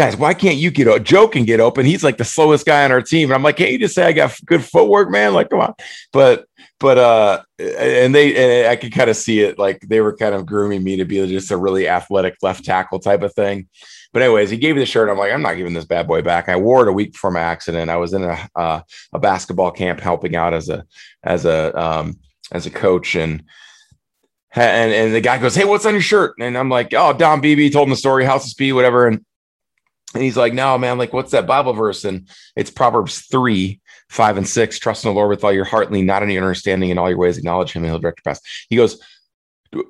guys, 0.00 0.16
why 0.16 0.32
can't 0.32 0.56
you 0.56 0.70
get 0.70 0.88
a 0.88 0.98
Joe 0.98 1.28
can 1.28 1.44
get 1.44 1.60
open? 1.60 1.84
He's 1.84 2.02
like 2.02 2.16
the 2.16 2.24
slowest 2.24 2.64
guy 2.64 2.86
on 2.86 2.90
our 2.90 3.02
team. 3.02 3.28
And 3.28 3.34
I'm 3.34 3.42
like, 3.42 3.58
can't 3.58 3.70
you 3.70 3.78
just 3.78 3.94
say 3.94 4.04
I 4.04 4.12
got 4.12 4.34
good 4.46 4.64
footwork, 4.64 5.10
man? 5.10 5.34
Like, 5.34 5.50
come 5.50 5.60
on. 5.60 5.74
But, 6.10 6.46
but, 6.78 6.96
uh, 6.96 7.42
and 7.58 8.14
they, 8.14 8.62
and 8.62 8.68
I 8.68 8.76
could 8.76 8.92
kind 8.92 9.10
of 9.10 9.16
see 9.16 9.40
it 9.40 9.58
like 9.58 9.80
they 9.82 10.00
were 10.00 10.16
kind 10.16 10.34
of 10.34 10.46
grooming 10.46 10.82
me 10.82 10.96
to 10.96 11.04
be 11.04 11.26
just 11.26 11.50
a 11.50 11.56
really 11.58 11.86
athletic 11.86 12.36
left 12.40 12.64
tackle 12.64 12.98
type 12.98 13.20
of 13.20 13.34
thing. 13.34 13.68
But 14.14 14.22
anyways, 14.22 14.48
he 14.48 14.56
gave 14.56 14.74
me 14.74 14.80
the 14.80 14.86
shirt. 14.86 15.10
I'm 15.10 15.18
like, 15.18 15.32
I'm 15.32 15.42
not 15.42 15.58
giving 15.58 15.74
this 15.74 15.84
bad 15.84 16.08
boy 16.08 16.22
back. 16.22 16.48
I 16.48 16.56
wore 16.56 16.80
it 16.80 16.88
a 16.88 16.92
week 16.92 17.12
before 17.12 17.30
my 17.30 17.40
accident. 17.40 17.90
I 17.90 17.98
was 17.98 18.14
in 18.14 18.24
a, 18.24 18.48
uh, 18.56 18.80
a 19.12 19.18
basketball 19.18 19.70
camp 19.70 20.00
helping 20.00 20.34
out 20.34 20.54
as 20.54 20.70
a, 20.70 20.82
as 21.22 21.44
a, 21.44 21.78
um, 21.78 22.18
as 22.52 22.64
a 22.64 22.70
coach 22.70 23.16
and, 23.16 23.44
and 24.52 24.92
and 24.92 25.14
the 25.14 25.20
guy 25.20 25.38
goes, 25.38 25.54
"Hey, 25.54 25.64
what's 25.64 25.86
on 25.86 25.92
your 25.92 26.02
shirt?" 26.02 26.34
And 26.40 26.58
I'm 26.58 26.68
like, 26.68 26.92
"Oh, 26.92 27.12
Don 27.12 27.40
Beebe 27.40 27.70
told 27.70 27.86
him 27.86 27.90
the 27.90 27.96
story, 27.96 28.24
House 28.24 28.42
of 28.42 28.50
Speed, 28.50 28.72
whatever." 28.72 29.06
And 29.06 29.24
and 30.14 30.22
he's 30.22 30.36
like, 30.36 30.52
no, 30.52 30.76
man, 30.76 30.98
like, 30.98 31.12
what's 31.12 31.30
that 31.30 31.46
Bible 31.46 31.72
verse? 31.72 32.04
And 32.04 32.28
it's 32.56 32.70
Proverbs 32.70 33.20
3, 33.26 33.80
5, 34.08 34.36
and 34.38 34.48
6. 34.48 34.78
Trust 34.78 35.04
in 35.04 35.10
the 35.10 35.14
Lord 35.14 35.30
with 35.30 35.44
all 35.44 35.52
your 35.52 35.64
heart, 35.64 35.92
lean 35.92 36.06
not 36.06 36.22
on 36.22 36.30
your 36.30 36.42
understanding 36.42 36.90
in 36.90 36.98
all 36.98 37.08
your 37.08 37.18
ways, 37.18 37.38
acknowledge 37.38 37.72
him, 37.72 37.84
and 37.84 37.92
he'll 37.92 38.00
direct 38.00 38.20
your 38.24 38.32
path. 38.32 38.40
He 38.68 38.76
goes, 38.76 39.00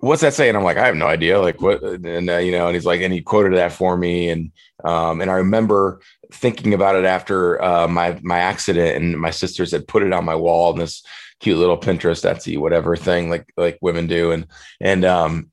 what's 0.01 0.21
that 0.21 0.35
saying? 0.35 0.57
I'm 0.57 0.63
like, 0.63 0.77
I 0.77 0.87
have 0.87 0.97
no 0.97 1.07
idea. 1.07 1.41
Like, 1.41 1.63
what? 1.63 1.83
And, 1.83 2.29
uh, 2.29 2.37
you 2.37 2.53
know, 2.53 2.67
and 2.67 2.75
he's 2.75 2.85
like, 2.85 3.01
and 3.01 3.15
he 3.15 3.23
quoted 3.23 3.57
that 3.57 3.73
for 3.73 3.97
me. 3.97 4.29
And, 4.29 4.53
um, 4.85 5.23
and 5.23 5.31
I 5.31 5.35
remember 5.35 6.01
thinking 6.33 6.75
about 6.75 6.97
it 6.97 7.07
after 7.07 7.63
uh, 7.63 7.89
my, 7.89 8.19
my 8.23 8.41
accident, 8.41 8.97
and 8.97 9.19
my 9.19 9.31
sisters 9.31 9.73
had 9.73 9.89
put 9.89 10.03
it 10.03 10.13
on 10.13 10.27
my 10.27 10.35
wall 10.35 10.73
in 10.73 10.79
this 10.79 11.03
cute 11.41 11.57
little 11.57 11.79
Pinterest, 11.79 12.31
Etsy, 12.31 12.59
whatever 12.59 12.95
thing 12.95 13.31
like, 13.31 13.51
like 13.57 13.79
women 13.81 14.07
do. 14.07 14.33
And, 14.33 14.47
and, 14.81 15.05
um, 15.07 15.51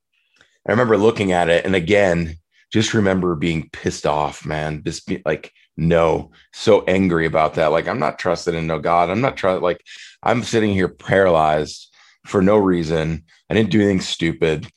I 0.68 0.72
remember 0.72 0.98
looking 0.98 1.32
at 1.32 1.48
it. 1.48 1.66
And 1.66 1.76
again, 1.76 2.36
just 2.72 2.94
remember 2.94 3.36
being 3.36 3.70
pissed 3.72 4.06
off, 4.06 4.46
man. 4.46 4.84
Just 4.84 5.08
be 5.08 5.22
like, 5.26 5.52
no, 5.78 6.32
so 6.54 6.84
angry 6.86 7.26
about 7.26 7.54
that. 7.54 7.68
Like, 7.68 7.88
I'm 7.88 8.00
not 8.00 8.20
trusted 8.20 8.56
in 8.56 8.68
no 8.68 8.80
God. 8.80 9.10
I'm 9.10 9.22
not 9.22 9.38
trying, 9.38 9.62
like, 9.62 9.84
I'm 10.24 10.44
sitting 10.44 10.74
here 10.74 10.88
paralyzed 10.90 11.96
for 12.26 12.42
no 12.42 12.58
reason. 12.58 13.24
I 13.50 13.54
didn't 13.54 13.70
do 13.70 13.80
anything 13.80 14.02
stupid. 14.02 14.68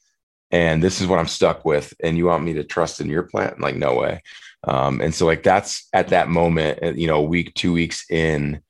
And 0.51 0.83
this 0.83 1.01
is 1.01 1.07
what 1.07 1.19
I'm 1.19 1.27
stuck 1.27 1.65
with. 1.65 1.95
And 2.03 2.17
you 2.17 2.27
want 2.27 2.45
me 2.45 2.53
to 2.55 2.65
trust 2.65 3.01
in 3.01 3.09
your 3.09 3.23
plan? 3.23 3.55
Like, 3.59 3.77
no 3.77 3.95
way. 3.95 4.23
Um, 4.65 5.01
and 5.01 5.15
so, 5.15 5.27
like, 5.27 5.43
that's 5.43 5.89
at 5.93 6.09
that 6.09 6.29
moment, 6.29 6.81
uh, 6.83 6.93
you 6.93 7.07
know, 7.07 7.23
week, 7.23 7.55
two 7.55 7.73
weeks 7.73 8.05
in, 8.11 8.61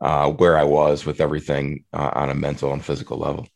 uh, 0.00 0.30
where 0.30 0.56
I 0.56 0.64
was 0.64 1.04
with 1.04 1.20
everything 1.20 1.84
uh, 1.92 2.10
on 2.14 2.30
a 2.30 2.34
mental 2.34 2.72
and 2.72 2.84
physical 2.84 3.18
level. 3.18 3.48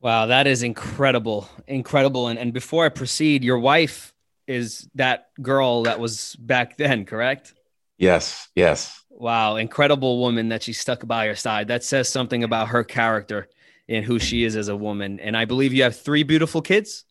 Wow, 0.00 0.26
that 0.26 0.46
is 0.46 0.62
incredible. 0.62 1.48
Incredible. 1.66 2.28
And, 2.28 2.38
and 2.38 2.52
before 2.52 2.84
I 2.84 2.88
proceed, 2.88 3.44
your 3.44 3.58
wife 3.58 4.11
is 4.46 4.88
that 4.94 5.28
girl 5.40 5.84
that 5.84 6.00
was 6.00 6.36
back 6.36 6.76
then, 6.76 7.04
correct? 7.04 7.54
Yes, 7.98 8.48
yes. 8.54 9.00
Wow, 9.10 9.56
incredible 9.56 10.18
woman 10.18 10.48
that 10.48 10.62
she 10.62 10.72
stuck 10.72 11.06
by 11.06 11.26
your 11.26 11.36
side. 11.36 11.68
That 11.68 11.84
says 11.84 12.08
something 12.08 12.42
about 12.42 12.68
her 12.68 12.82
character 12.82 13.48
and 13.88 14.04
who 14.04 14.18
she 14.18 14.44
is 14.44 14.56
as 14.56 14.68
a 14.68 14.76
woman. 14.76 15.20
And 15.20 15.36
I 15.36 15.44
believe 15.44 15.72
you 15.72 15.82
have 15.84 15.96
three 15.96 16.22
beautiful 16.22 16.62
kids. 16.62 17.04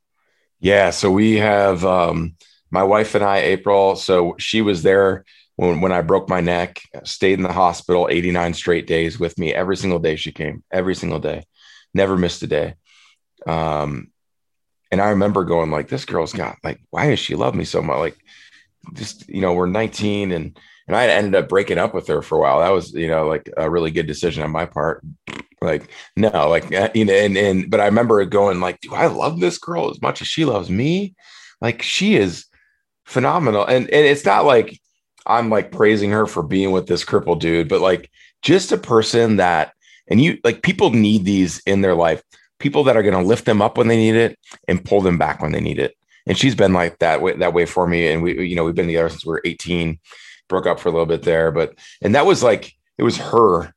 Yeah, 0.59 0.89
so 0.89 1.11
we 1.11 1.37
have 1.37 1.85
um, 1.85 2.35
my 2.69 2.83
wife 2.83 3.15
and 3.15 3.23
I, 3.23 3.37
April. 3.39 3.95
So 3.95 4.35
she 4.37 4.61
was 4.61 4.83
there 4.83 5.25
when 5.55 5.81
when 5.81 5.91
I 5.91 6.01
broke 6.01 6.29
my 6.29 6.41
neck. 6.41 6.81
Stayed 7.03 7.33
in 7.33 7.43
the 7.43 7.53
hospital 7.53 8.07
89 8.09 8.53
straight 8.53 8.87
days 8.87 9.19
with 9.19 9.37
me 9.37 9.53
every 9.53 9.77
single 9.77 9.99
day. 9.99 10.15
She 10.15 10.31
came 10.31 10.63
every 10.71 10.95
single 10.95 11.19
day, 11.19 11.43
never 11.93 12.17
missed 12.17 12.43
a 12.43 12.47
day. 12.47 12.75
Um, 13.47 14.11
and 14.91 15.01
I 15.01 15.09
remember 15.09 15.43
going 15.43 15.71
like, 15.71 15.87
this 15.87 16.05
girl's 16.05 16.33
got 16.33 16.57
like, 16.63 16.79
why 16.89 17.09
does 17.09 17.19
she 17.19 17.35
love 17.35 17.55
me 17.55 17.65
so 17.65 17.81
much? 17.81 17.97
Like, 17.97 18.17
just 18.93 19.29
you 19.29 19.41
know, 19.41 19.53
we're 19.53 19.67
19 19.67 20.31
and 20.31 20.59
and 20.87 20.95
I 20.95 21.07
ended 21.07 21.35
up 21.35 21.47
breaking 21.47 21.77
up 21.77 21.93
with 21.93 22.07
her 22.07 22.21
for 22.21 22.37
a 22.37 22.41
while. 22.41 22.59
That 22.59 22.73
was 22.73 22.93
you 22.93 23.07
know 23.07 23.27
like 23.27 23.49
a 23.55 23.69
really 23.69 23.91
good 23.91 24.07
decision 24.07 24.43
on 24.43 24.51
my 24.51 24.65
part. 24.65 25.05
Like 25.61 25.89
no, 26.15 26.49
like 26.49 26.73
uh, 26.73 26.89
you 26.93 27.05
know, 27.05 27.13
and 27.13 27.37
and 27.37 27.69
but 27.69 27.79
I 27.79 27.85
remember 27.85 28.23
going 28.25 28.59
like, 28.59 28.81
do 28.81 28.93
I 28.93 29.05
love 29.07 29.39
this 29.39 29.57
girl 29.57 29.89
as 29.89 30.01
much 30.01 30.21
as 30.21 30.27
she 30.27 30.43
loves 30.43 30.69
me? 30.69 31.15
Like 31.61 31.81
she 31.81 32.15
is 32.15 32.45
phenomenal, 33.05 33.63
and 33.65 33.89
and 33.89 34.05
it's 34.05 34.25
not 34.25 34.45
like 34.45 34.79
I'm 35.25 35.49
like 35.49 35.71
praising 35.71 36.11
her 36.11 36.25
for 36.25 36.43
being 36.43 36.71
with 36.71 36.87
this 36.87 37.03
crippled 37.03 37.39
dude, 37.39 37.69
but 37.69 37.81
like 37.81 38.09
just 38.41 38.71
a 38.71 38.77
person 38.77 39.37
that 39.37 39.73
and 40.09 40.19
you 40.19 40.39
like 40.43 40.63
people 40.63 40.89
need 40.89 41.25
these 41.25 41.61
in 41.65 41.81
their 41.81 41.95
life 41.95 42.23
people 42.61 42.83
that 42.85 42.95
are 42.95 43.03
going 43.03 43.13
to 43.13 43.27
lift 43.27 43.45
them 43.45 43.61
up 43.61 43.77
when 43.77 43.87
they 43.87 43.97
need 43.97 44.15
it 44.15 44.37
and 44.67 44.83
pull 44.83 45.01
them 45.01 45.17
back 45.17 45.41
when 45.41 45.51
they 45.51 45.59
need 45.59 45.79
it. 45.79 45.95
And 46.27 46.37
she's 46.37 46.55
been 46.55 46.73
like 46.73 46.99
that 46.99 47.21
way, 47.21 47.35
that 47.37 47.53
way 47.53 47.65
for 47.65 47.87
me. 47.87 48.07
And 48.07 48.21
we, 48.21 48.47
you 48.47 48.55
know, 48.55 48.63
we've 48.63 48.75
been 48.75 48.87
together 48.87 49.09
since 49.09 49.25
we 49.25 49.31
were 49.31 49.41
18, 49.43 49.99
broke 50.47 50.67
up 50.67 50.79
for 50.79 50.89
a 50.89 50.91
little 50.91 51.05
bit 51.05 51.23
there, 51.23 51.51
but, 51.51 51.73
and 52.01 52.15
that 52.15 52.25
was 52.25 52.43
like, 52.43 52.73
it 52.97 53.03
was 53.03 53.17
her 53.17 53.73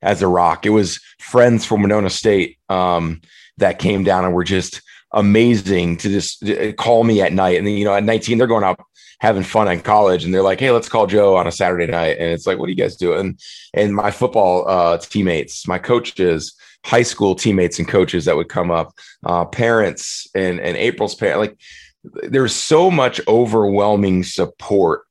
as 0.00 0.22
a 0.22 0.28
rock. 0.28 0.66
It 0.66 0.70
was 0.70 1.00
friends 1.18 1.64
from 1.64 1.82
Winona 1.82 2.10
State 2.10 2.58
um, 2.68 3.20
that 3.58 3.78
came 3.78 4.04
down 4.04 4.24
and 4.24 4.34
were 4.34 4.44
just 4.44 4.80
amazing 5.12 5.98
to 5.98 6.08
just 6.08 6.48
uh, 6.48 6.72
call 6.72 7.04
me 7.04 7.20
at 7.20 7.32
night. 7.32 7.58
And 7.58 7.66
then, 7.66 7.74
you 7.74 7.84
know, 7.84 7.94
at 7.94 8.04
19, 8.04 8.38
they're 8.38 8.46
going 8.46 8.64
out 8.64 8.80
having 9.20 9.44
fun 9.44 9.68
in 9.68 9.80
college 9.80 10.24
and 10.24 10.34
they're 10.34 10.42
like, 10.42 10.58
Hey, 10.58 10.72
let's 10.72 10.88
call 10.88 11.06
Joe 11.06 11.36
on 11.36 11.46
a 11.46 11.52
Saturday 11.52 11.86
night. 11.86 12.16
And 12.18 12.30
it's 12.30 12.44
like, 12.44 12.58
what 12.58 12.66
are 12.66 12.70
you 12.70 12.76
guys 12.76 12.96
doing? 12.96 13.38
And 13.72 13.94
my 13.94 14.10
football 14.10 14.68
uh, 14.68 14.98
teammates, 14.98 15.68
my 15.68 15.78
coaches, 15.78 16.54
high 16.84 17.02
school 17.02 17.34
teammates 17.34 17.78
and 17.78 17.88
coaches 17.88 18.24
that 18.24 18.36
would 18.36 18.48
come 18.48 18.70
up, 18.70 18.92
uh, 19.24 19.44
parents 19.44 20.26
and 20.34 20.60
and 20.60 20.76
April's 20.76 21.14
parent, 21.14 21.40
like 21.40 21.56
there's 22.04 22.54
so 22.54 22.90
much 22.90 23.20
overwhelming 23.28 24.24
support 24.24 25.02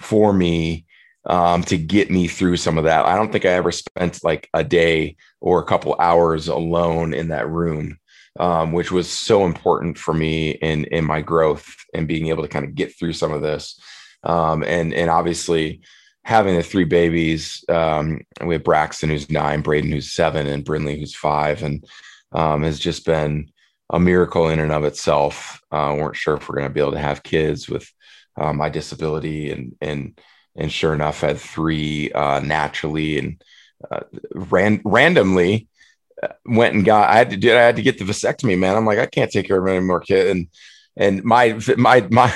for 0.00 0.32
me 0.32 0.86
um, 1.26 1.62
to 1.64 1.76
get 1.76 2.10
me 2.10 2.28
through 2.28 2.56
some 2.56 2.78
of 2.78 2.84
that. 2.84 3.06
I 3.06 3.16
don't 3.16 3.32
think 3.32 3.44
I 3.44 3.50
ever 3.50 3.72
spent 3.72 4.22
like 4.24 4.48
a 4.54 4.64
day 4.64 5.16
or 5.40 5.60
a 5.60 5.64
couple 5.64 5.96
hours 5.98 6.48
alone 6.48 7.14
in 7.14 7.28
that 7.28 7.48
room, 7.48 7.98
um, 8.38 8.72
which 8.72 8.90
was 8.90 9.10
so 9.10 9.44
important 9.44 9.98
for 9.98 10.14
me 10.14 10.50
in 10.50 10.84
in 10.84 11.04
my 11.04 11.20
growth 11.20 11.74
and 11.94 12.08
being 12.08 12.28
able 12.28 12.42
to 12.42 12.48
kind 12.48 12.64
of 12.64 12.74
get 12.74 12.96
through 12.98 13.12
some 13.12 13.32
of 13.32 13.42
this. 13.42 13.80
Um, 14.22 14.62
and 14.62 14.92
and 14.94 15.10
obviously 15.10 15.82
having 16.24 16.56
the 16.56 16.62
three 16.62 16.84
babies, 16.84 17.64
um, 17.68 18.22
we 18.44 18.54
have 18.54 18.64
Braxton 18.64 19.10
who's 19.10 19.30
nine, 19.30 19.60
Braden 19.60 19.92
who's 19.92 20.12
seven, 20.12 20.46
and 20.46 20.64
Brinley 20.64 20.98
who's 20.98 21.14
five, 21.14 21.62
and 21.62 21.84
um, 22.32 22.62
has 22.62 22.78
just 22.78 23.04
been 23.04 23.50
a 23.90 24.00
miracle 24.00 24.48
in 24.48 24.58
and 24.58 24.72
of 24.72 24.84
itself. 24.84 25.60
Uh, 25.70 25.94
weren't 25.98 26.16
sure 26.16 26.34
if 26.34 26.48
we're 26.48 26.56
going 26.56 26.68
to 26.68 26.74
be 26.74 26.80
able 26.80 26.92
to 26.92 26.98
have 26.98 27.22
kids 27.22 27.68
with 27.68 27.90
uh, 28.36 28.52
my 28.52 28.68
disability, 28.68 29.52
and 29.52 29.76
and 29.80 30.18
and 30.56 30.72
sure 30.72 30.94
enough, 30.94 31.20
had 31.20 31.38
three 31.38 32.10
uh, 32.12 32.40
naturally 32.40 33.18
and 33.18 33.44
uh, 33.90 34.00
ran 34.34 34.80
randomly. 34.84 35.68
Uh, 36.22 36.28
went 36.46 36.74
and 36.74 36.84
got. 36.84 37.10
I 37.10 37.16
had 37.16 37.30
to 37.30 37.36
do. 37.36 37.52
I 37.52 37.60
had 37.60 37.76
to 37.76 37.82
get 37.82 37.98
the 37.98 38.04
vasectomy, 38.04 38.58
man. 38.58 38.76
I'm 38.76 38.86
like, 38.86 38.98
I 38.98 39.06
can't 39.06 39.30
take 39.30 39.46
care 39.46 39.58
of 39.58 39.66
any 39.66 39.80
more 39.80 40.00
kids. 40.00 40.30
And 40.30 40.48
and 40.96 41.24
my 41.24 41.58
my 41.76 42.06
my 42.10 42.32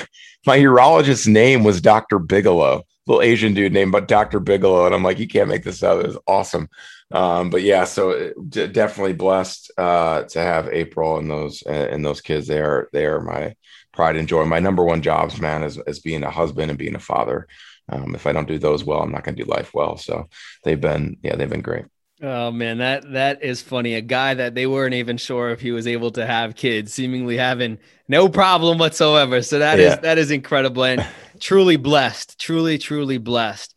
my 0.47 0.59
urologist's 0.59 1.27
name 1.27 1.65
was 1.65 1.81
Doctor 1.81 2.19
Bigelow, 2.19 2.85
little 3.09 3.23
Asian 3.23 3.55
dude 3.55 3.73
named 3.73 3.91
but 3.93 4.07
Doctor 4.07 4.39
Bigelow, 4.39 4.87
and 4.87 4.95
I'm 4.95 5.03
like, 5.03 5.19
you 5.19 5.27
can't 5.27 5.49
make 5.49 5.65
this 5.65 5.83
up. 5.83 5.99
It 6.01 6.07
was 6.07 6.19
awesome. 6.27 6.69
Um, 7.11 7.51
but 7.51 7.63
yeah, 7.63 7.85
so 7.85 8.11
uh, 8.13 8.31
definitely 8.47 9.15
blessed 9.15 9.73
uh, 9.79 10.25
to 10.25 10.39
have 10.39 10.69
April 10.69 11.19
and 11.19 11.31
those 11.31 11.63
and 11.63 12.05
those 12.05 12.21
kids. 12.21 12.47
They 12.47 12.61
are 12.61 12.89
they 12.93 13.07
are 13.07 13.21
my 13.21 13.55
pride 13.93 14.17
and 14.17 14.29
joy. 14.29 14.45
My 14.45 14.61
number 14.61 14.85
one 14.85 15.03
jobs, 15.03 15.41
man, 15.41 15.65
is, 15.65 15.79
is 15.87 16.01
being 16.01 16.23
a 16.23 16.31
husband 16.31 16.71
and 16.71 16.79
being 16.79 16.95
a 16.95 17.01
father. 17.01 17.49
Um, 17.89 18.15
if 18.15 18.27
I 18.27 18.33
don't 18.33 18.47
do 18.47 18.59
those 18.59 18.85
well, 18.85 19.01
I'm 19.01 19.11
not 19.11 19.25
going 19.25 19.35
to 19.35 19.45
do 19.45 19.51
life 19.51 19.73
well. 19.73 19.97
So 19.97 20.29
they've 20.63 20.81
been, 20.81 21.17
yeah, 21.23 21.37
they've 21.37 21.49
been 21.49 21.63
great. 21.63 21.87
Oh 22.21 22.51
man, 22.51 22.79
that 22.79 23.13
that 23.13 23.45
is 23.45 23.63
funny. 23.63 23.95
A 23.95 24.01
guy 24.01 24.35
that 24.35 24.55
they 24.55 24.67
weren't 24.67 24.95
even 24.95 25.17
sure 25.19 25.51
if 25.51 25.61
he 25.61 25.71
was 25.71 25.87
able 25.87 26.11
to 26.13 26.27
have 26.27 26.57
kids, 26.57 26.93
seemingly 26.93 27.37
having 27.37 27.79
no 28.09 28.29
problem 28.29 28.79
whatsoever. 28.79 29.41
So 29.41 29.61
that 29.61 29.79
yeah. 29.79 29.95
is 29.95 29.99
that 30.01 30.19
is 30.19 30.33
incredible 30.33 30.83
and 30.85 31.07
truly 31.41 31.77
blessed. 31.77 32.39
Truly, 32.39 32.79
truly 32.79 33.19
blessed. 33.19 33.75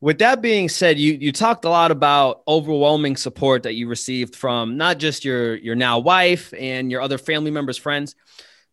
With 0.00 0.18
that 0.18 0.42
being 0.42 0.68
said, 0.68 0.98
you 0.98 1.14
you 1.14 1.32
talked 1.32 1.64
a 1.64 1.70
lot 1.70 1.90
about 1.90 2.42
overwhelming 2.46 3.16
support 3.16 3.62
that 3.62 3.74
you 3.74 3.88
received 3.88 4.36
from 4.36 4.76
not 4.76 4.98
just 4.98 5.24
your 5.24 5.56
your 5.56 5.74
now 5.74 5.98
wife 5.98 6.52
and 6.58 6.90
your 6.90 7.00
other 7.00 7.18
family 7.18 7.50
members, 7.50 7.78
friends, 7.78 8.14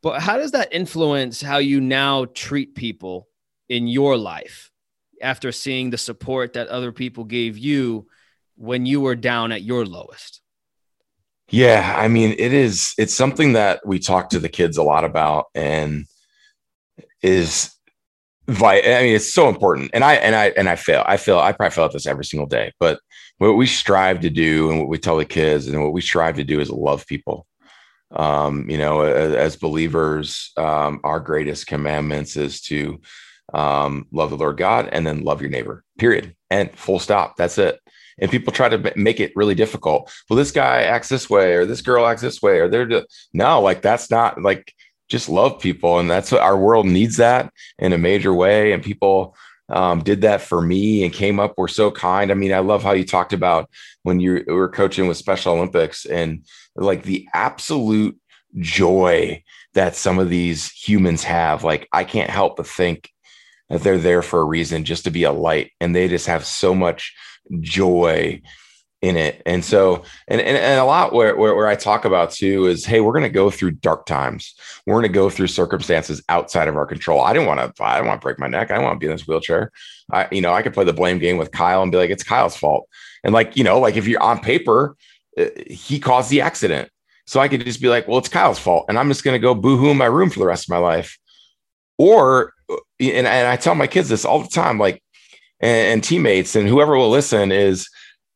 but 0.01 0.21
how 0.21 0.37
does 0.37 0.51
that 0.51 0.73
influence 0.73 1.41
how 1.41 1.57
you 1.57 1.79
now 1.79 2.25
treat 2.25 2.75
people 2.75 3.27
in 3.69 3.87
your 3.87 4.17
life 4.17 4.69
after 5.21 5.51
seeing 5.51 5.89
the 5.89 5.97
support 5.97 6.53
that 6.53 6.67
other 6.67 6.91
people 6.91 7.23
gave 7.23 7.57
you 7.57 8.07
when 8.55 8.85
you 8.85 8.99
were 8.99 9.15
down 9.15 9.53
at 9.53 9.63
your 9.63 9.85
lowest? 9.85 10.41
Yeah, 11.49 11.95
I 11.97 12.09
mean, 12.09 12.35
it 12.37 12.53
is 12.53 12.93
it's 12.97 13.15
something 13.15 13.53
that 13.53 13.85
we 13.85 13.99
talk 13.99 14.29
to 14.31 14.39
the 14.39 14.49
kids 14.49 14.77
a 14.77 14.83
lot 14.83 15.05
about 15.05 15.45
and 15.55 16.05
is 17.21 17.72
I 18.47 19.03
mean, 19.03 19.15
it's 19.15 19.33
so 19.33 19.49
important. 19.49 19.91
And 19.93 20.03
I 20.03 20.15
and 20.15 20.35
I 20.35 20.47
and 20.57 20.67
I 20.67 20.75
fail. 20.75 21.03
I 21.05 21.17
feel 21.17 21.39
I 21.39 21.51
probably 21.53 21.73
fail 21.73 21.85
at 21.85 21.93
this 21.93 22.05
every 22.05 22.25
single 22.25 22.47
day. 22.47 22.73
But 22.79 22.99
what 23.37 23.53
we 23.53 23.65
strive 23.65 24.19
to 24.21 24.29
do 24.29 24.69
and 24.69 24.79
what 24.79 24.89
we 24.89 24.97
tell 24.97 25.17
the 25.17 25.25
kids 25.25 25.67
and 25.67 25.81
what 25.81 25.93
we 25.93 26.01
strive 26.01 26.35
to 26.35 26.43
do 26.43 26.59
is 26.59 26.69
love 26.69 27.07
people. 27.07 27.47
Um, 28.11 28.69
you 28.69 28.77
know, 28.77 29.01
as, 29.01 29.33
as 29.33 29.55
believers, 29.55 30.51
um, 30.57 30.99
our 31.03 31.19
greatest 31.19 31.67
commandments 31.67 32.35
is 32.35 32.61
to 32.63 33.01
um, 33.53 34.07
love 34.11 34.29
the 34.29 34.37
Lord 34.37 34.57
God 34.57 34.89
and 34.91 35.05
then 35.05 35.23
love 35.23 35.41
your 35.41 35.49
neighbor, 35.49 35.83
period. 35.97 36.35
And 36.51 36.71
full 36.77 36.99
stop. 36.99 37.35
That's 37.37 37.57
it. 37.57 37.79
And 38.19 38.29
people 38.29 38.53
try 38.53 38.69
to 38.69 38.93
make 38.95 39.19
it 39.19 39.35
really 39.35 39.55
difficult. 39.55 40.13
Well, 40.29 40.37
this 40.37 40.51
guy 40.51 40.83
acts 40.83 41.09
this 41.09 41.27
way, 41.29 41.55
or 41.55 41.65
this 41.65 41.81
girl 41.81 42.05
acts 42.05 42.21
this 42.21 42.41
way, 42.41 42.59
or 42.59 42.67
they're 42.67 42.85
just, 42.85 43.07
no, 43.33 43.59
like 43.61 43.81
that's 43.81 44.11
not 44.11 44.39
like 44.39 44.71
just 45.13 45.29
love 45.29 45.59
people. 45.59 45.99
And 45.99 46.09
that's 46.09 46.31
what 46.31 46.41
our 46.41 46.57
world 46.57 46.87
needs 46.87 47.17
that 47.17 47.53
in 47.77 47.93
a 47.93 47.99
major 47.99 48.33
way. 48.33 48.71
And 48.71 48.81
people 48.81 49.35
um, 49.69 50.01
did 50.01 50.21
that 50.21 50.41
for 50.41 50.59
me 50.59 51.03
and 51.03 51.13
came 51.13 51.39
up, 51.39 51.55
were 51.55 51.67
so 51.67 51.91
kind. 51.91 52.31
I 52.31 52.33
mean, 52.33 52.51
I 52.51 52.59
love 52.59 52.81
how 52.81 52.93
you 52.93 53.05
talked 53.05 53.31
about 53.31 53.69
when 54.01 54.19
you 54.19 54.43
were 54.47 54.69
coaching 54.69 55.07
with 55.07 55.17
Special 55.17 55.53
Olympics 55.53 56.05
and 56.05 56.43
like 56.75 57.03
the 57.03 57.27
absolute 57.31 58.17
joy 58.57 59.43
that 59.75 59.95
some 59.95 60.17
of 60.17 60.29
these 60.29 60.71
humans 60.71 61.23
have. 61.23 61.63
Like, 61.63 61.87
I 61.93 62.05
can't 62.05 62.31
help 62.31 62.57
but 62.57 62.65
think 62.65 63.11
that 63.69 63.83
they're 63.83 63.99
there 63.99 64.23
for 64.23 64.39
a 64.39 64.45
reason 64.45 64.83
just 64.83 65.03
to 65.03 65.11
be 65.11 65.25
a 65.25 65.31
light 65.31 65.73
and 65.79 65.95
they 65.95 66.07
just 66.07 66.25
have 66.25 66.43
so 66.43 66.73
much 66.73 67.15
joy 67.59 68.41
in 69.03 69.17
it. 69.17 69.43
And 69.45 69.63
so 69.65 70.03
and 70.29 70.39
and, 70.39 70.57
and 70.57 70.79
a 70.79 70.85
lot 70.85 71.11
where, 71.11 71.35
where, 71.35 71.53
where 71.53 71.67
i 71.67 71.75
talk 71.75 72.05
about 72.05 72.31
too 72.31 72.67
is 72.67 72.85
hey 72.85 73.01
we're 73.01 73.11
going 73.11 73.23
to 73.23 73.29
go 73.29 73.51
through 73.51 73.71
dark 73.71 74.05
times. 74.05 74.55
We're 74.87 74.93
going 74.93 75.03
to 75.03 75.09
go 75.09 75.29
through 75.29 75.47
circumstances 75.47 76.23
outside 76.29 76.69
of 76.69 76.77
our 76.77 76.85
control. 76.85 77.19
I 77.19 77.33
didn't 77.33 77.49
want 77.49 77.75
to 77.75 77.83
i 77.83 77.97
don't 77.97 78.07
want 78.07 78.21
to 78.21 78.25
break 78.25 78.39
my 78.39 78.47
neck. 78.47 78.71
I 78.71 78.75
don't 78.75 78.85
want 78.85 78.95
to 78.95 78.99
be 78.99 79.07
in 79.07 79.11
this 79.11 79.27
wheelchair. 79.27 79.71
I 80.11 80.29
you 80.31 80.41
know 80.41 80.53
i 80.53 80.61
could 80.61 80.73
play 80.73 80.85
the 80.85 80.93
blame 80.93 81.19
game 81.19 81.37
with 81.37 81.51
kyle 81.51 81.83
and 81.83 81.91
be 81.91 81.97
like 81.97 82.11
it's 82.11 82.23
kyle's 82.23 82.55
fault. 82.55 82.87
And 83.25 83.33
like 83.33 83.57
you 83.57 83.65
know 83.65 83.77
like 83.77 83.97
if 83.97 84.07
you're 84.07 84.23
on 84.23 84.39
paper 84.39 84.95
uh, 85.37 85.45
he 85.67 85.99
caused 85.99 86.29
the 86.29 86.39
accident. 86.39 86.89
So 87.27 87.41
i 87.41 87.49
could 87.49 87.65
just 87.65 87.81
be 87.81 87.89
like 87.89 88.07
well 88.07 88.19
it's 88.19 88.29
kyle's 88.29 88.59
fault 88.59 88.85
and 88.87 88.97
i'm 88.97 89.09
just 89.09 89.25
going 89.25 89.35
to 89.35 89.39
go 89.39 89.53
boohoo 89.53 89.89
in 89.89 89.97
my 89.97 90.05
room 90.05 90.29
for 90.29 90.39
the 90.39 90.47
rest 90.47 90.65
of 90.65 90.69
my 90.69 90.77
life. 90.77 91.17
Or 91.97 92.53
and, 93.01 93.27
and 93.27 93.47
I 93.47 93.57
tell 93.57 93.75
my 93.75 93.87
kids 93.87 94.07
this 94.07 94.23
all 94.23 94.41
the 94.41 94.47
time, 94.47 94.79
like, 94.79 95.03
and, 95.59 95.93
and 95.93 96.03
teammates 96.03 96.55
and 96.55 96.67
whoever 96.69 96.97
will 96.97 97.09
listen 97.09 97.51
is 97.51 97.89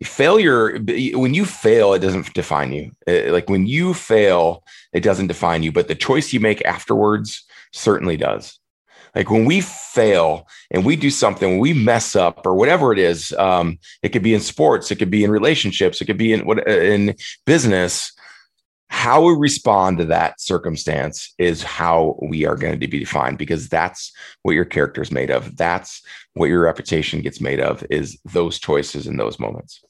failure. 0.03 0.79
When 0.79 1.33
you 1.33 1.45
fail, 1.45 1.93
it 1.93 1.99
doesn't 1.99 2.33
define 2.33 2.71
you. 2.71 2.91
Like 3.07 3.49
when 3.49 3.65
you 3.65 3.93
fail, 3.93 4.63
it 4.93 5.01
doesn't 5.01 5.27
define 5.27 5.63
you, 5.63 5.71
but 5.71 5.87
the 5.87 5.95
choice 5.95 6.33
you 6.33 6.39
make 6.39 6.63
afterwards 6.65 7.43
certainly 7.73 8.17
does. 8.17 8.59
Like 9.15 9.31
when 9.31 9.45
we 9.45 9.61
fail 9.61 10.47
and 10.69 10.85
we 10.85 10.95
do 10.95 11.09
something, 11.09 11.57
we 11.59 11.73
mess 11.73 12.15
up 12.15 12.45
or 12.45 12.53
whatever 12.53 12.93
it 12.93 12.99
is, 12.99 13.33
um, 13.33 13.79
it 14.03 14.09
could 14.09 14.21
be 14.21 14.35
in 14.35 14.41
sports, 14.41 14.91
it 14.91 14.97
could 14.97 15.09
be 15.09 15.23
in 15.23 15.31
relationships, 15.31 16.01
it 16.01 16.05
could 16.05 16.17
be 16.17 16.33
in 16.33 16.45
what 16.45 16.67
in 16.67 17.15
business 17.45 18.11
how 18.89 19.21
we 19.21 19.33
respond 19.35 19.97
to 19.97 20.05
that 20.05 20.39
circumstance 20.39 21.33
is 21.37 21.61
how 21.61 22.17
we 22.21 22.45
are 22.45 22.55
going 22.55 22.79
to 22.79 22.87
be 22.87 22.99
defined 22.99 23.37
because 23.37 23.67
that's 23.67 24.13
what 24.43 24.53
your 24.53 24.65
character 24.65 25.01
is 25.01 25.11
made 25.11 25.29
of 25.29 25.55
that's 25.57 26.01
what 26.35 26.49
your 26.49 26.61
reputation 26.61 27.21
gets 27.21 27.41
made 27.41 27.59
of 27.59 27.83
is 27.89 28.17
those 28.25 28.59
choices 28.59 29.05
in 29.05 29.17
those 29.17 29.39
moments 29.39 29.83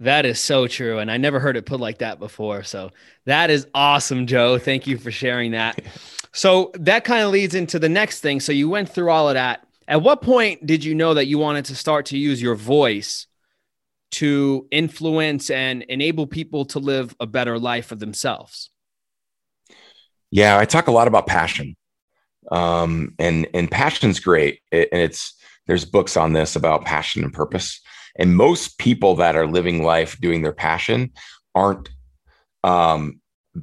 that 0.00 0.26
is 0.26 0.38
so 0.40 0.66
true 0.66 0.98
and 0.98 1.10
i 1.10 1.16
never 1.16 1.40
heard 1.40 1.56
it 1.56 1.66
put 1.66 1.80
like 1.80 1.98
that 1.98 2.18
before 2.18 2.62
so 2.62 2.90
that 3.24 3.50
is 3.50 3.66
awesome 3.74 4.26
joe 4.26 4.58
thank 4.58 4.86
you 4.86 4.98
for 4.98 5.10
sharing 5.10 5.52
that 5.52 5.80
so 6.32 6.70
that 6.74 7.04
kind 7.04 7.24
of 7.24 7.30
leads 7.30 7.54
into 7.54 7.78
the 7.78 7.88
next 7.88 8.20
thing 8.20 8.40
so 8.40 8.52
you 8.52 8.68
went 8.68 8.88
through 8.88 9.10
all 9.10 9.28
of 9.28 9.34
that 9.34 9.66
at 9.88 10.02
what 10.02 10.20
point 10.20 10.66
did 10.66 10.84
you 10.84 10.94
know 10.94 11.14
that 11.14 11.26
you 11.26 11.38
wanted 11.38 11.66
to 11.66 11.76
start 11.76 12.06
to 12.06 12.18
use 12.18 12.42
your 12.42 12.56
voice 12.56 13.26
to 14.12 14.66
influence 14.70 15.50
and 15.50 15.82
enable 15.84 16.26
people 16.26 16.64
to 16.66 16.78
live 16.78 17.14
a 17.20 17.26
better 17.26 17.58
life 17.58 17.86
for 17.86 17.96
themselves? 17.96 18.70
Yeah, 20.30 20.58
I 20.58 20.64
talk 20.64 20.86
a 20.86 20.92
lot 20.92 21.08
about 21.08 21.26
passion. 21.26 21.76
Um, 22.50 23.14
and 23.18 23.46
and 23.54 23.70
passion's 23.70 24.20
great. 24.20 24.60
It, 24.70 24.88
and 24.92 25.02
it's 25.02 25.34
there's 25.66 25.84
books 25.84 26.16
on 26.16 26.32
this 26.32 26.56
about 26.56 26.84
passion 26.84 27.24
and 27.24 27.32
purpose. 27.32 27.80
And 28.18 28.36
most 28.36 28.78
people 28.78 29.16
that 29.16 29.36
are 29.36 29.46
living 29.46 29.82
life 29.82 30.18
doing 30.20 30.42
their 30.42 30.52
passion 30.52 31.12
aren't 31.54 31.88
um, 32.64 33.20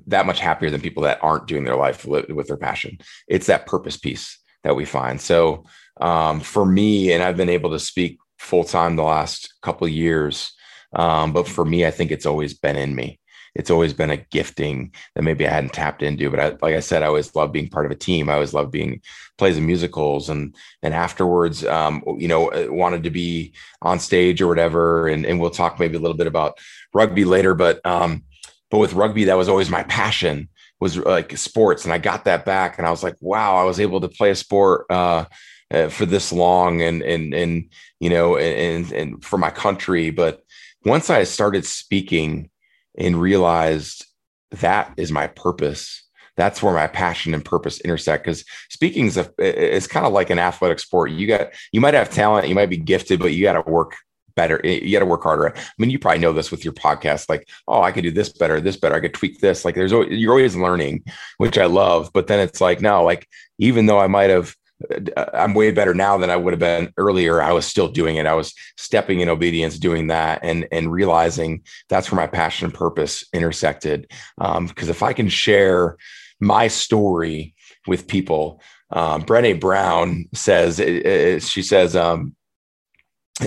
that 0.08 0.26
much 0.26 0.39
happier 0.39 0.70
than 0.70 0.82
people 0.82 1.04
that 1.04 1.20
aren't 1.22 1.48
doing 1.48 1.63
their 1.63 1.76
life 1.76 2.06
with 2.06 2.48
their 2.48 2.58
passion. 2.58 2.98
It's 3.28 3.48
that 3.48 3.68
purpose 3.68 3.98
piece 3.98 4.39
that 4.63 4.76
we 4.76 4.86
find. 4.86 5.20
So 5.20 5.66
um, 6.02 6.39
for 6.39 6.66
me, 6.66 7.12
and 7.12 7.24
I've 7.24 7.38
been 7.38 7.50
able 7.50 7.72
to 7.72 7.80
speak 7.80 8.18
full 8.39 8.63
time 8.63 8.96
the 8.96 9.04
last 9.04 9.54
couple 9.62 9.88
years. 9.88 10.54
Um, 10.96 11.34
but 11.34 11.48
for 11.48 11.66
me, 11.66 11.86
I 11.86 11.92
think 11.92 12.12
it's 12.12 12.26
always 12.26 12.54
been 12.54 12.76
in 12.76 12.96
me. 12.96 13.20
It's 13.56 13.70
always 13.70 13.94
been 13.94 14.10
a 14.10 14.18
gifting 14.18 14.94
that 15.16 15.24
maybe 15.24 15.48
I 15.48 15.52
hadn't 15.52 15.74
tapped 15.74 16.02
into. 16.02 16.30
But 16.30 16.39
I, 16.39 16.50
like 16.62 16.76
I 16.76 16.80
said, 16.80 17.04
I 17.04 17.08
always 17.08 17.36
love 17.36 17.52
being 17.52 17.70
part 17.70 17.86
of 17.86 17.92
a 17.92 17.96
team. 17.96 18.30
I 18.30 18.34
always 18.34 18.54
love 18.54 18.72
being 18.72 19.02
plays 19.38 19.58
and 19.58 19.66
musicals, 19.66 20.30
and 20.30 20.56
and 20.82 20.94
afterwards, 20.94 21.63
um, 21.66 22.04
you 22.18 22.28
know, 22.28 22.50
uh, 22.52 22.68
wanted 22.70 23.04
to 23.04 23.10
be 23.10 23.54
on 23.82 24.00
stage 24.00 24.42
or 24.42 24.48
whatever. 24.48 25.08
And 25.08 25.26
and 25.26 25.39
we'll 25.39 25.52
talk 25.52 25.80
maybe 25.80 25.98
a 25.98 26.00
little 26.00 26.18
bit 26.18 26.28
about 26.28 26.58
rugby 26.94 27.26
later. 27.26 27.54
But 27.54 27.86
um, 27.86 28.24
but 28.72 28.80
with 28.80 28.94
rugby, 28.94 29.26
that 29.26 29.38
was 29.38 29.50
always 29.50 29.70
my 29.70 29.84
passion 29.84 30.50
was 30.80 30.98
like 30.98 31.38
sports, 31.38 31.86
and 31.86 31.94
I 31.94 31.98
got 32.00 32.26
that 32.26 32.46
back, 32.46 32.78
and 32.78 32.88
I 32.88 32.92
was 32.92 33.04
like, 33.04 33.16
wow, 33.20 33.56
I 33.56 33.63
was 33.63 33.80
able 33.80 34.02
to 34.02 34.10
play 34.10 34.32
a 34.32 34.36
sport. 34.36 34.86
Uh, 34.89 35.26
uh, 35.72 35.89
for 35.89 36.06
this 36.06 36.32
long 36.32 36.84
and 36.84 37.02
and 37.02 37.34
and 37.34 37.72
you 38.00 38.10
know 38.10 38.38
and 38.38 38.92
and 38.92 39.26
for 39.26 39.39
my 39.39 39.50
country 39.50 40.12
but 40.12 40.44
once 40.86 41.10
i 41.10 41.24
started 41.24 41.66
speaking 41.66 42.50
and 42.97 43.19
realized 43.19 44.06
that 44.51 44.93
is 44.97 45.12
my 45.12 45.27
purpose 45.27 46.03
that's 46.36 46.63
where 46.63 46.73
my 46.73 46.88
passion 46.88 47.34
and 47.34 47.45
purpose 47.45 47.79
intersect. 47.82 48.23
Because 48.23 48.43
speaking 48.69 49.06
is 49.06 49.17
a, 49.17 49.32
it's 49.38 49.88
kind 49.88 50.06
of 50.06 50.13
like 50.13 50.29
an 50.29 50.39
athletic 50.39 50.79
sport. 50.79 51.12
You 51.12 51.27
got 51.27 51.53
you 51.71 51.82
might 51.82 51.93
have 51.93 52.10
talent, 52.10 52.47
you 52.47 52.56
might 52.56 52.69
be 52.69 52.77
gifted, 52.77 53.19
but 53.19 53.34
you 53.34 53.43
got 53.43 53.53
to 53.53 53.69
work 53.69 53.95
better. 54.36 54.60
You 54.63 54.91
got 54.91 55.01
to 55.01 55.06
work 55.06 55.23
harder. 55.23 55.56
I 55.56 55.62
mean, 55.77 55.91
you 55.91 55.99
probably 55.99 56.19
know 56.19 56.34
this 56.34 56.49
with 56.49 56.63
your 56.63 56.73
podcast. 56.73 57.29
Like, 57.29 57.47
oh, 57.67 57.84
I 57.84 57.91
could 57.91 58.03
do 58.03 58.12
this 58.12 58.29
better, 58.29 58.60
this 58.60 58.77
better. 58.77 58.95
I 58.95 58.99
could 58.99 59.13
tweak 59.13 59.39
this. 59.39 59.63
Like, 59.63 59.75
there's 59.75 59.93
always, 59.93 60.10
you're 60.12 60.32
always 60.32 60.56
learning, 60.56 61.03
which 61.38 61.58
I 61.58 61.65
love. 61.65 62.10
But 62.13 62.27
then 62.27 62.39
it's 62.39 62.60
like, 62.60 62.82
no, 62.82 63.03
like 63.03 63.27
even 63.60 63.86
though 63.86 63.99
I 63.99 64.08
might 64.08 64.32
have 64.32 64.56
I'm 65.34 65.54
way 65.54 65.72
better 65.72 65.93
now 65.93 66.17
than 66.17 66.30
I 66.30 66.36
would 66.36 66.54
have 66.54 66.60
been 66.60 66.93
earlier. 66.98 67.41
I 67.41 67.52
was 67.52 67.65
still 67.65 67.88
doing 67.88 68.17
it. 68.17 68.26
I 68.26 68.34
was 68.34 68.54
stepping 68.78 69.19
in 69.19 69.30
obedience, 69.30 69.80
doing 69.80 70.08
that, 70.08 70.39
and 70.43 70.67
and 70.72 70.91
realizing 70.91 71.63
that's 71.89 72.12
where 72.12 72.19
my 72.19 72.28
passion 72.28 72.65
and 72.65 72.74
purpose 72.74 73.26
intersected. 73.34 74.08
Because 74.38 74.58
um, 74.58 74.89
if 74.89 75.04
I 75.04 75.13
can 75.13 75.30
share 75.30 75.98
my 76.39 76.67
story 76.67 77.56
with 77.88 78.08
people, 78.08 78.62
um, 78.91 79.24
Brene 79.24 79.60
Brown 79.60 80.26
says 80.34 80.80
it, 80.80 81.06
it, 81.06 81.43
she 81.43 81.62
says 81.62 81.96
um, 81.96 82.36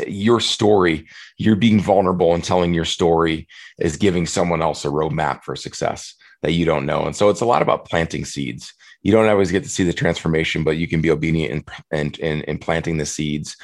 your 0.06 0.40
story, 0.40 1.06
you're 1.38 1.56
being 1.56 1.80
vulnerable 1.80 2.34
and 2.34 2.42
telling 2.42 2.74
your 2.74 2.84
story 2.84 3.46
is 3.78 3.96
giving 3.96 4.26
someone 4.26 4.62
else 4.62 4.84
a 4.84 4.88
roadmap 4.88 5.44
for 5.44 5.56
success 5.56 6.14
that 6.42 6.52
you 6.52 6.64
don't 6.64 6.86
know. 6.86 7.04
And 7.04 7.14
so 7.14 7.28
it's 7.28 7.40
a 7.40 7.46
lot 7.46 7.62
about 7.62 7.86
planting 7.86 8.24
seeds 8.24 8.72
you 9.06 9.12
don't 9.12 9.28
always 9.28 9.52
get 9.52 9.62
to 9.62 9.68
see 9.68 9.84
the 9.84 9.92
transformation, 9.92 10.64
but 10.64 10.78
you 10.78 10.88
can 10.88 11.00
be 11.00 11.12
obedient 11.12 11.64
and 11.92 12.18
and, 12.18 12.44
and, 12.48 12.60
planting 12.60 12.96
the 12.96 13.06
seeds 13.06 13.56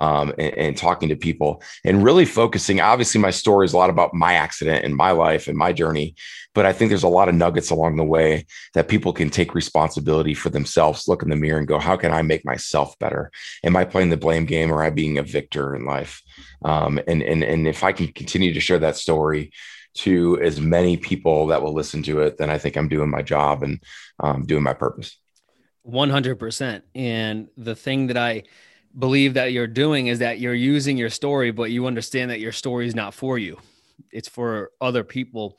um, 0.00 0.32
and, 0.38 0.54
and, 0.56 0.76
talking 0.78 1.10
to 1.10 1.16
people 1.16 1.62
and 1.84 2.02
really 2.02 2.24
focusing. 2.24 2.80
Obviously, 2.80 3.20
my 3.20 3.30
story 3.30 3.66
is 3.66 3.74
a 3.74 3.76
lot 3.76 3.90
about 3.90 4.14
my 4.14 4.32
accident 4.32 4.86
and 4.86 4.96
my 4.96 5.10
life 5.10 5.48
and 5.48 5.58
my 5.58 5.70
journey, 5.70 6.14
but 6.54 6.64
I 6.64 6.72
think 6.72 6.88
there's 6.88 7.02
a 7.02 7.08
lot 7.08 7.28
of 7.28 7.34
nuggets 7.34 7.68
along 7.68 7.96
the 7.96 8.04
way 8.04 8.46
that 8.72 8.88
people 8.88 9.12
can 9.12 9.28
take 9.28 9.54
responsibility 9.54 10.32
for 10.32 10.48
themselves, 10.48 11.08
look 11.08 11.22
in 11.22 11.28
the 11.28 11.36
mirror 11.36 11.58
and 11.58 11.68
go, 11.68 11.78
how 11.78 11.98
can 11.98 12.10
I 12.10 12.22
make 12.22 12.46
myself 12.46 12.98
better? 12.98 13.30
Am 13.64 13.76
I 13.76 13.84
playing 13.84 14.08
the 14.08 14.16
blame 14.16 14.46
game 14.46 14.72
or 14.72 14.82
am 14.82 14.86
I 14.86 14.94
being 14.94 15.18
a 15.18 15.22
victor 15.22 15.76
in 15.76 15.84
life? 15.84 16.22
Um, 16.64 16.98
and, 17.06 17.22
and, 17.22 17.44
and 17.44 17.68
if 17.68 17.84
I 17.84 17.92
can 17.92 18.08
continue 18.08 18.54
to 18.54 18.60
share 18.60 18.78
that 18.78 18.96
story, 18.96 19.52
to 19.96 20.40
as 20.40 20.60
many 20.60 20.96
people 20.96 21.46
that 21.48 21.62
will 21.62 21.72
listen 21.72 22.02
to 22.04 22.20
it, 22.20 22.38
then 22.38 22.50
I 22.50 22.58
think 22.58 22.76
I'm 22.76 22.88
doing 22.88 23.10
my 23.10 23.22
job 23.22 23.62
and 23.62 23.82
um, 24.20 24.44
doing 24.44 24.62
my 24.62 24.74
purpose. 24.74 25.16
100%. 25.86 26.82
And 26.94 27.48
the 27.56 27.74
thing 27.74 28.08
that 28.08 28.16
I 28.16 28.44
believe 28.98 29.34
that 29.34 29.52
you're 29.52 29.66
doing 29.66 30.08
is 30.08 30.18
that 30.20 30.40
you're 30.40 30.54
using 30.54 30.96
your 30.96 31.10
story, 31.10 31.50
but 31.50 31.70
you 31.70 31.86
understand 31.86 32.30
that 32.30 32.40
your 32.40 32.52
story 32.52 32.86
is 32.86 32.94
not 32.94 33.14
for 33.14 33.38
you, 33.38 33.58
it's 34.10 34.28
for 34.28 34.70
other 34.80 35.04
people 35.04 35.58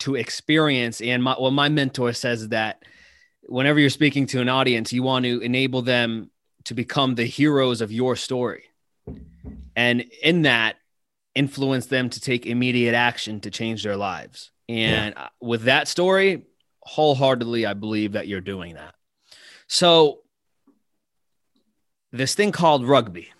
to 0.00 0.14
experience. 0.16 1.00
And 1.00 1.22
my, 1.22 1.36
my 1.50 1.68
mentor 1.68 2.12
says 2.12 2.48
that 2.48 2.82
whenever 3.42 3.78
you're 3.78 3.90
speaking 3.90 4.26
to 4.26 4.40
an 4.40 4.48
audience, 4.48 4.92
you 4.92 5.02
want 5.02 5.24
to 5.24 5.40
enable 5.40 5.82
them 5.82 6.30
to 6.64 6.74
become 6.74 7.14
the 7.14 7.24
heroes 7.24 7.80
of 7.80 7.92
your 7.92 8.16
story. 8.16 8.64
And 9.74 10.04
in 10.22 10.42
that, 10.42 10.76
influence 11.34 11.86
them 11.86 12.10
to 12.10 12.20
take 12.20 12.46
immediate 12.46 12.94
action 12.94 13.40
to 13.40 13.50
change 13.50 13.82
their 13.82 13.96
lives. 13.96 14.50
And 14.68 15.14
yeah. 15.16 15.28
with 15.40 15.62
that 15.64 15.88
story, 15.88 16.44
wholeheartedly, 16.82 17.66
I 17.66 17.74
believe 17.74 18.12
that 18.12 18.28
you're 18.28 18.40
doing 18.40 18.74
that. 18.74 18.94
So, 19.66 20.20
this 22.12 22.34
thing 22.34 22.52
called 22.52 22.86
rugby, 22.86 23.32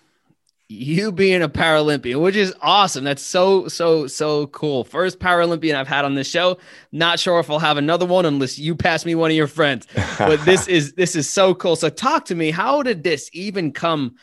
you 0.67 1.11
being 1.11 1.43
a 1.43 1.49
Paralympian, 1.49 2.21
which 2.21 2.35
is 2.35 2.53
awesome. 2.59 3.03
That's 3.03 3.21
so, 3.21 3.67
so, 3.67 4.07
so 4.07 4.47
cool. 4.47 4.83
First 4.83 5.19
Paralympian 5.19 5.75
I've 5.75 5.87
had 5.87 6.05
on 6.05 6.15
this 6.15 6.27
show. 6.27 6.57
Not 6.91 7.19
sure 7.19 7.39
if 7.39 7.51
I'll 7.51 7.59
have 7.59 7.77
another 7.77 8.07
one 8.07 8.25
unless 8.25 8.57
you 8.57 8.75
pass 8.75 9.05
me 9.05 9.13
one 9.13 9.29
of 9.29 9.37
your 9.37 9.47
friends. 9.47 9.85
But 10.17 10.37
this 10.45 10.67
is 10.67 10.93
this 10.93 11.15
is 11.15 11.29
so 11.29 11.53
cool. 11.53 11.75
So 11.75 11.89
talk 11.89 12.25
to 12.25 12.35
me. 12.35 12.49
How 12.49 12.81
did 12.81 13.03
this 13.03 13.29
even 13.33 13.71
come 13.71 14.15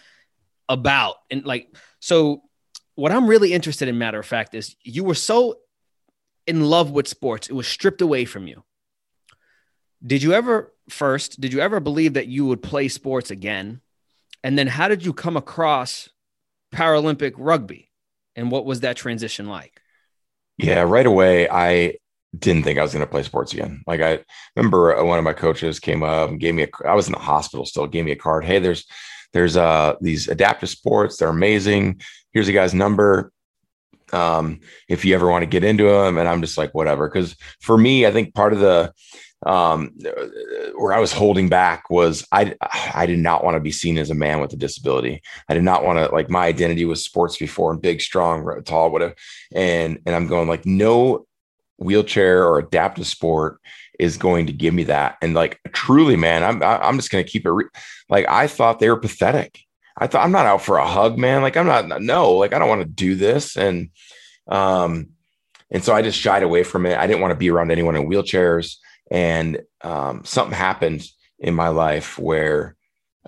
about? 0.69 1.17
And 1.31 1.45
like, 1.45 1.69
so 2.01 2.43
what 3.01 3.13
I'm 3.13 3.27
really 3.27 3.55
interested 3.55 3.89
in, 3.89 3.97
matter 3.97 4.21
of 4.21 4.27
fact, 4.27 4.55
is 4.55 4.77
you 4.83 5.05
were 5.05 5.15
so 5.15 5.57
in 6.47 6.65
love 6.65 6.91
with 6.91 7.09
sports, 7.09 7.49
it 7.49 7.55
was 7.55 7.67
stripped 7.67 8.03
away 8.03 8.27
from 8.27 8.47
you. 8.47 8.63
Did 10.07 10.23
you 10.23 10.35
ever, 10.35 10.75
first, 10.91 11.41
did 11.41 11.51
you 11.55 11.61
ever 11.61 11.81
believe 11.81 12.13
that 12.13 12.27
you 12.27 12.45
would 12.45 12.63
play 12.63 12.89
sports 12.89 13.31
again? 13.31 13.81
And 14.45 14.59
then 14.59 14.67
how 14.67 14.89
did 14.89 15.03
you 15.03 15.15
come 15.15 15.39
across 15.39 16.11
Paralympic 16.75 17.33
rugby? 17.39 17.91
And 18.37 18.51
what 18.51 18.67
was 18.67 18.81
that 18.81 18.97
transition 18.97 19.47
like? 19.47 19.81
Yeah, 20.59 20.83
right 20.83 21.07
away, 21.07 21.49
I 21.49 21.95
didn't 22.39 22.65
think 22.65 22.79
I 22.79 22.83
was 22.83 22.93
going 22.93 23.05
to 23.05 23.11
play 23.11 23.23
sports 23.23 23.55
again. 23.55 23.83
Like 23.87 24.03
I 24.03 24.23
remember 24.57 24.95
uh, 24.95 25.05
one 25.05 25.19
of 25.19 25.25
my 25.25 25.33
coaches 25.33 25.81
came 25.81 26.03
up 26.03 26.29
and 26.29 26.39
gave 26.39 26.55
me 26.55 26.65
a, 26.65 26.69
I 26.87 26.95
was 26.95 27.07
in 27.07 27.13
the 27.13 27.19
hospital 27.19 27.65
still, 27.65 27.87
gave 27.87 28.05
me 28.05 28.13
a 28.13 28.17
card. 28.17 28.45
Hey, 28.45 28.59
there's, 28.59 28.85
there's 29.33 29.57
uh, 29.57 29.95
these 30.01 30.29
adaptive 30.29 30.69
sports. 30.69 31.17
They're 31.17 31.29
amazing 31.29 32.01
here's 32.33 32.49
a 32.49 32.53
guy's 32.53 32.75
number 32.75 33.33
um, 34.13 34.61
if 34.89 35.05
you 35.05 35.15
ever 35.15 35.29
want 35.29 35.43
to 35.43 35.47
get 35.47 35.65
into 35.65 35.85
them. 35.85 36.19
And 36.19 36.29
I'm 36.29 36.41
just 36.41 36.59
like, 36.59 36.75
whatever. 36.75 37.09
Cause 37.09 37.37
for 37.61 37.77
me, 37.79 38.07
I 38.07 38.11
think 38.11 38.35
part 38.35 38.53
of 38.53 38.61
the, 38.61 38.93
um, 39.47 39.93
where 40.77 40.93
I 40.93 40.99
was 40.99 41.13
holding 41.13 41.49
back 41.49 41.89
was 41.89 42.27
I, 42.31 42.55
I 42.95 43.07
did 43.07 43.21
not 43.21 43.43
want 43.43 43.55
to 43.55 43.61
be 43.61 43.73
seen 43.73 43.97
as 43.99 44.11
a 44.11 44.15
man 44.15 44.41
with 44.41 44.53
a 44.53 44.57
disability. 44.57 45.23
I 45.49 45.55
did 45.55 45.63
not 45.63 45.85
want 45.85 45.99
to, 45.99 46.15
like 46.15 46.29
my 46.29 46.47
identity 46.47 46.85
was 46.85 47.05
sports 47.05 47.39
before 47.39 47.73
and 47.73 47.81
big, 47.81 48.03
strong, 48.03 48.63
tall, 48.65 48.91
whatever. 48.91 49.15
And, 49.55 49.99
and 50.05 50.15
I'm 50.15 50.27
going 50.27 50.49
like, 50.49 50.67
no 50.67 51.27
wheelchair 51.81 52.47
or 52.47 52.59
adaptive 52.59 53.07
sport 53.07 53.59
is 53.99 54.17
going 54.17 54.47
to 54.47 54.53
give 54.53 54.73
me 54.73 54.85
that. 54.85 55.17
And 55.21 55.35
like, 55.35 55.59
truly, 55.73 56.17
man, 56.17 56.45
I'm, 56.45 56.63
I'm 56.63 56.97
just 56.97 57.11
going 57.11 57.25
to 57.25 57.31
keep 57.31 57.45
it 57.45 57.51
re- 57.51 57.65
like, 58.09 58.27
I 58.29 58.47
thought 58.47 58.79
they 58.79 58.89
were 58.89 58.97
pathetic. 58.97 59.59
I 59.99 60.07
thought 60.07 60.25
I'm 60.25 60.33
not 60.33 60.47
out 60.47 60.63
for 60.63 60.79
a 60.79 60.87
hug, 60.87 61.19
man. 61.19 61.43
Like 61.43 61.57
I'm 61.57 61.67
not, 61.67 62.01
no, 62.01 62.33
like 62.33 62.55
I 62.55 62.59
don't 62.59 62.69
want 62.69 62.83
to 62.83 62.89
do 62.89 63.17
this. 63.17 63.57
And, 63.57 63.91
um, 64.47 65.09
and 65.71 65.83
so 65.83 65.95
I 65.95 66.03
just 66.03 66.19
shied 66.19 66.43
away 66.43 66.63
from 66.63 66.87
it. 66.87 66.97
I 66.97 67.07
didn't 67.07 67.21
want 67.21 67.33
to 67.33 67.39
be 67.39 67.51
around 67.51 67.71
anyone 67.71 67.97
in 67.97 68.09
wheelchairs. 68.09 68.77
And, 69.11 69.61
um, 69.83 70.23
something 70.25 70.57
happened 70.57 71.05
in 71.39 71.55
my 71.55 71.69
life 71.69 72.19
where, 72.19 72.77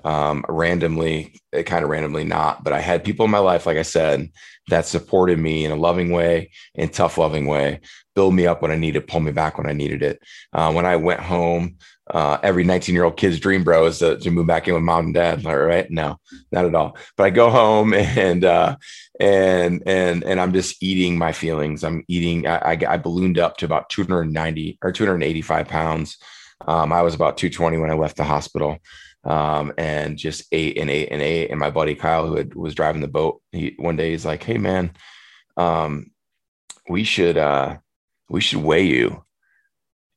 um, 0.05 0.45
randomly, 0.49 1.41
it 1.53 1.65
kind 1.65 1.85
of 1.85 1.91
randomly 1.91 2.25
not, 2.25 2.65
but 2.65 2.73
I 2.73 2.81
had 2.81 3.05
people 3.05 3.25
in 3.25 3.31
my 3.31 3.39
life, 3.39 3.67
like 3.67 3.77
I 3.77 3.83
said, 3.83 4.31
that 4.69 4.87
supported 4.87 5.39
me 5.39 5.65
in 5.65 5.73
a 5.73 5.77
loving 5.77 6.11
way, 6.11 6.51
in 6.75 6.89
tough, 6.89 7.19
loving 7.19 7.47
way, 7.47 7.81
build 8.15 8.35
me 8.35 8.47
up 8.47 8.63
when 8.63 8.71
I 8.71 8.77
needed, 8.77 9.07
pull 9.07 9.21
me 9.21 9.33
back 9.33 9.59
when 9.59 9.67
I 9.67 9.73
needed 9.73 10.03
it. 10.03 10.21
Uh, 10.53 10.73
when 10.73 10.87
I 10.87 10.97
went 10.97 11.21
home, 11.21 11.77
uh, 12.11 12.39
every 12.43 12.65
19 12.65 12.95
year 12.95 13.05
old 13.05 13.17
kid's 13.17 13.41
dream, 13.41 13.65
bro, 13.65 13.87
is 13.87 14.01
to, 14.01 14.19
to, 14.19 14.31
move 14.31 14.47
back 14.47 14.69
in 14.69 14.75
with 14.75 14.83
mom 14.83 15.07
and 15.07 15.15
dad. 15.15 15.47
All 15.47 15.57
right. 15.57 15.91
No, 15.91 16.19
not 16.51 16.65
at 16.65 16.75
all. 16.75 16.97
But 17.17 17.25
I 17.25 17.31
go 17.31 17.49
home 17.49 17.95
and, 17.95 18.45
uh, 18.45 18.77
and, 19.21 19.83
and, 19.87 20.25
and 20.25 20.41
I'm 20.41 20.53
just 20.53 20.83
eating 20.83 21.17
my 21.17 21.33
feelings. 21.33 21.85
I'm 21.85 22.05
eating, 22.09 22.47
I, 22.47 22.73
I, 22.73 22.79
I 22.89 22.97
ballooned 22.99 23.39
up 23.39 23.57
to 23.59 23.65
about 23.65 23.89
290 23.89 24.79
or 24.83 24.93
285 24.93 25.69
pounds. 25.69 26.19
Um, 26.67 26.93
I 26.93 27.03
was 27.03 27.15
about 27.15 27.39
220 27.39 27.79
when 27.79 27.91
I 27.91 27.95
left 27.95 28.17
the 28.17 28.25
hospital. 28.25 28.79
Um, 29.25 29.73
and 29.79 30.19
just 30.19 30.45
ate 30.51 30.79
and 30.79 30.91
ate 30.91 31.11
and 31.11 31.23
ate. 31.23 31.51
And 31.51 31.61
my 31.61 31.71
buddy 31.71 31.95
Kyle, 31.95 32.27
who 32.27 32.37
had, 32.37 32.55
was 32.55 32.75
driving 32.75 33.03
the 33.03 33.09
boat, 33.09 33.41
he 33.53 33.75
one 33.79 33.97
day 33.97 34.11
he's 34.11 34.27
like, 34.27 34.43
Hey 34.43 34.59
man, 34.59 34.93
um, 35.57 36.11
we 36.89 37.05
should, 37.05 37.39
uh, 37.39 37.77
we 38.29 38.41
should 38.41 38.63
weigh 38.63 38.87
you. 38.87 39.25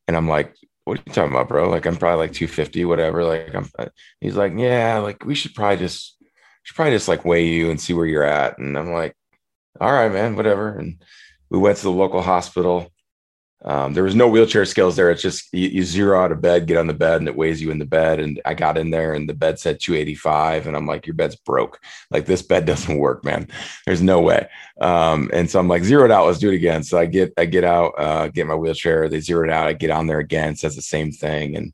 And 0.08 0.18
I'm 0.18 0.28
like, 0.28 0.56
what 0.86 1.00
are 1.00 1.04
you 1.06 1.14
talking 1.14 1.32
about, 1.32 1.50
bro? 1.50 1.70
Like 1.70 1.86
I'm 1.86 1.98
probably 1.98 2.28
like 2.28 2.34
250, 2.34 2.86
whatever. 2.86 3.24
Like 3.24 3.54
I'm 3.54 3.70
uh, 3.78 3.88
he's 4.22 4.36
like, 4.36 4.54
yeah, 4.56 5.00
like 5.00 5.26
we 5.26 5.36
should 5.36 5.54
probably 5.54 5.78
just 5.78 6.16
should 6.64 6.76
probably 6.76 6.94
just 6.94 7.08
like 7.08 7.26
weigh 7.26 7.48
you 7.48 7.70
and 7.70 7.82
see 7.82 7.94
where 7.94 8.06
you're 8.06 8.24
at. 8.24 8.58
And 8.60 8.78
I'm 8.78 8.92
like, 8.92 9.16
all 9.82 9.92
right, 9.92 10.12
man, 10.12 10.36
whatever. 10.36 10.78
And 10.78 11.04
we 11.50 11.58
went 11.58 11.78
to 11.78 11.84
the 11.84 11.92
local 11.92 12.22
hospital. 12.22 12.92
Um, 13.64 13.94
there 13.94 14.04
was 14.04 14.16
no 14.16 14.28
wheelchair 14.28 14.66
skills 14.66 14.96
there. 14.96 15.10
It's 15.10 15.22
just 15.22 15.52
you, 15.52 15.70
you, 15.70 15.84
zero 15.84 16.22
out 16.22 16.32
of 16.32 16.42
bed, 16.42 16.68
get 16.68 16.78
on 16.78 16.88
the 16.88 16.94
bed, 16.94 17.22
and 17.22 17.28
it 17.28 17.36
weighs 17.36 17.62
you 17.62 17.72
in 17.72 17.80
the 17.80 17.86
bed. 17.86 18.20
And 18.20 18.40
I 18.46 18.54
got 18.54 18.78
in 18.78 18.92
there, 18.92 19.14
and 19.14 19.28
the 19.28 19.34
bed 19.34 19.58
said 19.60 19.80
285, 19.80 20.68
and 20.68 20.76
I'm 20.76 20.86
like, 20.86 21.08
your 21.08 21.16
bed's 21.16 21.36
broke. 21.36 21.80
Like 22.12 22.26
this 22.26 22.42
bed 22.42 22.66
doesn't 22.68 22.98
work, 22.98 23.24
man. 23.24 23.48
There's 23.86 24.02
no 24.02 24.22
way. 24.22 24.48
Um, 24.82 25.32
and 25.34 25.50
so 25.50 25.60
I'm 25.60 25.68
like, 25.68 25.84
zeroed 25.84 26.12
out. 26.12 26.28
Let's 26.28 26.40
do 26.40 26.52
it 26.52 26.56
again. 26.56 26.84
So 26.84 27.00
I 27.00 27.06
get 27.06 27.34
I 27.38 27.46
get 27.46 27.64
out, 27.64 27.94
uh, 27.98 28.28
get 28.28 28.46
my 28.46 28.56
wheelchair. 28.56 29.10
They 29.10 29.20
zero 29.20 29.46
it 29.46 29.52
out. 29.52 29.68
I 29.68 29.74
get 29.74 29.90
on 29.90 30.08
there 30.08 30.20
again. 30.20 30.56
Says 30.56 30.76
the 30.76 30.82
same 30.82 31.12
thing, 31.12 31.56
and 31.56 31.74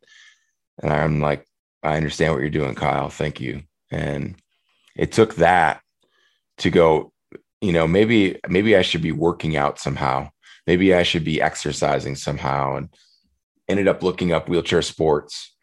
and 0.82 0.94
I'm 0.94 1.20
like, 1.20 1.46
I 1.84 1.98
understand 1.98 2.34
what 2.34 2.42
you're 2.42 2.50
doing, 2.50 2.76
Kyle. 2.76 3.10
Thank 3.10 3.42
you. 3.42 3.64
And 3.90 4.36
it 4.96 5.12
took 5.12 5.36
that 5.36 5.82
to 6.60 6.70
go. 6.70 7.12
You 7.60 7.74
know, 7.74 7.88
maybe 7.88 8.40
maybe 8.48 8.78
I 8.78 8.82
should 8.82 9.02
be 9.02 9.12
working 9.12 9.58
out 9.58 9.78
somehow 9.78 10.32
maybe 10.68 10.94
I 10.94 11.04
should 11.04 11.24
be 11.24 11.42
exercising 11.42 12.16
somehow. 12.16 12.78
And 12.78 12.90
ended 13.72 13.88
up 13.88 14.04
looking 14.04 14.32
up 14.34 14.50
wheelchair 14.50 14.82
sports. 14.82 15.56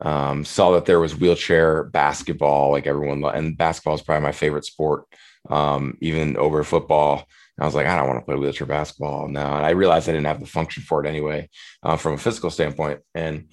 Um, 0.00 0.44
saw 0.44 0.72
that 0.72 0.84
there 0.84 1.00
was 1.00 1.16
wheelchair 1.16 1.84
basketball, 1.84 2.70
like 2.70 2.86
everyone, 2.86 3.24
and 3.24 3.56
basketball 3.56 3.94
is 3.94 4.02
probably 4.02 4.22
my 4.22 4.32
favorite 4.32 4.66
sport, 4.66 5.04
um, 5.48 5.96
even 6.00 6.36
over 6.36 6.62
football. 6.64 7.26
I 7.58 7.64
was 7.64 7.74
like, 7.74 7.86
I 7.86 7.96
don't 7.96 8.06
want 8.06 8.20
to 8.20 8.24
play 8.26 8.36
wheelchair 8.36 8.66
basketball 8.66 9.28
now. 9.28 9.56
And 9.56 9.64
I 9.64 9.70
realized 9.70 10.08
I 10.08 10.12
didn't 10.12 10.26
have 10.26 10.40
the 10.40 10.46
function 10.46 10.82
for 10.82 11.02
it 11.02 11.08
anyway, 11.08 11.48
uh, 11.82 11.96
from 11.96 12.12
a 12.12 12.18
physical 12.18 12.50
standpoint. 12.50 13.00
And 13.14 13.48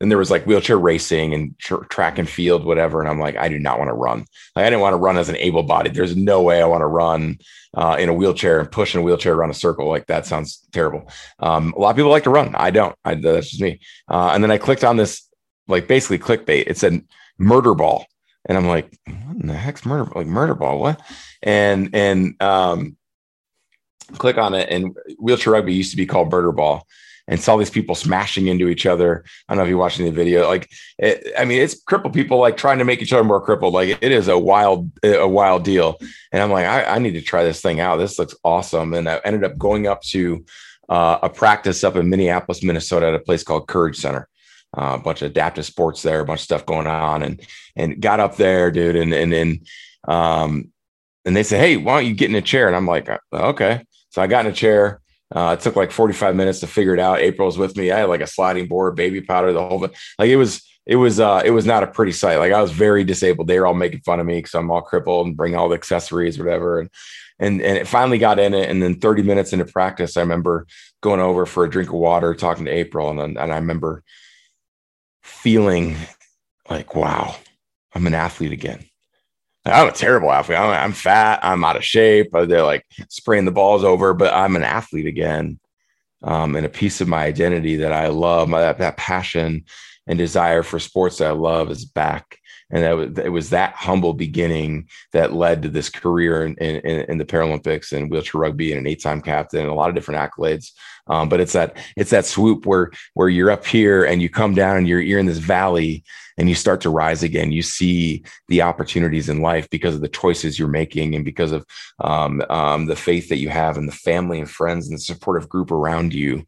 then 0.00 0.10
there 0.10 0.18
was 0.18 0.30
like 0.30 0.44
wheelchair 0.44 0.78
racing 0.78 1.32
and 1.32 1.58
tr- 1.58 1.84
track 1.84 2.18
and 2.18 2.28
field, 2.28 2.64
whatever. 2.64 3.00
And 3.00 3.08
I'm 3.08 3.18
like, 3.18 3.36
I 3.36 3.48
do 3.48 3.58
not 3.58 3.78
want 3.78 3.88
to 3.88 3.94
run. 3.94 4.26
Like, 4.54 4.66
I 4.66 4.70
didn't 4.70 4.80
want 4.80 4.92
to 4.92 4.98
run 4.98 5.16
as 5.16 5.28
an 5.28 5.36
able 5.36 5.62
bodied. 5.62 5.94
There's 5.94 6.14
no 6.14 6.42
way 6.42 6.60
I 6.60 6.66
want 6.66 6.82
to 6.82 6.86
run 6.86 7.38
uh, 7.74 7.96
in 7.98 8.10
a 8.10 8.14
wheelchair 8.14 8.60
and 8.60 8.70
push 8.70 8.94
in 8.94 9.00
a 9.00 9.04
wheelchair 9.04 9.34
around 9.34 9.50
a 9.50 9.54
circle. 9.54 9.88
Like 9.88 10.06
that 10.06 10.26
sounds 10.26 10.66
terrible. 10.72 11.10
Um, 11.38 11.72
a 11.76 11.80
lot 11.80 11.90
of 11.90 11.96
people 11.96 12.10
like 12.10 12.24
to 12.24 12.30
run. 12.30 12.54
I 12.54 12.70
don't. 12.70 12.94
I, 13.04 13.14
that's 13.14 13.50
just 13.50 13.62
me. 13.62 13.80
Uh, 14.08 14.32
and 14.34 14.44
then 14.44 14.50
I 14.50 14.58
clicked 14.58 14.84
on 14.84 14.98
this, 14.98 15.26
like 15.66 15.88
basically 15.88 16.18
clickbait. 16.18 16.64
It 16.66 16.76
said 16.76 17.02
murder 17.38 17.74
ball. 17.74 18.06
And 18.48 18.56
I'm 18.56 18.68
like, 18.68 18.96
what 19.06 19.36
in 19.40 19.46
the 19.46 19.54
heck's 19.54 19.86
murder? 19.86 20.10
Like 20.14 20.26
murder 20.26 20.54
ball? 20.54 20.78
What? 20.78 21.00
And, 21.42 21.94
and, 21.94 22.40
um, 22.42 22.96
click 24.18 24.38
on 24.38 24.54
it. 24.54 24.68
And 24.70 24.96
wheelchair 25.18 25.54
rugby 25.54 25.74
used 25.74 25.90
to 25.90 25.96
be 25.96 26.06
called 26.06 26.30
murder 26.30 26.52
ball 26.52 26.86
and 27.28 27.40
saw 27.40 27.56
these 27.56 27.70
people 27.70 27.94
smashing 27.94 28.46
into 28.46 28.68
each 28.68 28.86
other. 28.86 29.24
I 29.48 29.52
don't 29.52 29.58
know 29.58 29.64
if 29.64 29.68
you're 29.68 29.78
watching 29.78 30.06
the 30.06 30.12
video. 30.12 30.46
Like, 30.46 30.70
it, 30.98 31.32
I 31.36 31.44
mean, 31.44 31.60
it's 31.60 31.80
crippled 31.82 32.14
people 32.14 32.38
like 32.38 32.56
trying 32.56 32.78
to 32.78 32.84
make 32.84 33.02
each 33.02 33.12
other 33.12 33.24
more 33.24 33.40
crippled. 33.40 33.74
Like, 33.74 33.98
it 34.00 34.12
is 34.12 34.28
a 34.28 34.38
wild, 34.38 34.90
a 35.02 35.26
wild 35.26 35.64
deal. 35.64 35.98
And 36.32 36.42
I'm 36.42 36.50
like, 36.50 36.66
I, 36.66 36.84
I 36.84 36.98
need 36.98 37.12
to 37.12 37.22
try 37.22 37.42
this 37.42 37.60
thing 37.60 37.80
out. 37.80 37.96
This 37.96 38.18
looks 38.18 38.34
awesome. 38.44 38.94
And 38.94 39.08
I 39.08 39.20
ended 39.24 39.44
up 39.44 39.58
going 39.58 39.86
up 39.86 40.02
to 40.02 40.44
uh, 40.88 41.18
a 41.22 41.28
practice 41.28 41.82
up 41.82 41.96
in 41.96 42.08
Minneapolis, 42.08 42.62
Minnesota, 42.62 43.08
at 43.08 43.14
a 43.14 43.20
place 43.20 43.42
called 43.42 43.66
Courage 43.68 43.96
Center. 43.96 44.28
Uh, 44.76 44.96
a 45.00 45.02
bunch 45.02 45.22
of 45.22 45.30
adaptive 45.30 45.64
sports 45.64 46.02
there, 46.02 46.20
a 46.20 46.24
bunch 46.24 46.40
of 46.40 46.44
stuff 46.44 46.66
going 46.66 46.86
on, 46.86 47.22
and 47.22 47.40
and 47.76 47.98
got 47.98 48.20
up 48.20 48.36
there, 48.36 48.70
dude, 48.70 48.96
and 48.96 49.14
and 49.14 49.32
and 49.32 49.66
um, 50.06 50.70
and 51.24 51.34
they 51.34 51.44
said, 51.44 51.60
hey, 51.60 51.78
why 51.78 51.94
don't 51.94 52.08
you 52.08 52.14
get 52.14 52.28
in 52.28 52.36
a 52.36 52.42
chair? 52.42 52.66
And 52.66 52.76
I'm 52.76 52.86
like, 52.86 53.08
okay. 53.32 53.84
So 54.10 54.20
I 54.20 54.26
got 54.26 54.44
in 54.44 54.52
a 54.52 54.54
chair 54.54 55.00
uh, 55.34 55.56
it 55.58 55.62
took 55.62 55.76
like 55.76 55.90
45 55.90 56.36
minutes 56.36 56.60
to 56.60 56.66
figure 56.66 56.94
it 56.94 57.00
out. 57.00 57.18
April 57.18 57.46
was 57.46 57.58
with 57.58 57.76
me. 57.76 57.90
I 57.90 57.98
had 57.98 58.08
like 58.08 58.20
a 58.20 58.26
sliding 58.26 58.68
board, 58.68 58.94
baby 58.94 59.20
powder, 59.20 59.52
the 59.52 59.66
whole 59.66 59.80
thing. 59.80 59.96
Like 60.18 60.28
it 60.28 60.36
was, 60.36 60.62
it 60.86 60.96
was, 60.96 61.18
uh, 61.18 61.42
it 61.44 61.50
was 61.50 61.66
not 61.66 61.82
a 61.82 61.88
pretty 61.88 62.12
sight. 62.12 62.38
Like 62.38 62.52
I 62.52 62.62
was 62.62 62.70
very 62.70 63.02
disabled. 63.02 63.48
They 63.48 63.58
were 63.58 63.66
all 63.66 63.74
making 63.74 64.00
fun 64.00 64.20
of 64.20 64.26
me 64.26 64.36
because 64.36 64.54
I'm 64.54 64.70
all 64.70 64.82
crippled 64.82 65.26
and 65.26 65.36
bring 65.36 65.56
all 65.56 65.68
the 65.68 65.74
accessories, 65.74 66.38
whatever. 66.38 66.78
And, 66.78 66.90
and, 67.38 67.60
and 67.60 67.76
it 67.76 67.88
finally 67.88 68.18
got 68.18 68.38
in 68.38 68.54
it. 68.54 68.70
And 68.70 68.80
then 68.80 69.00
30 69.00 69.22
minutes 69.22 69.52
into 69.52 69.64
practice, 69.64 70.16
I 70.16 70.20
remember 70.20 70.66
going 71.02 71.20
over 71.20 71.44
for 71.44 71.64
a 71.64 71.70
drink 71.70 71.88
of 71.88 71.96
water, 71.96 72.34
talking 72.34 72.64
to 72.66 72.70
April. 72.70 73.10
And 73.10 73.18
then, 73.18 73.36
and 73.36 73.52
I 73.52 73.56
remember 73.56 74.04
feeling 75.22 75.96
like, 76.70 76.94
wow, 76.94 77.34
I'm 77.92 78.06
an 78.06 78.14
athlete 78.14 78.52
again. 78.52 78.86
I'm 79.66 79.88
a 79.88 79.92
terrible 79.92 80.32
athlete. 80.32 80.58
I'm, 80.58 80.70
I'm, 80.70 80.92
fat. 80.92 81.40
I'm 81.42 81.64
out 81.64 81.76
of 81.76 81.84
shape. 81.84 82.28
They're 82.32 82.62
like 82.62 82.86
spraying 83.08 83.44
the 83.44 83.50
balls 83.50 83.84
over, 83.84 84.14
but 84.14 84.32
I'm 84.32 84.56
an 84.56 84.62
athlete 84.62 85.06
again. 85.06 85.58
Um, 86.22 86.56
and 86.56 86.64
a 86.64 86.70
piece 86.70 87.00
of 87.00 87.08
my 87.08 87.24
identity 87.24 87.76
that 87.76 87.92
I 87.92 88.08
love, 88.08 88.48
my, 88.48 88.60
that, 88.60 88.78
that 88.78 88.96
passion 88.96 89.64
and 90.06 90.18
desire 90.18 90.62
for 90.62 90.78
sports 90.78 91.18
that 91.18 91.28
I 91.28 91.32
love 91.32 91.70
is 91.70 91.84
back. 91.84 92.38
And 92.70 92.82
that 92.82 92.96
was, 92.96 93.18
it 93.18 93.28
was 93.28 93.50
that 93.50 93.74
humble 93.74 94.12
beginning 94.12 94.88
that 95.12 95.32
led 95.32 95.62
to 95.62 95.68
this 95.68 95.88
career 95.88 96.44
in, 96.44 96.56
in, 96.56 97.02
in 97.02 97.18
the 97.18 97.24
Paralympics 97.24 97.92
and 97.92 98.10
wheelchair 98.10 98.40
rugby 98.40 98.72
and 98.72 98.80
an 98.80 98.86
eight-time 98.88 99.22
captain 99.22 99.60
and 99.60 99.68
a 99.68 99.74
lot 99.74 99.88
of 99.88 99.94
different 99.94 100.20
accolades. 100.20 100.72
Um, 101.06 101.28
but 101.28 101.40
it's 101.40 101.52
that 101.52 101.76
it's 101.96 102.10
that 102.10 102.26
swoop 102.26 102.66
where 102.66 102.90
where 103.14 103.28
you're 103.28 103.52
up 103.52 103.64
here 103.64 104.04
and 104.04 104.20
you 104.20 104.28
come 104.28 104.54
down 104.54 104.76
and 104.76 104.88
you're 104.88 105.00
you're 105.00 105.20
in 105.20 105.26
this 105.26 105.38
valley 105.38 106.02
and 106.36 106.48
you 106.48 106.56
start 106.56 106.80
to 106.80 106.90
rise 106.90 107.22
again. 107.22 107.52
You 107.52 107.62
see 107.62 108.24
the 108.48 108.62
opportunities 108.62 109.28
in 109.28 109.40
life 109.40 109.70
because 109.70 109.94
of 109.94 110.00
the 110.00 110.08
choices 110.08 110.58
you're 110.58 110.66
making 110.68 111.14
and 111.14 111.24
because 111.24 111.52
of 111.52 111.64
um, 112.00 112.42
um, 112.50 112.86
the 112.86 112.96
faith 112.96 113.28
that 113.28 113.38
you 113.38 113.48
have 113.48 113.76
and 113.76 113.88
the 113.88 113.92
family 113.92 114.40
and 114.40 114.50
friends 114.50 114.88
and 114.88 114.96
the 114.96 115.00
supportive 115.00 115.48
group 115.48 115.70
around 115.70 116.12
you. 116.12 116.44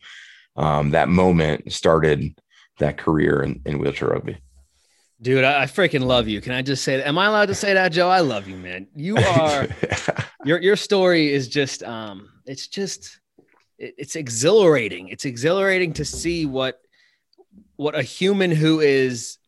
Um, 0.57 0.91
that 0.91 1.09
moment 1.09 1.73
started 1.73 2.37
that 2.81 2.99
career 2.99 3.43
in, 3.43 3.63
in 3.65 3.79
wheelchair 3.79 4.09
rugby. 4.09 4.39
Dude, 5.21 5.43
I, 5.43 5.63
I, 5.63 5.67
freaking 5.67 6.05
love 6.05 6.29
you. 6.29 6.41
Can 6.41 6.53
I 6.53 6.63
just 6.63 6.85
say 6.85 6.99
that? 6.99 7.07
Am 7.07 7.19
I 7.19 7.27
allowed 7.27 7.47
to 7.47 7.55
say 7.55 7.75
that, 7.75 7.91
Joe? 7.91 8.09
I 8.09 8.21
love 8.21 8.47
you, 8.47 8.57
man. 8.57 8.87
You 8.95 9.17
are 9.17 9.67
your 10.45 10.61
your 10.61 10.77
story 10.77 11.33
is 11.33 11.49
just 11.49 11.83
um 11.83 12.29
it's 12.47 12.69
just 12.69 13.19
it, 13.79 13.95
it's 13.99 14.15
exhilarating. 14.15 15.09
It's 15.09 15.25
exhilarating 15.25 15.93
to 15.95 16.05
see 16.05 16.47
what 16.47 16.81
what 17.77 17.97
a 17.97 18.03
human 18.03 18.53
who 18.53 18.81
is 18.81 19.39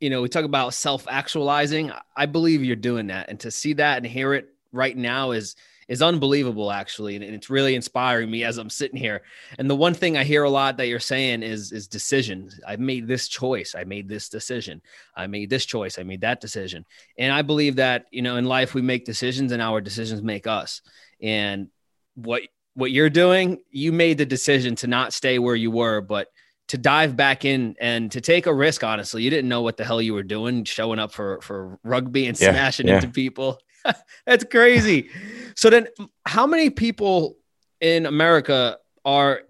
you 0.00 0.08
know, 0.08 0.22
we 0.22 0.28
talk 0.28 0.44
about 0.44 0.74
self 0.74 1.06
actualizing. 1.08 1.92
I 2.16 2.26
believe 2.26 2.64
you're 2.64 2.76
doing 2.76 3.08
that. 3.08 3.28
And 3.28 3.38
to 3.40 3.50
see 3.50 3.74
that 3.74 3.98
and 3.98 4.06
hear 4.06 4.32
it 4.32 4.48
right 4.72 4.96
now 4.96 5.32
is 5.32 5.56
is 5.90 6.00
unbelievable 6.00 6.70
actually 6.70 7.16
and 7.16 7.24
it's 7.24 7.50
really 7.50 7.74
inspiring 7.74 8.30
me 8.30 8.44
as 8.44 8.58
i'm 8.58 8.70
sitting 8.70 8.96
here. 8.96 9.22
And 9.58 9.68
the 9.68 9.76
one 9.76 9.92
thing 9.92 10.16
i 10.16 10.22
hear 10.24 10.44
a 10.44 10.50
lot 10.50 10.76
that 10.76 10.86
you're 10.86 11.00
saying 11.00 11.42
is 11.42 11.72
is 11.72 11.88
decisions. 11.88 12.58
I 12.66 12.76
made 12.76 13.08
this 13.08 13.28
choice. 13.28 13.74
I 13.74 13.84
made 13.84 14.08
this 14.08 14.28
decision. 14.28 14.80
I 15.16 15.26
made 15.26 15.50
this 15.50 15.66
choice. 15.66 15.98
I 15.98 16.04
made 16.04 16.22
that 16.22 16.40
decision. 16.40 16.86
And 17.18 17.32
i 17.32 17.42
believe 17.42 17.76
that 17.76 18.06
you 18.12 18.22
know 18.22 18.36
in 18.36 18.44
life 18.46 18.72
we 18.72 18.82
make 18.82 19.04
decisions 19.04 19.52
and 19.52 19.60
our 19.60 19.80
decisions 19.80 20.22
make 20.22 20.46
us. 20.46 20.80
And 21.20 21.68
what 22.14 22.42
what 22.74 22.92
you're 22.92 23.10
doing 23.10 23.58
you 23.70 23.90
made 23.90 24.16
the 24.16 24.26
decision 24.26 24.76
to 24.76 24.86
not 24.86 25.12
stay 25.12 25.40
where 25.40 25.56
you 25.56 25.72
were 25.72 26.00
but 26.00 26.28
to 26.68 26.78
dive 26.78 27.16
back 27.16 27.44
in 27.44 27.74
and 27.80 28.12
to 28.12 28.20
take 28.20 28.46
a 28.46 28.54
risk 28.54 28.84
honestly. 28.84 29.24
You 29.24 29.30
didn't 29.30 29.48
know 29.48 29.62
what 29.62 29.76
the 29.76 29.84
hell 29.84 30.00
you 30.00 30.14
were 30.14 30.22
doing 30.22 30.62
showing 30.62 31.00
up 31.00 31.10
for 31.10 31.40
for 31.40 31.80
rugby 31.82 32.28
and 32.28 32.40
yeah, 32.40 32.52
smashing 32.52 32.86
yeah. 32.86 32.94
into 32.94 33.08
people 33.08 33.58
that's 34.26 34.44
crazy 34.44 35.08
so 35.56 35.70
then 35.70 35.86
how 36.26 36.46
many 36.46 36.70
people 36.70 37.36
in 37.80 38.06
america 38.06 38.78
are 39.04 39.42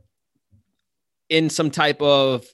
in 1.28 1.48
some 1.48 1.70
type 1.70 2.00
of 2.02 2.44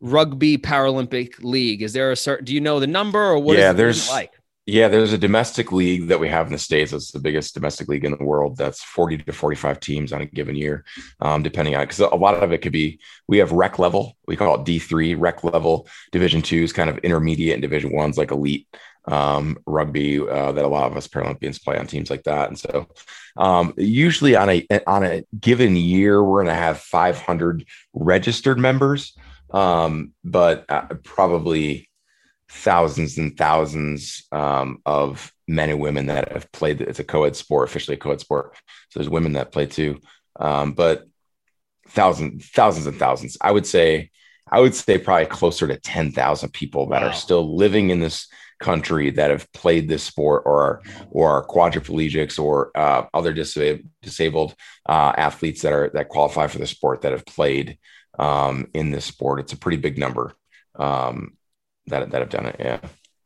rugby 0.00 0.58
paralympic 0.58 1.42
league 1.42 1.82
is 1.82 1.92
there 1.92 2.10
a 2.10 2.16
certain 2.16 2.44
do 2.44 2.54
you 2.54 2.60
know 2.60 2.80
the 2.80 2.86
number 2.86 3.20
or 3.20 3.38
what 3.38 3.56
yeah 3.56 3.72
there's 3.72 4.08
like 4.08 4.32
yeah, 4.64 4.86
there's 4.86 5.12
a 5.12 5.18
domestic 5.18 5.72
league 5.72 6.06
that 6.06 6.20
we 6.20 6.28
have 6.28 6.46
in 6.46 6.52
the 6.52 6.58
States. 6.58 6.92
It's 6.92 7.10
the 7.10 7.18
biggest 7.18 7.54
domestic 7.54 7.88
league 7.88 8.04
in 8.04 8.16
the 8.16 8.24
world. 8.24 8.56
That's 8.56 8.82
40 8.82 9.18
to 9.18 9.32
45 9.32 9.80
teams 9.80 10.12
on 10.12 10.22
a 10.22 10.26
given 10.26 10.54
year, 10.54 10.84
um, 11.20 11.42
depending 11.42 11.74
on 11.74 11.82
because 11.82 11.98
a 11.98 12.06
lot 12.06 12.40
of 12.40 12.52
it 12.52 12.62
could 12.62 12.72
be 12.72 13.00
we 13.26 13.38
have 13.38 13.50
rec 13.50 13.80
level, 13.80 14.16
we 14.28 14.36
call 14.36 14.54
it 14.54 14.64
D3, 14.64 15.16
rec 15.18 15.42
level, 15.42 15.88
division 16.12 16.42
twos, 16.42 16.72
kind 16.72 16.88
of 16.88 16.98
intermediate 16.98 17.54
and 17.54 17.62
division 17.62 17.92
ones 17.92 18.16
like 18.16 18.30
elite 18.30 18.68
um, 19.06 19.58
rugby 19.66 20.20
uh, 20.20 20.52
that 20.52 20.64
a 20.64 20.68
lot 20.68 20.90
of 20.90 20.96
us 20.96 21.08
Paralympians 21.08 21.62
play 21.62 21.76
on 21.76 21.86
teams 21.86 22.10
like 22.10 22.24
that. 22.24 22.48
And 22.48 22.58
so 22.58 22.88
um, 23.36 23.74
usually 23.76 24.36
on 24.36 24.48
a 24.48 24.66
on 24.86 25.04
a 25.04 25.24
given 25.38 25.76
year, 25.76 26.22
we're 26.22 26.44
gonna 26.44 26.54
have 26.54 26.78
500 26.78 27.66
registered 27.92 28.58
members. 28.58 29.16
Um, 29.50 30.12
but 30.24 30.64
uh, 30.68 30.86
probably 31.04 31.90
thousands 32.48 33.18
and 33.18 33.36
thousands 33.36 34.24
um, 34.32 34.80
of 34.84 35.32
men 35.48 35.70
and 35.70 35.80
women 35.80 36.06
that 36.06 36.32
have 36.32 36.50
played. 36.52 36.80
It's 36.80 36.98
a 36.98 37.04
co-ed 37.04 37.36
sport, 37.36 37.68
officially 37.68 37.96
a 37.96 38.00
co-ed 38.00 38.20
sport. 38.20 38.54
So 38.90 38.98
there's 38.98 39.08
women 39.08 39.32
that 39.32 39.52
play 39.52 39.66
too, 39.66 40.00
um, 40.36 40.72
but 40.72 41.06
thousands, 41.88 42.48
thousands 42.48 42.86
and 42.86 42.98
thousands. 42.98 43.36
I 43.40 43.50
would 43.50 43.66
say, 43.66 44.10
I 44.50 44.60
would 44.60 44.74
say 44.74 44.98
probably 44.98 45.26
closer 45.26 45.66
to 45.66 45.78
ten 45.78 46.12
thousand 46.12 46.52
people 46.52 46.88
that 46.88 47.02
wow. 47.02 47.08
are 47.08 47.14
still 47.14 47.56
living 47.56 47.90
in 47.90 48.00
this 48.00 48.28
country 48.62 49.10
that 49.10 49.30
have 49.30 49.50
played 49.52 49.88
this 49.88 50.02
sport 50.02 50.42
or 50.46 50.62
are, 50.62 50.82
or 51.10 51.30
are 51.30 51.46
quadriplegics 51.46 52.38
or 52.38 52.70
uh, 52.76 53.04
other 53.12 53.32
disabled, 53.32 53.86
disabled 54.00 54.54
uh, 54.88 55.12
athletes 55.16 55.62
that 55.62 55.72
are 55.72 55.90
that 55.94 56.08
qualify 56.08 56.46
for 56.46 56.58
the 56.58 56.66
sport 56.66 57.02
that 57.02 57.12
have 57.12 57.26
played 57.26 57.78
um, 58.18 58.68
in 58.72 58.90
this 58.90 59.04
sport. 59.04 59.40
It's 59.40 59.52
a 59.52 59.58
pretty 59.58 59.78
big 59.78 59.98
number. 59.98 60.34
Um, 60.76 61.36
that 61.88 62.10
that 62.10 62.20
have 62.20 62.30
done 62.30 62.46
it. 62.46 62.56
Yeah. 62.58 62.78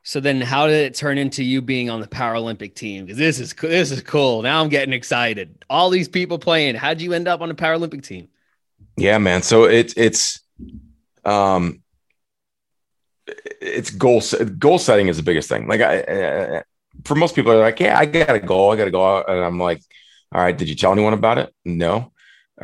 So 0.02 0.20
then, 0.20 0.40
how 0.40 0.68
did 0.68 0.86
it 0.86 0.94
turn 0.94 1.18
into 1.18 1.42
you 1.42 1.60
being 1.60 1.90
on 1.90 2.00
the 2.00 2.06
Paralympic 2.06 2.74
team? 2.74 3.04
Because 3.04 3.18
this 3.18 3.40
is 3.40 3.52
this 3.54 3.90
is 3.90 4.02
cool. 4.02 4.42
Now 4.42 4.62
I'm 4.62 4.68
getting 4.68 4.94
excited. 4.94 5.64
All 5.68 5.90
these 5.90 6.08
people 6.08 6.38
playing. 6.38 6.76
How'd 6.76 7.00
you 7.00 7.12
end 7.12 7.26
up 7.26 7.40
on 7.40 7.48
the 7.48 7.56
Paralympic 7.56 8.04
team? 8.04 8.28
Yeah, 8.96 9.18
man. 9.18 9.42
So 9.42 9.64
it's 9.64 9.94
it's 9.96 10.40
um 11.24 11.82
it's 13.60 13.90
goal 13.90 14.22
goal 14.58 14.78
setting 14.78 15.08
is 15.08 15.16
the 15.16 15.22
biggest 15.22 15.48
thing. 15.48 15.66
Like 15.66 15.80
I, 15.80 16.00
uh, 16.00 16.62
for 17.04 17.14
most 17.14 17.34
people, 17.34 17.52
are 17.52 17.58
like, 17.58 17.80
yeah, 17.80 17.98
I 17.98 18.06
got 18.06 18.34
a 18.34 18.40
goal. 18.40 18.72
I 18.72 18.76
got 18.76 18.86
to 18.86 18.90
go 18.90 19.22
and 19.22 19.44
I'm 19.44 19.58
like, 19.58 19.82
all 20.32 20.40
right. 20.40 20.56
Did 20.56 20.68
you 20.68 20.74
tell 20.74 20.92
anyone 20.92 21.12
about 21.12 21.38
it? 21.38 21.54
No. 21.64 21.94
All 21.94 22.12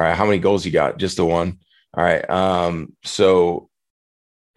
right. 0.05 0.17
How 0.17 0.25
many 0.25 0.39
goals 0.39 0.65
you 0.65 0.73
got? 0.73 0.99
Just 0.99 1.17
the 1.17 1.25
one. 1.25 1.59
All 1.95 2.05
right. 2.05 2.29
Um. 2.29 2.97
So 3.05 3.69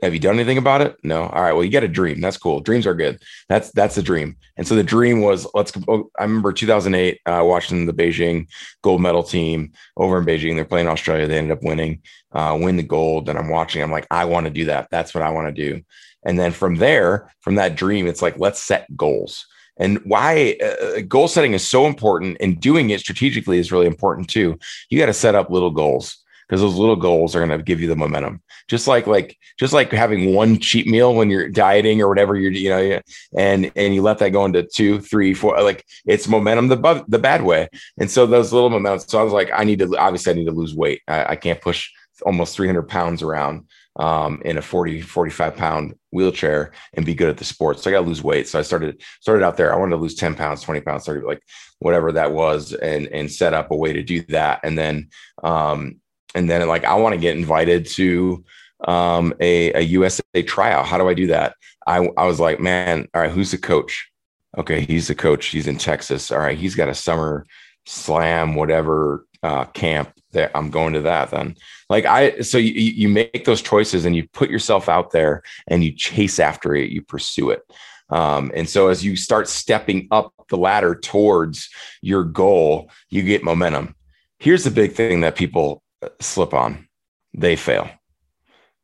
have 0.02 0.14
you 0.14 0.20
done 0.20 0.36
anything 0.36 0.58
about 0.58 0.82
it? 0.82 0.98
No. 1.04 1.24
All 1.24 1.42
right. 1.42 1.54
Well, 1.54 1.64
you 1.64 1.72
got 1.72 1.84
a 1.84 1.88
dream. 1.88 2.20
That's 2.20 2.38
cool. 2.38 2.60
Dreams 2.60 2.86
are 2.86 2.94
good. 2.94 3.22
That's 3.48 3.72
that's 3.72 3.96
the 3.96 4.02
dream. 4.02 4.38
And 4.58 4.68
so 4.68 4.76
the 4.76 4.84
dream 4.84 5.22
was 5.22 5.48
let's. 5.54 5.72
I 5.88 6.24
remember 6.24 6.52
2008 6.52 7.20
uh, 7.26 7.44
watching 7.46 7.86
the 7.86 7.94
Beijing 7.94 8.48
gold 8.82 9.02
medal 9.02 9.24
team 9.24 9.72
over 9.98 10.18
in 10.18 10.26
Beijing. 10.26 10.56
They're 10.56 10.66
playing 10.66 10.88
Australia. 10.88 11.28
They 11.28 11.38
ended 11.38 11.58
up 11.58 11.64
winning, 11.64 12.02
uh, 12.32 12.58
win 12.60 12.78
the 12.78 12.84
gold. 12.84 13.30
And 13.30 13.40
I'm 13.40 13.50
watching. 13.50 13.82
I'm 13.82 13.92
like, 13.92 14.08
I 14.12 14.26
want 14.26 14.46
to 14.46 14.52
do 14.52 14.66
that. 14.66 14.90
That's 14.92 15.14
what 15.14 15.24
I 15.24 15.30
want 15.30 15.54
to 15.54 15.70
do. 15.70 15.82
And 16.26 16.40
then 16.40 16.52
from 16.52 16.76
there, 16.76 17.32
from 17.42 17.56
that 17.56 17.76
dream, 17.76 18.08
it's 18.08 18.22
like 18.22 18.40
let's 18.40 18.62
set 18.62 18.96
goals. 18.98 19.46
And 19.78 20.00
why 20.06 20.58
uh, 20.64 21.02
goal 21.02 21.28
setting 21.28 21.54
is 21.54 21.68
so 21.68 21.86
important 21.86 22.38
and 22.40 22.60
doing 22.60 22.90
it 22.90 23.02
strategically 23.02 23.60
is 23.60 23.72
really 23.72 23.88
important 23.88 24.30
too. 24.30 24.58
You 24.90 25.00
got 25.00 25.08
to 25.08 25.14
set 25.14 25.36
up 25.36 25.50
little 25.50 25.72
goals 25.72 26.18
because 26.48 26.62
those 26.62 26.76
little 26.76 26.96
goals 26.96 27.36
are 27.36 27.46
going 27.46 27.58
to 27.58 27.64
give 27.64 27.82
you 27.82 27.88
the 27.88 27.96
momentum. 27.96 28.42
Just 28.68 28.88
like 28.88 29.06
like 29.06 29.38
just 29.60 29.74
like 29.74 29.92
having 29.92 30.34
one 30.34 30.60
cheat 30.60 30.88
meal 30.88 31.14
when 31.14 31.30
you're 31.30 31.50
dieting 31.50 32.02
or 32.02 32.08
whatever 32.08 32.36
you're 32.36 32.52
you 32.52 32.70
know 32.70 33.00
and 33.38 33.72
and 33.76 33.94
you 33.94 34.02
let 34.02 34.18
that 34.20 34.32
go 34.32 34.46
into 34.46 34.64
two, 34.64 35.00
three, 35.00 35.34
four. 35.34 35.62
Like 35.62 35.86
it's 36.06 36.28
momentum 36.28 36.70
the 36.70 37.06
the 37.08 37.20
bad 37.20 37.44
way. 37.44 37.68
And 38.00 38.10
so 38.10 38.26
those 38.26 38.54
little 38.54 38.70
momentum. 38.70 39.08
So 39.08 39.20
I 39.20 39.24
was 39.24 39.34
like, 39.34 39.52
I 39.54 39.66
need 39.66 39.80
to 39.80 39.98
obviously 39.98 40.32
I 40.32 40.36
need 40.36 40.46
to 40.46 40.52
lose 40.52 40.74
weight. 40.74 41.02
I, 41.08 41.26
I 41.32 41.36
can't 41.36 41.62
push 41.62 41.90
almost 42.26 42.56
300 42.56 42.84
pounds 42.84 43.22
around 43.22 43.66
um, 43.98 44.42
in 44.44 44.58
a 44.58 44.62
40 44.62 45.02
45 45.02 45.56
pound 45.56 45.96
wheelchair 46.12 46.72
and 46.94 47.06
be 47.06 47.16
good 47.16 47.30
at 47.30 47.38
the 47.38 47.46
sport 47.46 47.80
so 47.80 47.90
i 47.90 47.94
got 47.94 48.02
to 48.02 48.08
lose 48.08 48.24
weight 48.24 48.48
so 48.48 48.60
i 48.60 48.62
started 48.62 49.02
started 49.22 49.44
out 49.44 49.58
there 49.58 49.74
i 49.74 49.78
wanted 49.78 49.96
to 49.96 50.02
lose 50.02 50.16
10 50.16 50.36
pounds 50.36 50.62
20 50.62 50.82
pounds 50.82 51.06
30 51.06 51.26
like 51.26 51.42
whatever 51.80 52.12
that 52.12 52.32
was 52.32 52.74
and 52.74 53.08
and 53.08 53.32
set 53.32 53.54
up 53.54 53.72
a 53.72 53.76
way 53.76 53.94
to 53.94 54.04
do 54.04 54.22
that 54.24 54.60
and 54.64 54.78
then 54.78 55.10
um, 55.44 56.00
and 56.36 56.50
then 56.50 56.68
like 56.68 56.84
I 56.84 56.94
want 56.96 57.16
to 57.16 57.22
get 57.22 57.38
invited 57.38 57.88
to 57.88 58.44
um, 58.88 59.34
a, 59.40 59.74
a 59.74 59.82
USA 59.82 60.22
tryout. 60.46 60.86
How 60.86 60.98
do 61.00 61.08
I 61.08 61.16
do 61.16 61.28
that? 61.28 61.56
I, 61.88 62.10
I 62.18 62.26
was 62.26 62.40
like, 62.40 62.60
man, 62.60 63.08
all 63.14 63.22
right, 63.22 63.32
who's 63.32 63.52
the 63.52 63.58
coach? 63.58 64.12
Okay, 64.58 64.82
he's 64.82 65.08
the 65.08 65.16
coach. 65.16 65.48
He's 65.48 65.68
in 65.68 65.78
Texas. 65.78 66.32
All 66.32 66.40
right, 66.40 66.58
he's 66.58 66.76
got 66.76 66.90
a 66.90 66.94
summer 66.94 67.46
slam, 67.86 68.56
whatever 68.56 69.26
uh, 69.42 69.66
camp 69.66 70.12
I'm 70.38 70.70
going 70.70 70.94
to 70.94 71.02
that 71.02 71.32
then. 71.32 71.56
Like 71.90 72.06
I, 72.06 72.42
so 72.42 72.58
you, 72.58 72.72
you 72.72 73.10
make 73.10 73.46
those 73.46 73.62
choices 73.62 74.06
and 74.06 74.16
you 74.16 74.28
put 74.30 74.50
yourself 74.50 74.90
out 74.90 75.12
there 75.12 75.44
and 75.68 75.84
you 75.84 75.92
chase 75.92 76.40
after 76.40 76.76
it, 76.76 76.92
you 76.92 77.02
pursue 77.02 77.52
it. 77.52 77.62
Um, 78.10 78.52
and 78.56 78.70
so 78.70 78.88
as 78.88 79.04
you 79.04 79.16
start 79.16 79.48
stepping 79.48 80.08
up 80.12 80.34
the 80.50 80.58
ladder 80.58 80.96
towards 80.96 81.70
your 82.02 82.24
goal, 82.24 82.92
you 83.10 83.24
get 83.24 83.44
momentum. 83.44 83.96
Here's 84.40 84.64
the 84.64 84.72
big 84.72 84.94
thing 84.94 85.22
that 85.22 85.36
people 85.36 85.82
slip 86.20 86.54
on, 86.54 86.88
they 87.34 87.56
fail. 87.56 87.90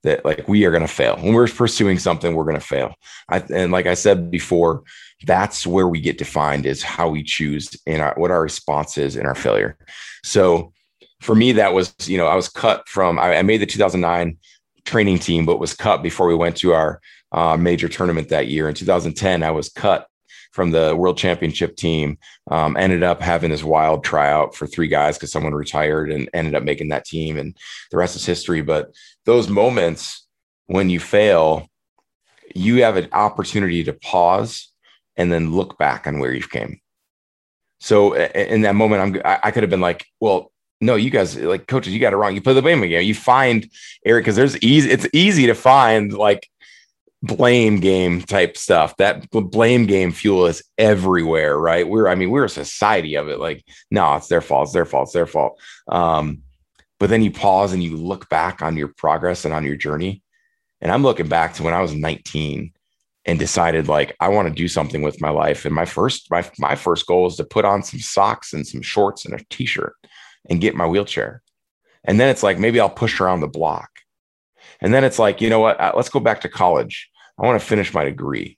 That 0.04 0.26
like 0.26 0.48
we 0.48 0.66
are 0.66 0.72
going 0.72 0.82
to 0.82 0.88
fail 0.88 1.16
when 1.18 1.34
we're 1.34 1.48
pursuing 1.48 2.00
something, 2.00 2.34
we're 2.34 2.46
going 2.46 2.60
to 2.60 2.66
fail. 2.66 2.96
I, 3.30 3.44
and 3.54 3.72
like 3.72 3.86
I 3.86 3.94
said 3.94 4.32
before, 4.32 4.82
that's 5.28 5.68
where 5.68 5.88
we 5.88 6.02
get 6.02 6.18
defined 6.18 6.66
is 6.66 6.82
how 6.82 7.10
we 7.10 7.22
choose 7.24 7.70
and 7.86 8.02
our 8.02 8.16
what 8.18 8.32
our 8.32 8.42
response 8.42 8.98
is 8.98 9.16
in 9.16 9.28
our 9.28 9.36
failure. 9.36 9.78
So 10.24 10.74
for 11.22 11.36
me, 11.36 11.54
that 11.54 11.74
was 11.74 11.96
you 12.06 12.18
know 12.18 12.28
I 12.28 12.36
was 12.36 12.50
cut 12.50 12.90
from 12.90 13.20
I, 13.20 13.38
I 13.38 13.42
made 13.44 13.62
the 13.62 13.66
2009 13.66 14.38
training 14.84 15.20
team, 15.20 15.46
but 15.46 15.60
was 15.60 15.74
cut 15.74 16.04
before 16.04 16.28
we 16.28 16.36
went 16.36 16.58
to 16.58 16.74
our 16.74 17.00
uh, 17.32 17.56
major 17.56 17.88
tournament 17.88 18.30
that 18.30 18.48
year. 18.48 18.68
In 18.68 18.76
2010, 18.76 19.44
I 19.44 19.52
was 19.52 19.70
cut 19.70 20.08
from 20.52 20.72
the 20.72 20.96
world 20.96 21.18
championship 21.18 21.78
team. 21.78 22.18
Um, 22.50 22.76
ended 22.76 23.04
up 23.04 23.22
having 23.22 23.52
this 23.52 23.64
wild 23.64 24.04
tryout 24.04 24.56
for 24.56 24.68
three 24.68 24.88
guys 24.88 25.18
because 25.18 25.32
someone 25.32 25.54
retired 25.54 26.12
and 26.12 26.30
ended 26.34 26.56
up 26.56 26.64
making 26.64 26.90
that 26.90 27.06
team, 27.06 27.38
and 27.38 27.56
the 27.92 27.98
rest 27.98 28.16
is 28.16 28.26
history. 28.26 28.62
But 28.62 28.92
those 29.26 29.48
moments 29.48 30.28
when 30.66 30.90
you 30.90 31.00
fail, 31.00 31.68
you 32.56 32.84
have 32.84 32.98
an 32.98 33.10
opportunity 33.12 33.84
to 33.84 33.94
pause 33.94 34.72
and 35.18 35.32
then 35.32 35.54
look 35.54 35.78
back 35.78 36.08
on 36.08 36.20
where 36.20 36.34
you've 36.34 36.50
came. 36.50 36.80
So 37.80 38.14
in 38.14 38.62
that 38.62 38.76
moment, 38.76 39.02
I'm 39.26 39.40
I 39.44 39.52
could 39.52 39.64
have 39.64 39.70
been 39.70 39.82
like, 39.82 40.06
well, 40.20 40.51
no, 40.82 40.96
you 40.96 41.12
guys 41.12 41.38
like 41.38 41.68
coaches, 41.68 41.94
you 41.94 42.00
got 42.00 42.12
it 42.12 42.18
wrong. 42.18 42.34
You 42.34 42.42
play 42.42 42.54
the 42.54 42.62
blame 42.62 42.82
game. 42.82 43.04
You 43.04 43.14
find 43.14 43.70
Eric 44.04 44.26
because 44.26 44.36
there's 44.36 44.58
easy. 44.64 44.90
It's 44.90 45.08
easy 45.14 45.46
to 45.46 45.54
find 45.54 46.12
like 46.12 46.50
blame 47.22 47.80
game 47.80 48.22
type 48.22 48.58
stuff. 48.58 48.98
That 48.98 49.30
blame 49.30 49.86
game 49.86 50.12
fuel 50.12 50.48
is 50.48 50.64
everywhere, 50.80 51.58
right? 51.58 51.88
We're, 51.88 52.08
I 52.08 52.16
mean, 52.16 52.32
we're 52.32 52.46
a 52.46 52.50
society 52.50 53.16
of 53.16 53.30
it. 53.30 53.40
Like, 53.40 53.64
no, 53.92 54.16
it's 54.16 54.28
their 54.28 54.42
fault. 54.42 54.66
It's 54.66 54.74
their 54.74 54.86
fault. 54.86 55.04
It's 55.04 55.14
their 55.14 55.28
fault. 55.28 55.60
Um, 55.88 56.42
but 57.00 57.10
then 57.10 57.22
you 57.22 57.32
pause 57.32 57.74
and 57.74 57.84
you 57.84 57.96
look 57.96 58.28
back 58.30 58.64
on 58.64 58.76
your 58.76 58.88
progress 58.88 59.46
and 59.46 59.54
on 59.54 59.64
your 59.64 59.76
journey. 59.76 60.24
And 60.82 60.92
I'm 60.92 61.04
looking 61.04 61.28
back 61.28 61.54
to 61.56 61.64
when 61.64 61.76
I 61.76 61.82
was 61.82 61.94
19 61.94 62.74
and 63.26 63.38
decided 63.38 63.88
like 63.88 64.16
I 64.20 64.30
want 64.30 64.48
to 64.48 64.54
do 64.54 64.68
something 64.68 65.04
with 65.04 65.22
my 65.22 65.30
life. 65.30 65.66
And 65.66 65.76
my 65.76 65.86
first, 65.86 66.32
my 66.32 66.50
my 66.58 66.74
first 66.74 67.06
goal 67.06 67.28
is 67.28 67.36
to 67.36 67.44
put 67.44 67.66
on 67.66 67.84
some 67.84 68.00
socks 68.00 68.54
and 68.54 68.66
some 68.66 68.82
shorts 68.82 69.26
and 69.26 69.40
a 69.40 69.44
t-shirt 69.52 69.94
and 70.50 70.62
get 70.62 70.76
my 70.76 70.86
wheelchair. 70.86 71.42
And 72.04 72.20
then 72.20 72.30
it's 72.30 72.44
like 72.44 72.60
maybe 72.60 72.80
I'll 72.80 72.90
push 72.90 73.20
around 73.20 73.42
the 73.42 73.48
block. 73.48 73.90
And 74.80 74.94
then 74.94 75.04
it's 75.04 75.20
like, 75.20 75.42
you 75.42 75.50
know 75.50 75.60
what? 75.60 75.80
Uh, 75.80 75.94
let's 75.96 76.10
go 76.10 76.20
back 76.20 76.42
to 76.42 76.50
college 76.50 77.12
I 77.42 77.46
want 77.46 77.60
to 77.60 77.68
finish 77.68 77.94
my 77.94 78.04
degree. 78.04 78.58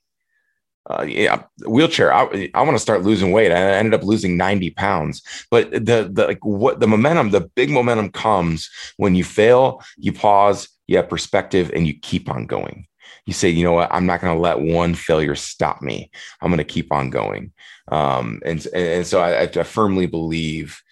Uh, 0.88 1.02
yeah, 1.02 1.44
wheelchair. 1.66 2.12
I, 2.12 2.50
I 2.52 2.60
want 2.60 2.74
to 2.74 2.82
start 2.82 3.02
losing 3.02 3.32
weight. 3.32 3.50
I 3.50 3.56
ended 3.56 3.94
up 3.94 4.04
losing 4.04 4.36
90 4.36 4.70
pounds. 4.70 5.22
But 5.50 5.70
the 5.70 6.10
the 6.12 6.26
like 6.26 6.44
what 6.44 6.80
the 6.80 6.86
momentum, 6.86 7.30
the 7.30 7.48
big 7.54 7.70
momentum 7.70 8.10
comes 8.10 8.68
when 8.98 9.14
you 9.14 9.24
fail, 9.24 9.82
you 9.96 10.12
pause, 10.12 10.68
you 10.86 10.98
have 10.98 11.08
perspective, 11.08 11.70
and 11.74 11.86
you 11.86 11.98
keep 11.98 12.28
on 12.28 12.44
going. 12.44 12.86
You 13.24 13.32
say, 13.32 13.48
you 13.48 13.64
know 13.64 13.72
what, 13.72 13.88
I'm 13.90 14.04
not 14.04 14.20
going 14.20 14.36
to 14.36 14.40
let 14.40 14.60
one 14.60 14.94
failure 14.94 15.34
stop 15.34 15.80
me. 15.80 16.10
I'm 16.42 16.50
going 16.50 16.58
to 16.58 16.64
keep 16.64 16.92
on 16.92 17.08
going. 17.08 17.52
Um, 17.88 18.42
and 18.44 18.66
and 18.74 19.06
so 19.06 19.20
I, 19.20 19.42
I 19.42 19.46
firmly 19.46 20.04
believe 20.04 20.82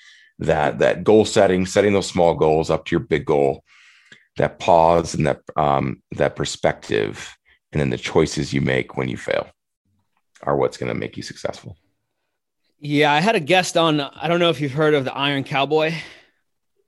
that 0.42 0.78
that 0.78 1.04
goal 1.04 1.24
setting, 1.24 1.66
setting 1.66 1.92
those 1.92 2.06
small 2.06 2.34
goals 2.34 2.70
up 2.70 2.84
to 2.86 2.90
your 2.90 3.00
big 3.00 3.24
goal, 3.24 3.64
that 4.36 4.58
pause 4.58 5.14
and 5.14 5.26
that 5.26 5.40
um, 5.56 6.02
that 6.12 6.36
perspective 6.36 7.36
and 7.72 7.80
then 7.80 7.90
the 7.90 7.98
choices 7.98 8.52
you 8.52 8.60
make 8.60 8.96
when 8.96 9.08
you 9.08 9.16
fail 9.16 9.48
are 10.42 10.56
what's 10.56 10.76
going 10.76 10.88
to 10.88 10.98
make 10.98 11.16
you 11.16 11.22
successful. 11.22 11.76
Yeah, 12.78 13.12
I 13.12 13.20
had 13.20 13.36
a 13.36 13.40
guest 13.40 13.76
on. 13.76 14.00
I 14.00 14.28
don't 14.28 14.40
know 14.40 14.50
if 14.50 14.60
you've 14.60 14.72
heard 14.72 14.94
of 14.94 15.04
the 15.04 15.14
Iron 15.14 15.44
Cowboy. 15.44 15.94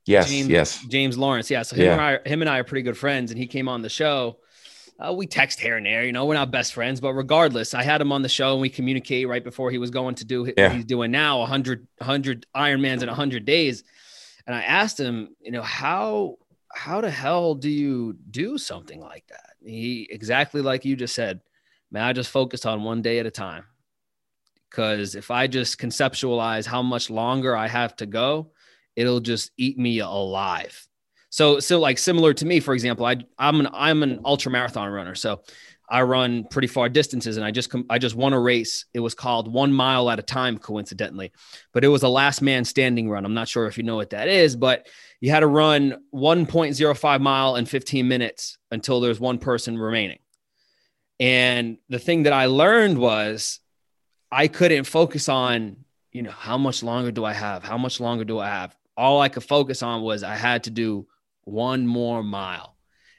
Yes, 0.05 0.29
James, 0.29 0.49
yes. 0.49 0.85
James 0.87 1.17
Lawrence. 1.17 1.49
Yeah, 1.49 1.63
so 1.63 1.75
him, 1.75 1.85
yeah. 1.85 1.91
And 1.93 2.01
I, 2.01 2.29
him 2.29 2.41
and 2.41 2.49
I 2.49 2.59
are 2.59 2.63
pretty 2.63 2.83
good 2.83 2.97
friends, 2.97 3.31
and 3.31 3.39
he 3.39 3.47
came 3.47 3.67
on 3.67 3.81
the 3.81 3.89
show. 3.89 4.37
Uh, 4.97 5.11
we 5.13 5.27
text 5.27 5.59
here 5.59 5.75
and 5.75 5.85
there, 5.85 6.05
you 6.05 6.13
know, 6.13 6.25
we're 6.25 6.35
not 6.35 6.51
best 6.51 6.73
friends, 6.73 7.01
but 7.01 7.13
regardless, 7.13 7.73
I 7.73 7.83
had 7.83 7.99
him 7.99 8.13
on 8.13 8.21
the 8.21 8.29
show 8.29 8.53
and 8.53 8.61
we 8.61 8.69
communicate 8.69 9.27
right 9.27 9.43
before 9.43 9.69
he 9.69 9.77
was 9.77 9.89
going 9.89 10.15
to 10.15 10.25
do 10.25 10.51
yeah. 10.55 10.67
what 10.67 10.75
he's 10.75 10.85
doing 10.85 11.11
now 11.11 11.39
100, 11.39 11.85
100 11.97 12.45
Ironmans 12.55 13.01
in 13.01 13.07
100 13.07 13.43
days. 13.43 13.83
And 14.47 14.55
I 14.55 14.61
asked 14.61 14.97
him, 14.97 15.35
you 15.41 15.51
know, 15.51 15.63
how, 15.63 16.37
how 16.73 17.01
the 17.01 17.09
hell 17.09 17.55
do 17.55 17.69
you 17.69 18.15
do 18.31 18.57
something 18.57 19.01
like 19.01 19.27
that? 19.27 19.55
He 19.65 20.07
exactly 20.09 20.61
like 20.61 20.85
you 20.85 20.95
just 20.95 21.15
said, 21.15 21.41
man, 21.91 22.03
I 22.03 22.13
just 22.13 22.31
focused 22.31 22.65
on 22.65 22.83
one 22.83 23.01
day 23.01 23.19
at 23.19 23.25
a 23.25 23.31
time. 23.31 23.65
Because 24.69 25.15
if 25.15 25.29
I 25.31 25.47
just 25.47 25.77
conceptualize 25.77 26.65
how 26.65 26.81
much 26.81 27.09
longer 27.09 27.55
I 27.55 27.67
have 27.67 27.95
to 27.97 28.05
go, 28.05 28.51
it'll 28.95 29.21
just 29.21 29.51
eat 29.57 29.77
me 29.77 29.99
alive. 29.99 30.87
So, 31.35 31.59
so 31.59 31.81
like 31.81 31.97
similar 31.97 32.33
to 32.33 32.45
me, 32.45 32.61
for 32.61 32.73
example, 32.73 33.05
I 33.05 33.17
I'm 33.37 33.59
an 33.59 33.67
I'm 33.73 34.03
an 34.03 34.21
ultra 34.23 34.49
marathon 34.49 34.89
runner. 34.89 35.15
So 35.15 35.41
I 35.89 36.03
run 36.03 36.45
pretty 36.45 36.69
far 36.69 36.87
distances, 36.87 37.35
and 37.35 37.45
I 37.45 37.51
just 37.51 37.75
I 37.89 37.97
just 37.97 38.15
won 38.15 38.31
a 38.31 38.39
race. 38.39 38.85
It 38.93 39.01
was 39.01 39.13
called 39.13 39.51
One 39.51 39.73
Mile 39.73 40.09
at 40.09 40.17
a 40.17 40.21
Time, 40.21 40.57
coincidentally, 40.57 41.33
but 41.73 41.83
it 41.83 41.89
was 41.89 42.03
a 42.03 42.07
last 42.07 42.41
man 42.41 42.63
standing 42.63 43.09
run. 43.09 43.25
I'm 43.25 43.33
not 43.33 43.49
sure 43.49 43.67
if 43.67 43.77
you 43.77 43.83
know 43.83 43.97
what 43.97 44.11
that 44.11 44.29
is, 44.29 44.55
but 44.55 44.87
you 45.19 45.29
had 45.29 45.41
to 45.41 45.47
run 45.47 45.97
1.05 46.13 47.19
mile 47.19 47.57
in 47.57 47.65
15 47.65 48.07
minutes 48.07 48.57
until 48.71 49.01
there's 49.01 49.19
one 49.19 49.37
person 49.37 49.77
remaining. 49.77 50.19
And 51.19 51.79
the 51.89 51.99
thing 51.99 52.23
that 52.23 52.33
I 52.33 52.45
learned 52.45 52.97
was 52.97 53.59
I 54.31 54.47
couldn't 54.47 54.85
focus 54.85 55.27
on, 55.27 55.83
you 56.13 56.21
know, 56.21 56.31
how 56.31 56.57
much 56.57 56.81
longer 56.81 57.11
do 57.11 57.25
I 57.25 57.33
have? 57.33 57.61
How 57.61 57.77
much 57.77 57.99
longer 57.99 58.23
do 58.23 58.39
I 58.39 58.47
have? 58.47 58.73
All 58.95 59.19
I 59.19 59.27
could 59.27 59.43
focus 59.43 59.83
on 59.83 60.01
was 60.01 60.23
I 60.23 60.35
had 60.35 60.63
to 60.63 60.69
do 60.69 61.07
one 61.45 61.87
more 61.87 62.21
mile 62.21 62.75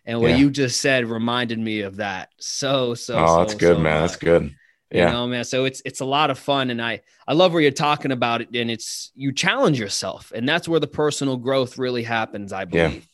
and 0.06 0.20
what 0.20 0.30
yeah. 0.30 0.36
you 0.36 0.50
just 0.50 0.80
said 0.80 1.06
reminded 1.06 1.58
me 1.58 1.80
of 1.80 1.96
that. 1.96 2.30
So 2.38 2.94
so. 2.94 3.18
Oh, 3.18 3.26
so, 3.26 3.38
that's 3.38 3.54
good, 3.54 3.76
so 3.76 3.82
man. 3.82 4.00
Much. 4.00 4.10
That's 4.10 4.16
good. 4.16 4.54
Yeah. 4.92 5.06
You 5.06 5.12
know, 5.12 5.26
man. 5.26 5.44
So 5.44 5.64
it's 5.64 5.82
it's 5.84 6.00
a 6.00 6.04
lot 6.04 6.30
of 6.30 6.38
fun, 6.38 6.70
and 6.70 6.80
I 6.80 7.02
I 7.26 7.32
love 7.32 7.52
where 7.52 7.60
you're 7.60 7.72
talking 7.72 8.12
about 8.12 8.40
it, 8.40 8.48
and 8.54 8.70
it's 8.70 9.10
you 9.16 9.32
challenge 9.32 9.80
yourself, 9.80 10.32
and 10.34 10.48
that's 10.48 10.68
where 10.68 10.80
the 10.80 10.86
personal 10.86 11.36
growth 11.36 11.76
really 11.76 12.04
happens. 12.04 12.52
I 12.52 12.64
believe. 12.64 13.06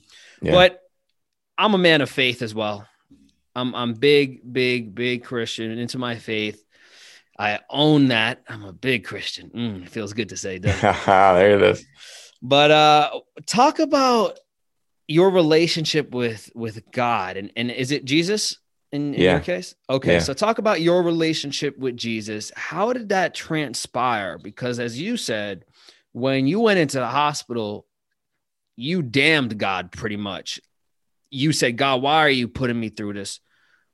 Yeah. 0.42 0.50
yeah. 0.50 0.52
But 0.52 0.80
I'm 1.56 1.74
a 1.74 1.78
man 1.78 2.02
of 2.02 2.10
faith 2.10 2.42
as 2.42 2.54
well. 2.54 2.86
I'm 3.56 3.74
I'm 3.74 3.94
big, 3.94 4.52
big, 4.52 4.94
big 4.94 5.24
Christian 5.24 5.78
into 5.78 5.98
my 5.98 6.16
faith. 6.16 6.62
I 7.38 7.60
own 7.70 8.08
that. 8.08 8.42
I'm 8.46 8.64
a 8.64 8.72
big 8.72 9.06
Christian. 9.06 9.50
Mm, 9.50 9.88
feels 9.88 10.12
good 10.12 10.28
to 10.28 10.36
say 10.36 10.58
that. 10.58 11.04
there 11.06 11.56
it 11.56 11.62
is. 11.62 11.86
But 12.42 12.70
uh, 12.70 13.20
talk 13.46 13.78
about 13.78 14.38
your 15.08 15.30
relationship 15.30 16.10
with 16.12 16.50
with 16.54 16.90
God 16.92 17.36
and 17.36 17.50
and 17.56 17.70
is 17.70 17.90
it 17.90 18.04
Jesus 18.04 18.58
in, 18.92 19.14
in 19.14 19.20
yeah. 19.20 19.32
your 19.32 19.40
case? 19.40 19.74
Okay, 19.88 20.14
yeah. 20.14 20.18
so 20.20 20.34
talk 20.34 20.58
about 20.58 20.80
your 20.80 21.02
relationship 21.02 21.76
with 21.78 21.96
Jesus. 21.96 22.52
How 22.54 22.92
did 22.92 23.08
that 23.10 23.34
transpire? 23.34 24.38
Because 24.38 24.78
as 24.78 25.00
you 25.00 25.16
said, 25.16 25.64
when 26.12 26.46
you 26.46 26.60
went 26.60 26.78
into 26.78 26.98
the 26.98 27.06
hospital, 27.06 27.86
you 28.76 29.02
damned 29.02 29.58
God 29.58 29.92
pretty 29.92 30.16
much. 30.16 30.60
You 31.30 31.52
said, 31.52 31.78
God, 31.78 32.02
why 32.02 32.18
are 32.18 32.30
you 32.30 32.48
putting 32.48 32.78
me 32.78 32.90
through 32.90 33.14
this? 33.14 33.40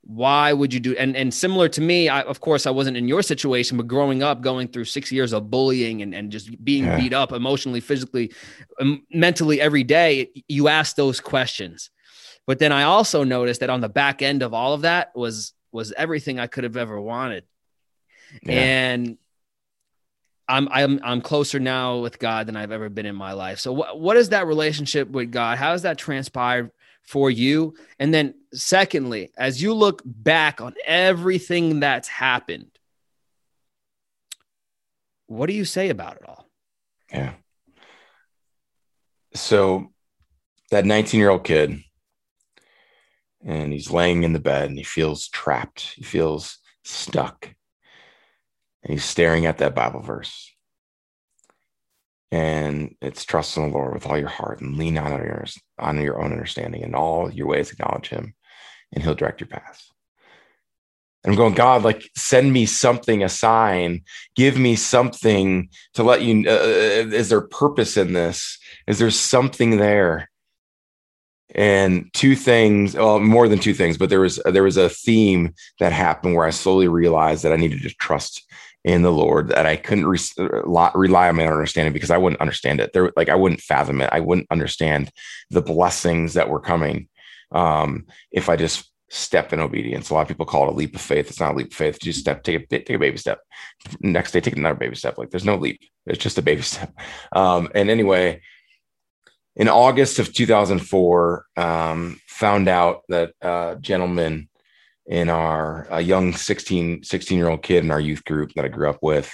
Why 0.02 0.52
would 0.52 0.72
you 0.72 0.80
do 0.80 0.94
and 0.96 1.16
and 1.16 1.32
similar 1.34 1.68
to 1.68 1.80
me 1.80 2.08
I, 2.08 2.22
of 2.22 2.40
course 2.40 2.66
i 2.66 2.70
wasn't 2.70 2.96
in 2.96 3.08
your 3.08 3.22
situation 3.22 3.76
but 3.76 3.86
growing 3.86 4.22
up 4.22 4.40
going 4.40 4.68
through 4.68 4.86
six 4.86 5.12
years 5.12 5.32
of 5.32 5.50
bullying 5.50 6.02
and, 6.02 6.14
and 6.14 6.30
just 6.32 6.64
being 6.64 6.84
yeah. 6.84 6.98
beat 6.98 7.12
up 7.12 7.32
emotionally 7.32 7.80
physically 7.80 8.32
mentally 9.12 9.60
every 9.60 9.84
day 9.84 10.30
you 10.48 10.68
ask 10.68 10.96
those 10.96 11.20
questions 11.20 11.90
but 12.46 12.58
then 12.58 12.72
i 12.72 12.84
also 12.84 13.24
noticed 13.24 13.60
that 13.60 13.70
on 13.70 13.80
the 13.80 13.88
back 13.88 14.22
end 14.22 14.42
of 14.42 14.54
all 14.54 14.72
of 14.72 14.82
that 14.82 15.14
was 15.14 15.52
was 15.72 15.92
everything 15.92 16.38
i 16.38 16.46
could 16.46 16.64
have 16.64 16.76
ever 16.76 16.98
wanted 17.00 17.44
yeah. 18.42 18.52
and 18.52 19.18
I'm 20.50 20.66
I'm 20.70 20.98
I'm 21.02 21.20
closer 21.20 21.60
now 21.60 21.98
with 21.98 22.18
God 22.18 22.46
than 22.46 22.56
I've 22.56 22.72
ever 22.72 22.88
been 22.88 23.04
in 23.04 23.14
my 23.14 23.32
life. 23.32 23.58
So 23.58 23.70
what 23.70 24.00
what 24.00 24.16
is 24.16 24.30
that 24.30 24.46
relationship 24.46 25.10
with 25.10 25.30
God? 25.30 25.58
How 25.58 25.72
has 25.72 25.82
that 25.82 25.98
transpired 25.98 26.70
for 27.08 27.30
you? 27.30 27.74
And 27.98 28.12
then 28.12 28.34
secondly, 28.52 29.30
as 29.38 29.62
you 29.62 29.72
look 29.72 30.02
back 30.04 30.60
on 30.60 30.74
everything 30.84 31.80
that's 31.80 32.06
happened, 32.06 32.70
what 35.26 35.46
do 35.46 35.54
you 35.54 35.64
say 35.64 35.88
about 35.88 36.16
it 36.16 36.28
all? 36.28 36.46
Yeah. 37.10 37.32
So 39.34 39.88
that 40.70 40.84
19 40.84 41.18
year 41.18 41.30
old 41.30 41.44
kid, 41.44 41.80
and 43.42 43.72
he's 43.72 43.90
laying 43.90 44.22
in 44.22 44.34
the 44.34 44.38
bed 44.38 44.68
and 44.68 44.76
he 44.76 44.84
feels 44.84 45.28
trapped. 45.28 45.94
He 45.96 46.02
feels 46.02 46.58
stuck. 46.84 47.54
And 48.82 48.92
he's 48.92 49.04
staring 49.04 49.46
at 49.46 49.58
that 49.58 49.74
Bible 49.74 50.00
verse 50.00 50.52
and 52.30 52.94
it's 53.00 53.24
trust 53.24 53.56
in 53.56 53.64
the 53.64 53.74
Lord 53.74 53.94
with 53.94 54.06
all 54.06 54.18
your 54.18 54.28
heart 54.28 54.60
and 54.60 54.76
lean 54.76 54.98
on 54.98 55.10
your 55.12 55.44
on 55.78 56.00
your 56.00 56.22
own 56.22 56.32
understanding 56.32 56.82
and 56.82 56.94
all 56.94 57.30
your 57.30 57.46
ways 57.46 57.70
acknowledge 57.70 58.08
Him, 58.08 58.34
and 58.92 59.02
He'll 59.02 59.14
direct 59.14 59.40
your 59.40 59.48
path. 59.48 59.88
And 61.24 61.32
I'm 61.32 61.36
going, 61.36 61.54
God, 61.54 61.82
like 61.82 62.08
send 62.16 62.52
me 62.52 62.66
something, 62.66 63.22
a 63.22 63.28
sign, 63.28 64.02
give 64.36 64.56
me 64.58 64.76
something 64.76 65.68
to 65.94 66.02
let 66.02 66.22
you. 66.22 66.48
Uh, 66.48 66.52
uh, 66.52 67.08
is 67.12 67.28
there 67.28 67.40
purpose 67.40 67.96
in 67.96 68.12
this? 68.12 68.58
Is 68.86 68.98
there 68.98 69.10
something 69.10 69.78
there? 69.78 70.30
And 71.54 72.10
two 72.12 72.36
things, 72.36 72.94
well, 72.94 73.18
more 73.20 73.48
than 73.48 73.58
two 73.58 73.72
things, 73.72 73.96
but 73.96 74.10
there 74.10 74.20
was 74.20 74.38
there 74.44 74.62
was 74.62 74.76
a 74.76 74.90
theme 74.90 75.54
that 75.80 75.92
happened 75.92 76.34
where 76.34 76.46
I 76.46 76.50
slowly 76.50 76.88
realized 76.88 77.42
that 77.42 77.54
I 77.54 77.56
needed 77.56 77.82
to 77.82 77.90
trust 77.94 78.44
in 78.88 79.02
the 79.02 79.12
Lord 79.12 79.48
that 79.48 79.66
I 79.66 79.76
couldn't 79.76 80.06
re- 80.06 80.18
rely 80.94 81.28
on 81.28 81.36
my 81.36 81.46
understanding 81.46 81.92
because 81.92 82.10
I 82.10 82.16
wouldn't 82.16 82.40
understand 82.40 82.80
it. 82.80 82.94
There, 82.94 83.12
like 83.16 83.28
I 83.28 83.34
wouldn't 83.34 83.60
fathom 83.60 84.00
it. 84.00 84.08
I 84.10 84.20
wouldn't 84.20 84.46
understand 84.50 85.10
the 85.50 85.60
blessings 85.60 86.32
that 86.34 86.48
were 86.48 86.58
coming 86.58 87.08
um, 87.52 88.06
if 88.32 88.48
I 88.48 88.56
just 88.56 88.90
step 89.10 89.52
in 89.52 89.60
obedience. 89.60 90.08
A 90.08 90.14
lot 90.14 90.22
of 90.22 90.28
people 90.28 90.46
call 90.46 90.64
it 90.64 90.72
a 90.72 90.74
leap 90.74 90.94
of 90.94 91.02
faith. 91.02 91.28
It's 91.28 91.38
not 91.38 91.52
a 91.52 91.56
leap 91.58 91.66
of 91.66 91.74
faith. 91.74 91.98
Just 92.00 92.20
step, 92.20 92.42
take 92.42 92.62
a 92.62 92.66
take 92.66 92.88
a 92.88 92.98
baby 92.98 93.18
step. 93.18 93.40
Next 94.00 94.32
day, 94.32 94.40
take 94.40 94.56
another 94.56 94.78
baby 94.78 94.96
step. 94.96 95.18
Like 95.18 95.28
there's 95.28 95.44
no 95.44 95.56
leap. 95.56 95.82
It's 96.06 96.24
just 96.24 96.38
a 96.38 96.42
baby 96.42 96.62
step. 96.72 96.90
Um, 97.32 97.68
and 97.74 97.90
anyway, 97.90 98.40
in 99.54 99.68
August 99.68 100.18
of 100.18 100.32
2004, 100.32 101.44
um, 101.58 102.18
found 102.26 102.68
out 102.68 103.02
that 103.10 103.34
uh, 103.42 103.74
gentleman 103.74 104.48
in 105.08 105.30
our 105.30 105.86
a 105.90 106.02
young 106.02 106.34
16 106.34 107.02
16 107.02 107.38
year 107.38 107.48
old 107.48 107.62
kid 107.62 107.82
in 107.82 107.90
our 107.90 108.00
youth 108.00 108.24
group 108.24 108.52
that 108.54 108.64
i 108.64 108.68
grew 108.68 108.88
up 108.88 108.98
with 109.02 109.32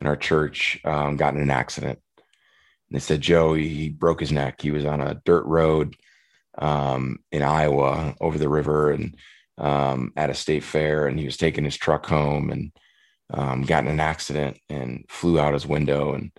in 0.00 0.06
our 0.06 0.16
church 0.16 0.80
um, 0.84 1.16
got 1.16 1.34
in 1.34 1.40
an 1.40 1.50
accident. 1.50 1.98
And 2.16 2.96
they 2.96 3.00
said 3.00 3.20
joe 3.20 3.54
he 3.54 3.88
broke 3.88 4.20
his 4.20 4.32
neck. 4.32 4.62
He 4.62 4.70
was 4.70 4.84
on 4.84 5.00
a 5.00 5.20
dirt 5.24 5.44
road 5.46 5.96
um, 6.58 7.18
in 7.32 7.42
iowa 7.42 8.14
over 8.20 8.38
the 8.38 8.48
river 8.48 8.92
and 8.92 9.16
um, 9.58 10.12
at 10.16 10.30
a 10.30 10.34
state 10.34 10.62
fair 10.62 11.06
and 11.06 11.18
he 11.18 11.24
was 11.24 11.36
taking 11.36 11.64
his 11.64 11.76
truck 11.76 12.06
home 12.06 12.50
and 12.50 12.72
um, 13.34 13.62
got 13.62 13.84
in 13.84 13.90
an 13.90 14.00
accident 14.00 14.58
and 14.70 15.04
flew 15.08 15.40
out 15.40 15.54
his 15.54 15.66
window 15.66 16.14
and 16.14 16.30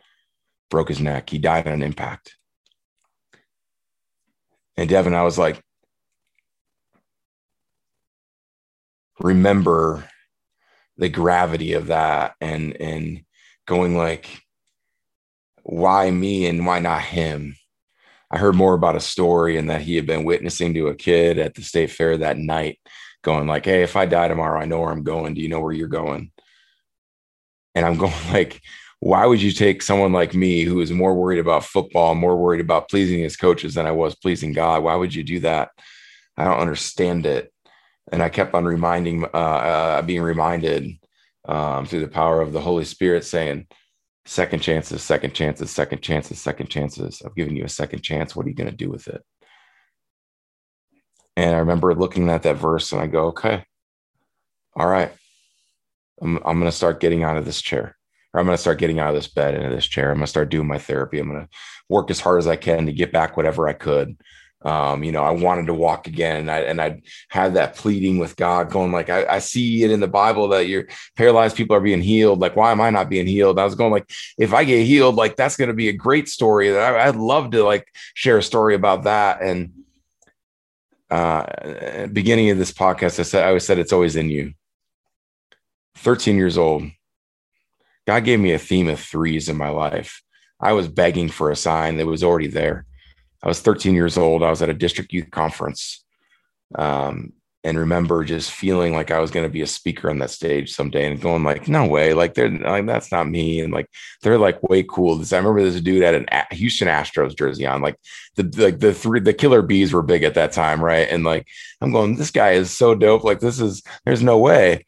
broke 0.69 0.87
his 0.87 1.01
neck. 1.01 1.29
He 1.29 1.37
died 1.37 1.67
on 1.67 1.83
impact. 1.83 2.37
And 4.77 4.87
devin 4.87 5.13
i 5.13 5.23
was 5.23 5.37
like 5.37 5.61
remember 9.19 10.07
the 10.97 11.09
gravity 11.09 11.73
of 11.73 11.87
that 11.87 12.35
and 12.41 12.75
and 12.79 13.23
going 13.65 13.95
like 13.97 14.41
why 15.63 16.09
me 16.09 16.47
and 16.47 16.65
why 16.65 16.79
not 16.79 17.01
him? 17.01 17.55
I 18.31 18.37
heard 18.37 18.55
more 18.55 18.73
about 18.73 18.95
a 18.95 19.01
story 19.01 19.57
and 19.57 19.69
that 19.69 19.81
he 19.81 19.95
had 19.95 20.05
been 20.05 20.23
witnessing 20.23 20.73
to 20.73 20.87
a 20.87 20.95
kid 20.95 21.37
at 21.39 21.55
the 21.55 21.61
state 21.61 21.91
fair 21.91 22.17
that 22.17 22.37
night 22.37 22.79
going 23.23 23.47
like 23.47 23.65
hey 23.65 23.83
if 23.83 23.95
i 23.95 24.05
die 24.05 24.27
tomorrow 24.27 24.61
i 24.61 24.65
know 24.65 24.79
where 24.79 24.91
i'm 24.91 25.03
going. 25.03 25.33
Do 25.33 25.41
you 25.41 25.49
know 25.49 25.59
where 25.59 25.73
you're 25.73 25.87
going? 25.87 26.31
And 27.75 27.85
i'm 27.85 27.97
going 28.03 28.13
like 28.31 28.61
why 28.99 29.25
would 29.27 29.41
you 29.41 29.51
take 29.51 29.83
someone 29.83 30.11
like 30.11 30.33
me 30.33 30.63
who 30.63 30.79
is 30.81 30.91
more 30.91 31.13
worried 31.13 31.39
about 31.39 31.63
football 31.63 32.15
more 32.15 32.35
worried 32.35 32.61
about 32.61 32.89
pleasing 32.89 33.19
his 33.19 33.37
coaches 33.37 33.75
than 33.75 33.85
i 33.85 33.91
was 33.91 34.15
pleasing 34.15 34.53
god? 34.53 34.83
Why 34.83 34.95
would 34.95 35.13
you 35.13 35.23
do 35.23 35.39
that? 35.41 35.69
I 36.37 36.45
don't 36.45 36.59
understand 36.59 37.25
it 37.25 37.51
and 38.11 38.23
I 38.23 38.29
kept 38.29 38.53
on 38.53 38.65
reminding, 38.65 39.25
uh, 39.25 39.27
uh, 39.37 40.01
being 40.01 40.21
reminded 40.21 40.97
um, 41.47 41.85
through 41.85 42.01
the 42.01 42.07
power 42.07 42.41
of 42.41 42.53
the 42.53 42.61
Holy 42.61 42.85
Spirit, 42.85 43.25
saying, 43.25 43.67
"Second 44.25 44.61
chances, 44.61 45.03
second 45.03 45.33
chances, 45.33 45.71
second 45.71 46.01
chances, 46.01 46.41
second 46.41 46.67
chances. 46.69 47.21
I've 47.25 47.35
given 47.35 47.55
you 47.55 47.65
a 47.65 47.69
second 47.69 48.01
chance. 48.01 48.35
What 48.35 48.45
are 48.45 48.49
you 48.49 48.55
going 48.55 48.69
to 48.69 48.75
do 48.75 48.89
with 48.89 49.07
it?" 49.07 49.21
And 51.35 51.55
I 51.55 51.59
remember 51.59 51.93
looking 51.93 52.29
at 52.29 52.43
that 52.43 52.57
verse, 52.57 52.91
and 52.91 53.01
I 53.01 53.07
go, 53.07 53.27
"Okay, 53.27 53.63
all 54.75 54.87
right, 54.87 55.11
I'm 56.21 56.37
I'm 56.37 56.59
going 56.59 56.71
to 56.71 56.71
start 56.71 56.99
getting 56.99 57.23
out 57.23 57.37
of 57.37 57.45
this 57.45 57.61
chair." 57.61 57.95
Or 58.33 58.41
I'm 58.41 58.45
going 58.45 58.57
to 58.57 58.61
start 58.61 58.79
getting 58.79 58.99
out 58.99 59.09
of 59.09 59.15
this 59.15 59.29
bed 59.29 59.55
into 59.55 59.73
this 59.73 59.87
chair. 59.87 60.09
I'm 60.09 60.17
going 60.17 60.25
to 60.25 60.27
start 60.27 60.49
doing 60.49 60.67
my 60.67 60.77
therapy. 60.77 61.17
I'm 61.17 61.29
going 61.29 61.47
to 61.47 61.49
work 61.87 62.11
as 62.11 62.19
hard 62.19 62.39
as 62.39 62.47
I 62.47 62.57
can 62.57 62.85
to 62.85 62.91
get 62.91 63.13
back 63.13 63.37
whatever 63.37 63.69
I 63.69 63.73
could 63.73 64.17
um, 64.63 65.03
you 65.03 65.11
know, 65.11 65.23
I 65.23 65.31
wanted 65.31 65.67
to 65.67 65.73
walk 65.73 66.07
again, 66.07 66.37
and 66.37 66.51
I 66.51 66.59
and 66.61 66.81
I 66.81 67.01
had 67.29 67.53
that 67.53 67.75
pleading 67.75 68.17
with 68.17 68.35
God, 68.35 68.71
going 68.71 68.91
like, 68.91 69.09
I, 69.09 69.25
I, 69.35 69.39
see 69.39 69.83
it 69.83 69.91
in 69.91 69.99
the 69.99 70.07
Bible 70.07 70.47
that 70.47 70.67
your 70.67 70.87
paralyzed 71.15 71.55
people 71.55 71.75
are 71.75 71.81
being 71.81 72.01
healed. 72.01 72.39
Like, 72.39 72.55
why 72.55 72.71
am 72.71 72.81
I 72.81 72.89
not 72.89 73.07
being 73.07 73.27
healed? 73.27 73.59
I 73.59 73.65
was 73.65 73.75
going 73.75 73.91
like, 73.91 74.09
if 74.39 74.55
I 74.55 74.63
get 74.63 74.83
healed, 74.85 75.15
like 75.15 75.35
that's 75.35 75.57
going 75.57 75.67
to 75.67 75.75
be 75.75 75.89
a 75.89 75.93
great 75.93 76.27
story. 76.27 76.71
That 76.71 76.95
I, 76.95 77.09
would 77.11 77.19
love 77.19 77.51
to 77.51 77.63
like 77.63 77.87
share 78.15 78.39
a 78.39 78.43
story 78.43 78.73
about 78.73 79.03
that. 79.03 79.43
And 79.43 79.73
uh, 81.11 82.07
beginning 82.07 82.49
of 82.49 82.57
this 82.57 82.71
podcast, 82.71 83.19
I 83.19 83.23
said 83.23 83.43
I 83.43 83.49
always 83.49 83.65
said 83.65 83.77
it's 83.77 83.93
always 83.93 84.15
in 84.15 84.31
you. 84.31 84.53
Thirteen 85.97 86.35
years 86.35 86.57
old, 86.57 86.81
God 88.07 88.23
gave 88.23 88.39
me 88.39 88.53
a 88.53 88.59
theme 88.59 88.87
of 88.87 88.99
threes 88.99 89.49
in 89.49 89.55
my 89.55 89.69
life. 89.69 90.23
I 90.59 90.73
was 90.73 90.87
begging 90.87 91.29
for 91.29 91.51
a 91.51 91.55
sign 91.55 91.97
that 91.97 92.07
was 92.07 92.23
already 92.23 92.47
there 92.47 92.86
I 93.43 93.47
was 93.47 93.61
13 93.61 93.93
years 93.93 94.17
old. 94.17 94.43
I 94.43 94.49
was 94.49 94.61
at 94.61 94.69
a 94.69 94.73
district 94.73 95.13
youth 95.13 95.31
conference. 95.31 96.03
Um, 96.75 97.33
and 97.63 97.77
remember 97.77 98.23
just 98.23 98.51
feeling 98.51 98.93
like 98.93 99.11
I 99.11 99.19
was 99.19 99.29
going 99.29 99.45
to 99.45 99.51
be 99.51 99.61
a 99.61 99.67
speaker 99.67 100.09
on 100.09 100.19
that 100.19 100.29
stage 100.29 100.73
someday 100.73 101.05
and 101.05 101.19
going 101.19 101.43
like, 101.43 101.67
no 101.67 101.85
way, 101.85 102.13
like 102.13 102.33
they're 102.33 102.49
like, 102.49 102.85
that's 102.85 103.11
not 103.11 103.27
me. 103.27 103.59
And 103.59 103.73
like, 103.73 103.89
they're 104.21 104.37
like 104.37 104.63
way 104.63 104.83
cool. 104.83 105.17
This, 105.17 105.33
I 105.33 105.37
remember 105.37 105.61
this 105.61 105.81
dude 105.81 106.03
had 106.03 106.15
an 106.15 106.27
a- 106.31 106.55
Houston 106.55 106.87
Astros 106.87 107.37
jersey 107.37 107.65
on, 107.65 107.81
like 107.81 107.97
the, 108.35 108.43
like 108.61 108.79
the 108.79 108.93
three, 108.93 109.19
the 109.19 109.33
killer 109.33 109.61
bees 109.61 109.91
were 109.91 110.03
big 110.03 110.23
at 110.23 110.35
that 110.35 110.53
time. 110.53 110.81
Right. 110.81 111.09
And 111.09 111.25
like, 111.25 111.45
I'm 111.81 111.91
going, 111.91 112.15
this 112.15 112.31
guy 112.31 112.51
is 112.51 112.71
so 112.71 112.95
dope. 112.95 113.25
Like 113.25 113.41
this 113.41 113.59
is, 113.59 113.83
there's 114.05 114.23
no 114.23 114.37
way, 114.37 114.85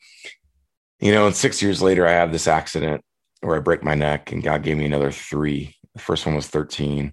you 1.01 1.11
know, 1.11 1.27
and 1.27 1.35
six 1.35 1.61
years 1.61 1.81
later, 1.81 2.07
I 2.07 2.11
have 2.11 2.31
this 2.31 2.47
accident 2.47 3.03
where 3.41 3.57
I 3.57 3.59
break 3.59 3.83
my 3.83 3.95
neck 3.95 4.31
and 4.31 4.43
God 4.43 4.63
gave 4.63 4.77
me 4.77 4.85
another 4.85 5.11
three. 5.11 5.75
The 5.95 6.01
first 6.01 6.25
one 6.25 6.35
was 6.35 6.47
13 6.47 7.11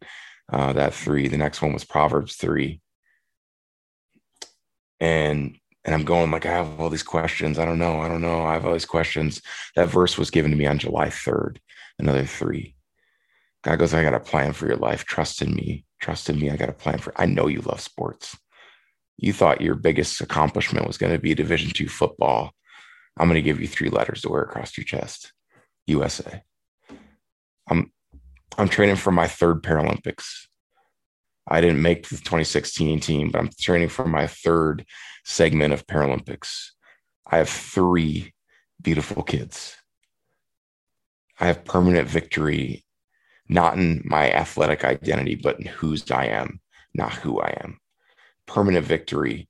uh, 0.53 0.73
that 0.75 0.95
three. 0.95 1.29
The 1.29 1.39
next 1.39 1.63
one 1.63 1.73
was 1.73 1.85
Proverbs 1.85 2.37
three. 2.37 2.81
And 5.01 5.57
and 5.85 5.95
I'm 5.95 6.05
going 6.05 6.31
like 6.31 6.47
I 6.47 6.51
have 6.51 6.81
all 6.81 6.91
these 6.91 7.03
questions. 7.03 7.59
I 7.59 7.65
don't 7.65 7.79
know. 7.79 8.01
I 8.01 8.09
don't 8.09 8.21
know. 8.21 8.45
I 8.45 8.55
have 8.55 8.67
all 8.67 8.73
these 8.73 8.85
questions. 8.85 9.41
That 9.77 9.89
verse 9.89 10.19
was 10.19 10.31
given 10.31 10.51
to 10.51 10.57
me 10.57 10.67
on 10.67 10.79
July 10.79 11.07
3rd. 11.07 11.59
Another 11.99 12.25
three. 12.25 12.75
God 13.63 13.79
goes, 13.79 13.95
I 13.95 14.03
got 14.03 14.15
a 14.15 14.21
plan 14.21 14.53
for 14.53 14.67
your 14.67 14.77
life. 14.77 15.05
Trust 15.05 15.43
in 15.43 15.55
me. 15.55 15.85
Trust 16.01 16.29
in 16.29 16.41
me. 16.41 16.51
I 16.51 16.57
got 16.57 16.69
a 16.69 16.73
plan 16.73 16.99
for. 16.99 17.13
I 17.17 17.27
know 17.27 17.47
you 17.47 17.61
love 17.61 17.81
sports. 17.81 18.37
You 19.17 19.33
thought 19.33 19.61
your 19.61 19.77
biggest 19.77 20.21
accomplishment 20.21 20.87
was 20.87 20.99
going 20.99 21.13
to 21.13 21.19
be 21.19 21.35
Division 21.35 21.71
two 21.71 21.89
football. 21.89 22.53
I'm 23.17 23.29
going 23.29 23.37
to 23.37 23.43
give 23.43 23.61
you 23.61 23.67
three 23.67 23.89
letters 23.89 24.23
to 24.23 24.29
wear 24.29 24.43
across 24.43 24.77
your 24.77 24.85
chest. 24.85 25.33
USA. 25.87 26.43
I'm 27.69 27.93
I'm 28.59 28.69
training 28.71 28.97
for 28.97 29.11
my 29.11 29.27
third 29.27 29.63
Paralympics. 29.63 30.47
I 31.47 31.61
didn't 31.61 31.83
make 31.83 32.09
the 32.09 32.17
2016 32.17 33.01
team, 33.01 33.31
but 33.31 33.39
I'm 33.39 33.51
training 33.61 33.91
for 33.91 34.07
my 34.07 34.27
third 34.27 34.87
segment 35.25 35.75
of 35.75 35.87
Paralympics. 35.87 36.71
I 37.27 37.37
have 37.37 37.51
three 37.51 38.33
beautiful 38.81 39.23
kids. 39.23 39.77
I 41.39 41.47
have 41.49 41.67
permanent 41.67 42.09
victory, 42.09 42.85
not 43.47 43.77
in 43.77 44.03
my 44.07 44.31
athletic 44.33 44.85
identity, 44.85 45.35
but 45.35 45.61
in 45.61 45.67
whose 45.67 46.11
I 46.11 46.27
am, 46.27 46.61
not 46.95 47.13
who 47.13 47.41
I 47.41 47.59
am. 47.63 47.79
Permanent 48.47 48.87
victory 48.87 49.49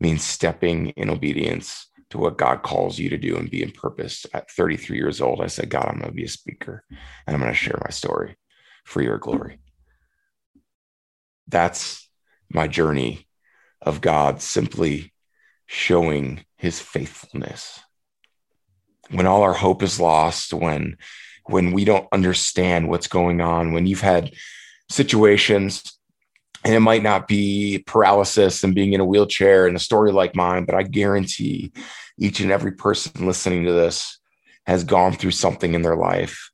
means 0.00 0.24
stepping 0.24 0.90
in 0.90 1.10
obedience 1.10 1.88
to 2.14 2.20
what 2.20 2.38
God 2.38 2.62
calls 2.62 2.96
you 2.96 3.10
to 3.10 3.18
do 3.18 3.36
and 3.36 3.50
be 3.50 3.60
in 3.60 3.72
purpose. 3.72 4.24
At 4.32 4.48
33 4.48 4.96
years 4.96 5.20
old, 5.20 5.40
I 5.40 5.48
said, 5.48 5.68
God, 5.68 5.86
I'm 5.88 5.98
going 5.98 6.10
to 6.10 6.14
be 6.14 6.24
a 6.24 6.28
speaker 6.28 6.84
and 7.26 7.34
I'm 7.34 7.40
going 7.40 7.52
to 7.52 7.58
share 7.58 7.80
my 7.84 7.90
story 7.90 8.36
for 8.84 9.02
your 9.02 9.18
glory. 9.18 9.58
That's 11.48 12.08
my 12.48 12.68
journey 12.68 13.26
of 13.82 14.00
God 14.00 14.40
simply 14.40 15.12
showing 15.66 16.44
his 16.56 16.78
faithfulness. 16.78 17.80
When 19.10 19.26
all 19.26 19.42
our 19.42 19.52
hope 19.52 19.82
is 19.82 19.98
lost, 19.98 20.54
when 20.54 20.96
when 21.46 21.72
we 21.72 21.84
don't 21.84 22.06
understand 22.12 22.88
what's 22.88 23.08
going 23.08 23.40
on, 23.40 23.72
when 23.72 23.86
you've 23.86 24.00
had 24.00 24.32
situations 24.88 25.98
and 26.64 26.74
it 26.74 26.80
might 26.80 27.02
not 27.02 27.26
be 27.26 27.82
paralysis 27.86 28.64
and 28.64 28.74
being 28.74 28.92
in 28.92 29.00
a 29.00 29.04
wheelchair 29.04 29.66
and 29.66 29.76
a 29.76 29.80
story 29.80 30.12
like 30.12 30.36
mine, 30.36 30.64
but 30.64 30.74
I 30.74 30.84
guarantee 30.84 31.72
each 32.18 32.40
and 32.40 32.50
every 32.50 32.72
person 32.72 33.26
listening 33.26 33.64
to 33.64 33.72
this 33.72 34.18
has 34.66 34.84
gone 34.84 35.12
through 35.12 35.30
something 35.30 35.74
in 35.74 35.82
their 35.82 35.96
life 35.96 36.50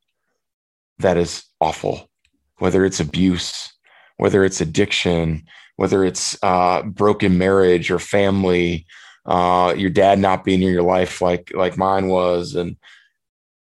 that 0.98 1.16
is 1.16 1.44
awful, 1.60 2.10
whether 2.58 2.84
it's 2.84 3.00
abuse, 3.00 3.72
whether 4.16 4.44
it's 4.44 4.60
addiction, 4.60 5.42
whether 5.76 6.04
it's 6.04 6.36
uh, 6.42 6.82
broken 6.82 7.38
marriage 7.38 7.90
or 7.90 7.98
family, 7.98 8.86
uh, 9.26 9.74
your 9.76 9.90
dad 9.90 10.18
not 10.18 10.44
being 10.44 10.62
in 10.62 10.72
your 10.72 10.82
life 10.82 11.20
like 11.20 11.52
like 11.54 11.76
mine 11.76 12.08
was, 12.08 12.54
and 12.54 12.76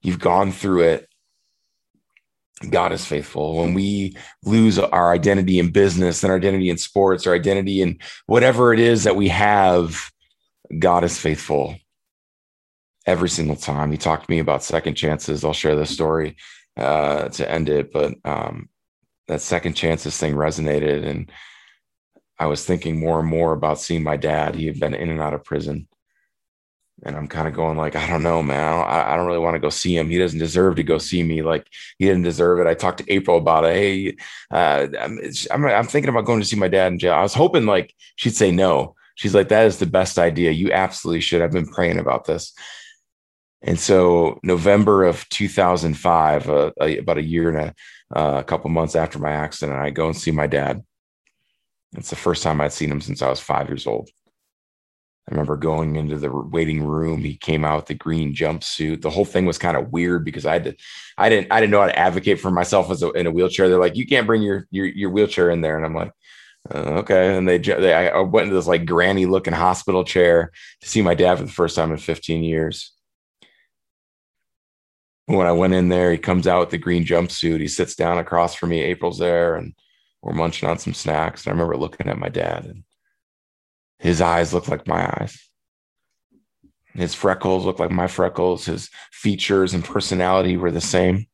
you've 0.01 0.19
gone 0.19 0.51
through 0.51 0.81
it. 0.81 1.09
God 2.69 2.91
is 2.91 3.05
faithful. 3.05 3.57
When 3.57 3.73
we 3.73 4.17
lose 4.43 4.79
our 4.79 5.13
identity 5.13 5.59
in 5.59 5.71
business 5.71 6.23
and 6.23 6.31
our 6.31 6.37
identity 6.37 6.69
in 6.69 6.77
sports, 6.77 7.27
our 7.27 7.35
identity 7.35 7.81
in 7.81 7.99
whatever 8.25 8.73
it 8.73 8.79
is 8.79 9.03
that 9.03 9.15
we 9.15 9.27
have, 9.27 10.11
God 10.79 11.03
is 11.03 11.17
faithful 11.19 11.75
every 13.05 13.29
single 13.29 13.55
time. 13.55 13.91
He 13.91 13.97
talked 13.97 14.25
to 14.25 14.31
me 14.31 14.39
about 14.39 14.63
second 14.63 14.95
chances. 14.95 15.43
I'll 15.43 15.53
share 15.53 15.75
this 15.75 15.91
story 15.91 16.35
uh, 16.75 17.29
to 17.29 17.49
end 17.49 17.69
it, 17.69 17.91
but 17.91 18.13
um, 18.25 18.69
that 19.27 19.41
second 19.41 19.73
chances 19.73 20.17
thing 20.17 20.33
resonated. 20.33 21.05
And 21.05 21.31
I 22.37 22.47
was 22.47 22.65
thinking 22.65 22.99
more 22.99 23.19
and 23.19 23.27
more 23.27 23.53
about 23.53 23.79
seeing 23.79 24.03
my 24.03 24.17
dad. 24.17 24.55
He 24.55 24.67
had 24.67 24.79
been 24.79 24.93
in 24.93 25.09
and 25.09 25.21
out 25.21 25.33
of 25.33 25.43
prison. 25.43 25.87
And 27.03 27.15
I'm 27.15 27.27
kind 27.27 27.47
of 27.47 27.53
going 27.53 27.77
like, 27.77 27.95
I 27.95 28.09
don't 28.09 28.23
know, 28.23 28.41
man. 28.41 28.73
I, 28.73 29.13
I 29.13 29.15
don't 29.15 29.27
really 29.27 29.37
want 29.37 29.53
to 29.53 29.59
go 29.59 29.69
see 29.69 29.95
him. 29.95 30.09
He 30.09 30.17
doesn't 30.17 30.39
deserve 30.39 30.77
to 30.77 30.83
go 30.83 30.97
see 30.97 31.21
me. 31.21 31.43
Like 31.43 31.67
he 31.99 32.05
didn't 32.05 32.23
deserve 32.23 32.59
it. 32.59 32.67
I 32.67 32.73
talked 32.73 32.97
to 32.99 33.13
April 33.13 33.37
about 33.37 33.65
it. 33.65 33.73
Hey, 33.73 34.17
uh, 34.49 34.87
I'm, 34.99 35.19
I'm, 35.51 35.65
I'm 35.65 35.87
thinking 35.87 36.09
about 36.09 36.25
going 36.25 36.39
to 36.39 36.45
see 36.45 36.55
my 36.55 36.67
dad 36.67 36.91
in 36.91 36.99
jail. 36.99 37.13
I 37.13 37.21
was 37.21 37.35
hoping 37.35 37.67
like 37.67 37.93
she'd 38.15 38.35
say 38.35 38.51
no. 38.51 38.95
She's 39.17 39.33
like, 39.33 39.49
that 39.49 39.65
is 39.65 39.79
the 39.79 39.87
best 39.87 40.19
idea. 40.19 40.51
You 40.51 40.71
absolutely 40.71 41.21
should. 41.21 41.41
I've 41.41 41.51
been 41.51 41.67
praying 41.67 41.97
about 41.97 42.25
this. 42.25 42.53
And 43.63 43.79
so, 43.79 44.39
November 44.43 45.03
of 45.03 45.27
2005, 45.29 46.49
uh, 46.49 46.71
about 46.79 47.17
a 47.17 47.23
year 47.23 47.49
and 47.49 47.57
a, 47.57 48.17
uh, 48.17 48.39
a 48.39 48.43
couple 48.43 48.69
months 48.69 48.95
after 48.95 49.17
my 49.17 49.31
accident, 49.31 49.77
I 49.77 49.89
go 49.89 50.05
and 50.05 50.15
see 50.15 50.29
my 50.29 50.45
dad. 50.45 50.83
It's 51.97 52.11
the 52.11 52.15
first 52.15 52.43
time 52.43 52.61
I'd 52.61 52.73
seen 52.73 52.91
him 52.91 53.01
since 53.01 53.23
I 53.23 53.29
was 53.29 53.39
five 53.39 53.67
years 53.67 53.87
old. 53.87 54.07
I 55.27 55.33
remember 55.33 55.57
going 55.57 55.95
into 55.95 56.17
the 56.17 56.31
waiting 56.31 56.85
room. 56.85 57.21
He 57.21 57.35
came 57.35 57.65
out 57.65 57.77
with 57.77 57.85
the 57.87 57.95
green 57.95 58.35
jumpsuit. 58.35 59.01
The 59.01 59.09
whole 59.09 59.25
thing 59.25 59.47
was 59.47 59.57
kind 59.57 59.75
of 59.75 59.91
weird 59.91 60.23
because 60.23 60.45
I 60.45 60.53
had 60.53 60.63
to, 60.65 60.75
I 61.17 61.27
didn't, 61.27 61.51
I 61.51 61.59
didn't 61.59 61.71
know 61.71 61.81
how 61.81 61.87
to 61.87 61.99
advocate 61.99 62.39
for 62.39 62.51
myself 62.51 62.91
as 62.91 63.01
a, 63.01 63.09
in 63.11 63.25
a 63.25 63.31
wheelchair. 63.31 63.67
They're 63.67 63.79
like, 63.79 63.95
you 63.95 64.05
can't 64.05 64.27
bring 64.27 64.43
your 64.43 64.67
your, 64.69 64.85
your 64.85 65.09
wheelchair 65.09 65.49
in 65.49 65.61
there, 65.61 65.75
and 65.75 65.85
I'm 65.85 65.95
like, 65.95 66.11
uh, 66.73 66.99
okay. 66.99 67.35
And 67.37 67.47
they, 67.47 67.57
they, 67.57 67.93
I 67.93 68.19
went 68.19 68.45
into 68.45 68.55
this 68.55 68.67
like 68.67 68.85
granny 68.85 69.25
looking 69.25 69.53
hospital 69.53 70.03
chair 70.03 70.51
to 70.81 70.89
see 70.89 71.01
my 71.01 71.15
dad 71.15 71.37
for 71.37 71.45
the 71.45 71.51
first 71.51 71.75
time 71.75 71.91
in 71.91 71.97
15 71.97 72.43
years 72.43 72.93
when 75.27 75.45
I 75.45 75.51
went 75.51 75.73
in 75.73 75.89
there, 75.89 76.11
he 76.11 76.17
comes 76.17 76.47
out 76.47 76.61
with 76.61 76.69
the 76.69 76.77
green 76.77 77.03
jumpsuit. 77.05 77.59
He 77.59 77.67
sits 77.67 77.95
down 77.95 78.17
across 78.17 78.55
from 78.55 78.69
me. 78.69 78.81
April's 78.81 79.19
there, 79.19 79.55
and 79.55 79.73
we're 80.21 80.33
munching 80.33 80.67
on 80.67 80.79
some 80.79 80.93
snacks. 80.93 81.45
And 81.45 81.51
I 81.51 81.53
remember 81.53 81.77
looking 81.77 82.07
at 82.07 82.17
my 82.17 82.29
dad, 82.29 82.65
and 82.65 82.83
his 83.99 84.21
eyes 84.21 84.53
looked 84.53 84.69
like 84.69 84.87
my 84.87 85.05
eyes. 85.05 85.37
His 86.93 87.13
freckles 87.13 87.65
looked 87.65 87.79
like 87.79 87.91
my 87.91 88.07
freckles. 88.07 88.65
His 88.65 88.89
features 89.11 89.73
and 89.73 89.83
personality 89.83 90.55
were 90.55 90.71
the 90.71 90.81
same. 90.81 91.27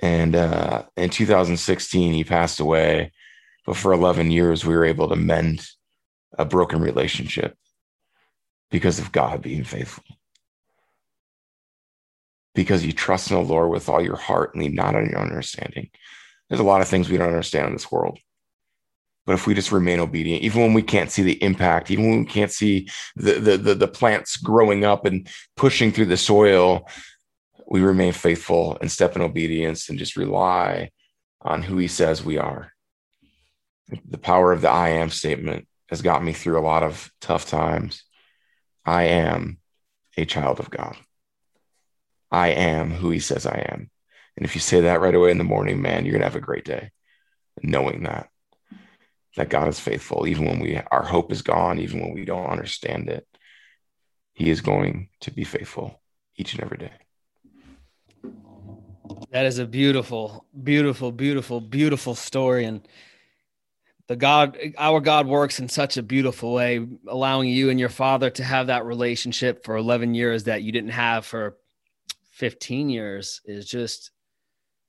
And 0.00 0.34
uh, 0.34 0.84
in 0.96 1.10
2016, 1.10 2.12
he 2.12 2.24
passed 2.24 2.60
away. 2.60 3.12
But 3.66 3.76
for 3.76 3.92
11 3.92 4.30
years, 4.30 4.64
we 4.64 4.74
were 4.74 4.84
able 4.84 5.08
to 5.08 5.16
mend 5.16 5.66
a 6.36 6.44
broken 6.44 6.80
relationship 6.80 7.56
because 8.70 8.98
of 8.98 9.12
God 9.12 9.40
being 9.40 9.64
faithful 9.64 10.04
because 12.54 12.84
you 12.84 12.92
trust 12.92 13.30
in 13.30 13.36
the 13.36 13.42
Lord 13.42 13.70
with 13.70 13.88
all 13.88 14.02
your 14.02 14.16
heart 14.16 14.54
and 14.54 14.62
lean 14.62 14.74
not 14.74 14.94
on 14.94 15.10
your 15.10 15.20
understanding. 15.20 15.90
There's 16.48 16.60
a 16.60 16.64
lot 16.64 16.80
of 16.80 16.88
things 16.88 17.08
we 17.08 17.16
don't 17.16 17.28
understand 17.28 17.68
in 17.68 17.72
this 17.72 17.90
world. 17.90 18.18
But 19.26 19.34
if 19.34 19.46
we 19.46 19.54
just 19.54 19.72
remain 19.72 20.00
obedient, 20.00 20.42
even 20.42 20.60
when 20.60 20.74
we 20.74 20.82
can't 20.82 21.10
see 21.10 21.22
the 21.22 21.42
impact, 21.42 21.90
even 21.90 22.10
when 22.10 22.20
we 22.20 22.26
can't 22.26 22.52
see 22.52 22.88
the, 23.16 23.32
the, 23.34 23.56
the, 23.56 23.74
the 23.74 23.88
plants 23.88 24.36
growing 24.36 24.84
up 24.84 25.06
and 25.06 25.26
pushing 25.56 25.90
through 25.92 26.06
the 26.06 26.16
soil, 26.16 26.86
we 27.74 27.82
remain 27.82 28.12
faithful 28.12 28.78
and 28.80 28.88
step 28.88 29.16
in 29.16 29.22
obedience 29.22 29.88
and 29.88 29.98
just 29.98 30.14
rely 30.14 30.92
on 31.40 31.60
who 31.60 31.76
he 31.76 31.88
says 31.88 32.24
we 32.24 32.38
are. 32.38 32.72
The 34.08 34.16
power 34.16 34.52
of 34.52 34.60
the 34.60 34.70
I 34.70 34.90
am 34.90 35.10
statement 35.10 35.66
has 35.88 36.00
got 36.00 36.22
me 36.22 36.32
through 36.32 36.56
a 36.56 36.62
lot 36.62 36.84
of 36.84 37.10
tough 37.20 37.46
times. 37.46 38.04
I 38.86 39.06
am 39.06 39.58
a 40.16 40.24
child 40.24 40.60
of 40.60 40.70
God. 40.70 40.96
I 42.30 42.50
am 42.50 42.92
who 42.92 43.10
he 43.10 43.18
says 43.18 43.44
I 43.44 43.66
am. 43.72 43.90
And 44.36 44.46
if 44.46 44.54
you 44.54 44.60
say 44.60 44.82
that 44.82 45.00
right 45.00 45.12
away 45.12 45.32
in 45.32 45.38
the 45.38 45.42
morning, 45.42 45.82
man, 45.82 46.04
you're 46.04 46.12
going 46.12 46.20
to 46.20 46.28
have 46.28 46.36
a 46.36 46.40
great 46.40 46.64
day 46.64 46.92
knowing 47.60 48.04
that 48.04 48.28
that 49.36 49.50
God 49.50 49.66
is 49.66 49.80
faithful 49.80 50.28
even 50.28 50.44
when 50.44 50.60
we 50.60 50.80
our 50.92 51.02
hope 51.02 51.32
is 51.32 51.42
gone, 51.42 51.80
even 51.80 52.00
when 52.02 52.14
we 52.14 52.24
don't 52.24 52.46
understand 52.46 53.08
it. 53.08 53.26
He 54.32 54.48
is 54.48 54.60
going 54.60 55.08
to 55.22 55.32
be 55.32 55.42
faithful 55.42 56.00
each 56.36 56.54
and 56.54 56.62
every 56.62 56.78
day. 56.78 56.92
That 59.30 59.46
is 59.46 59.58
a 59.58 59.66
beautiful, 59.66 60.46
beautiful, 60.62 61.12
beautiful, 61.12 61.60
beautiful 61.60 62.14
story. 62.14 62.64
And 62.64 62.86
the 64.06 64.16
God, 64.16 64.58
our 64.78 65.00
God 65.00 65.26
works 65.26 65.58
in 65.58 65.68
such 65.68 65.96
a 65.96 66.02
beautiful 66.02 66.52
way, 66.52 66.86
allowing 67.08 67.48
you 67.48 67.70
and 67.70 67.80
your 67.80 67.88
father 67.88 68.30
to 68.30 68.44
have 68.44 68.68
that 68.68 68.84
relationship 68.84 69.64
for 69.64 69.76
11 69.76 70.14
years 70.14 70.44
that 70.44 70.62
you 70.62 70.72
didn't 70.72 70.90
have 70.90 71.24
for 71.24 71.56
15 72.32 72.90
years 72.90 73.40
is 73.44 73.68
just 73.68 74.10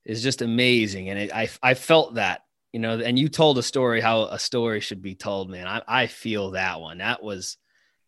is 0.04 0.22
just 0.22 0.42
amazing. 0.42 1.10
And 1.10 1.20
it, 1.20 1.34
i 1.34 1.50
i 1.64 1.74
felt 1.74 2.16
that 2.16 2.42
you 2.74 2.80
know 2.80 3.00
and 3.00 3.18
you 3.18 3.30
told 3.30 3.58
a 3.58 3.64
story 3.64 4.02
how 4.02 4.24
a 4.24 4.40
story 4.40 4.80
should 4.80 5.02
be 5.02 5.16
told 5.16 5.50
man. 5.50 5.68
I, 5.68 5.82
I 5.88 6.08
feel 6.08 6.52
that 6.52 6.82
one. 6.82 7.00
That 7.00 7.24
was 7.24 7.58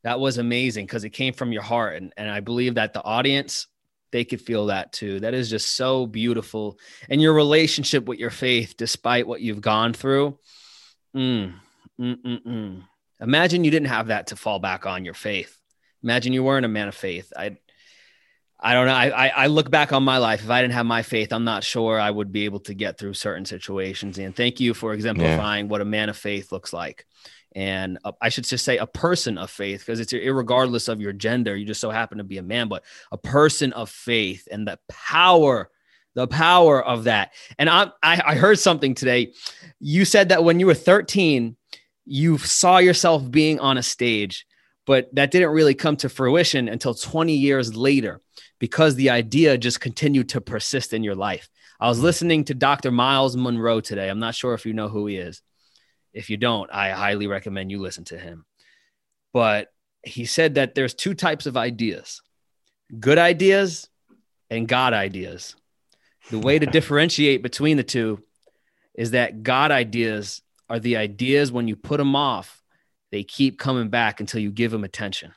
that 0.03 0.19
was 0.19 0.37
amazing 0.37 0.85
because 0.85 1.03
it 1.03 1.11
came 1.11 1.33
from 1.33 1.51
your 1.51 1.63
heart. 1.63 1.97
And, 1.97 2.13
and 2.17 2.29
i 2.29 2.39
believe 2.39 2.75
that 2.75 2.93
the 2.93 3.03
audience 3.03 3.67
they 4.11 4.23
could 4.23 4.41
feel 4.41 4.67
that 4.67 4.91
too 4.91 5.19
that 5.19 5.33
is 5.33 5.49
just 5.49 5.75
so 5.75 6.05
beautiful 6.05 6.77
and 7.09 7.21
your 7.21 7.33
relationship 7.33 8.05
with 8.05 8.19
your 8.19 8.29
faith 8.29 8.75
despite 8.77 9.27
what 9.27 9.41
you've 9.41 9.61
gone 9.61 9.93
through 9.93 10.37
mm, 11.15 11.53
mm, 11.99 12.15
mm, 12.15 12.43
mm. 12.43 12.83
imagine 13.21 13.63
you 13.63 13.71
didn't 13.71 13.87
have 13.87 14.07
that 14.07 14.27
to 14.27 14.35
fall 14.35 14.59
back 14.59 14.85
on 14.85 15.05
your 15.05 15.13
faith 15.13 15.59
imagine 16.03 16.33
you 16.33 16.43
weren't 16.43 16.65
a 16.65 16.69
man 16.69 16.87
of 16.87 16.95
faith 16.95 17.31
i 17.35 17.57
I 18.59 18.73
don't 18.73 18.87
know. 18.87 18.93
I, 18.93 19.27
I 19.27 19.47
look 19.47 19.69
back 19.69 19.93
on 19.93 20.03
my 20.03 20.17
life. 20.17 20.43
If 20.43 20.49
I 20.49 20.61
didn't 20.61 20.73
have 20.73 20.85
my 20.85 21.03
faith, 21.03 21.31
I'm 21.31 21.43
not 21.43 21.63
sure 21.63 21.99
I 21.99 22.09
would 22.09 22.31
be 22.31 22.45
able 22.45 22.59
to 22.61 22.73
get 22.73 22.97
through 22.97 23.13
certain 23.13 23.45
situations. 23.45 24.17
And 24.17 24.35
thank 24.35 24.59
you 24.59 24.73
for 24.73 24.93
exemplifying 24.93 25.65
yeah. 25.65 25.69
what 25.69 25.81
a 25.81 25.85
man 25.85 26.09
of 26.09 26.17
faith 26.17 26.51
looks 26.51 26.73
like. 26.73 27.05
And 27.57 27.97
uh, 28.03 28.11
I 28.21 28.29
should 28.29 28.43
just 28.43 28.63
say 28.63 28.77
a 28.77 28.85
person 28.85 29.39
of 29.39 29.49
faith 29.49 29.79
because 29.79 29.99
it's 29.99 30.13
regardless 30.13 30.87
of 30.87 31.01
your 31.01 31.11
gender. 31.11 31.55
You 31.55 31.65
just 31.65 31.81
so 31.81 31.89
happen 31.89 32.19
to 32.19 32.23
be 32.23 32.37
a 32.37 32.43
man, 32.43 32.67
but 32.67 32.83
a 33.11 33.17
person 33.17 33.73
of 33.73 33.89
faith 33.89 34.47
and 34.51 34.67
the 34.67 34.77
power, 34.87 35.71
the 36.13 36.27
power 36.27 36.85
of 36.85 37.05
that. 37.05 37.33
And 37.57 37.67
I, 37.67 37.87
I, 38.03 38.21
I 38.23 38.35
heard 38.35 38.59
something 38.59 38.93
today. 38.93 39.33
You 39.79 40.05
said 40.05 40.29
that 40.29 40.43
when 40.43 40.59
you 40.59 40.67
were 40.67 40.75
13, 40.75 41.57
you 42.05 42.37
saw 42.37 42.77
yourself 42.77 43.29
being 43.31 43.59
on 43.59 43.79
a 43.79 43.83
stage, 43.83 44.45
but 44.85 45.09
that 45.15 45.31
didn't 45.31 45.49
really 45.49 45.73
come 45.73 45.97
to 45.97 46.09
fruition 46.09 46.69
until 46.69 46.93
20 46.93 47.33
years 47.33 47.75
later 47.75 48.21
because 48.59 48.93
the 48.93 49.09
idea 49.09 49.57
just 49.57 49.81
continued 49.81 50.29
to 50.29 50.41
persist 50.41 50.93
in 50.93 51.03
your 51.03 51.15
life. 51.15 51.49
I 51.79 51.89
was 51.89 51.99
listening 51.99 52.43
to 52.45 52.53
Dr. 52.53 52.91
Myles 52.91 53.35
Munroe 53.35 53.81
today. 53.81 54.09
I'm 54.09 54.19
not 54.19 54.35
sure 54.35 54.53
if 54.53 54.63
you 54.67 54.73
know 54.73 54.89
who 54.89 55.07
he 55.07 55.17
is. 55.17 55.41
If 56.17 56.31
you 56.31 56.37
don't, 56.37 56.67
I 56.71 56.89
highly 56.89 57.27
recommend 57.27 57.69
you 57.69 57.79
listen 57.79 58.03
to 58.05 58.17
him. 58.17 58.45
But 59.33 59.71
he 60.01 60.25
said 60.25 60.55
that 60.55 60.73
there's 60.73 60.95
two 60.95 61.13
types 61.13 61.45
of 61.45 61.55
ideas 61.55 62.21
good 62.99 63.19
ideas 63.19 63.87
and 64.49 64.67
God 64.67 64.93
ideas. 64.93 65.55
The 66.31 66.39
way 66.39 66.57
to 66.57 66.65
differentiate 66.77 67.43
between 67.43 67.77
the 67.77 67.83
two 67.83 68.23
is 68.95 69.11
that 69.11 69.43
God 69.43 69.69
ideas 69.69 70.41
are 70.69 70.79
the 70.79 70.97
ideas 70.97 71.51
when 71.51 71.67
you 71.67 71.75
put 71.75 71.97
them 71.97 72.15
off, 72.15 72.63
they 73.11 73.23
keep 73.23 73.59
coming 73.59 73.89
back 73.89 74.19
until 74.19 74.41
you 74.41 74.51
give 74.51 74.71
them 74.71 74.83
attention. 74.83 75.33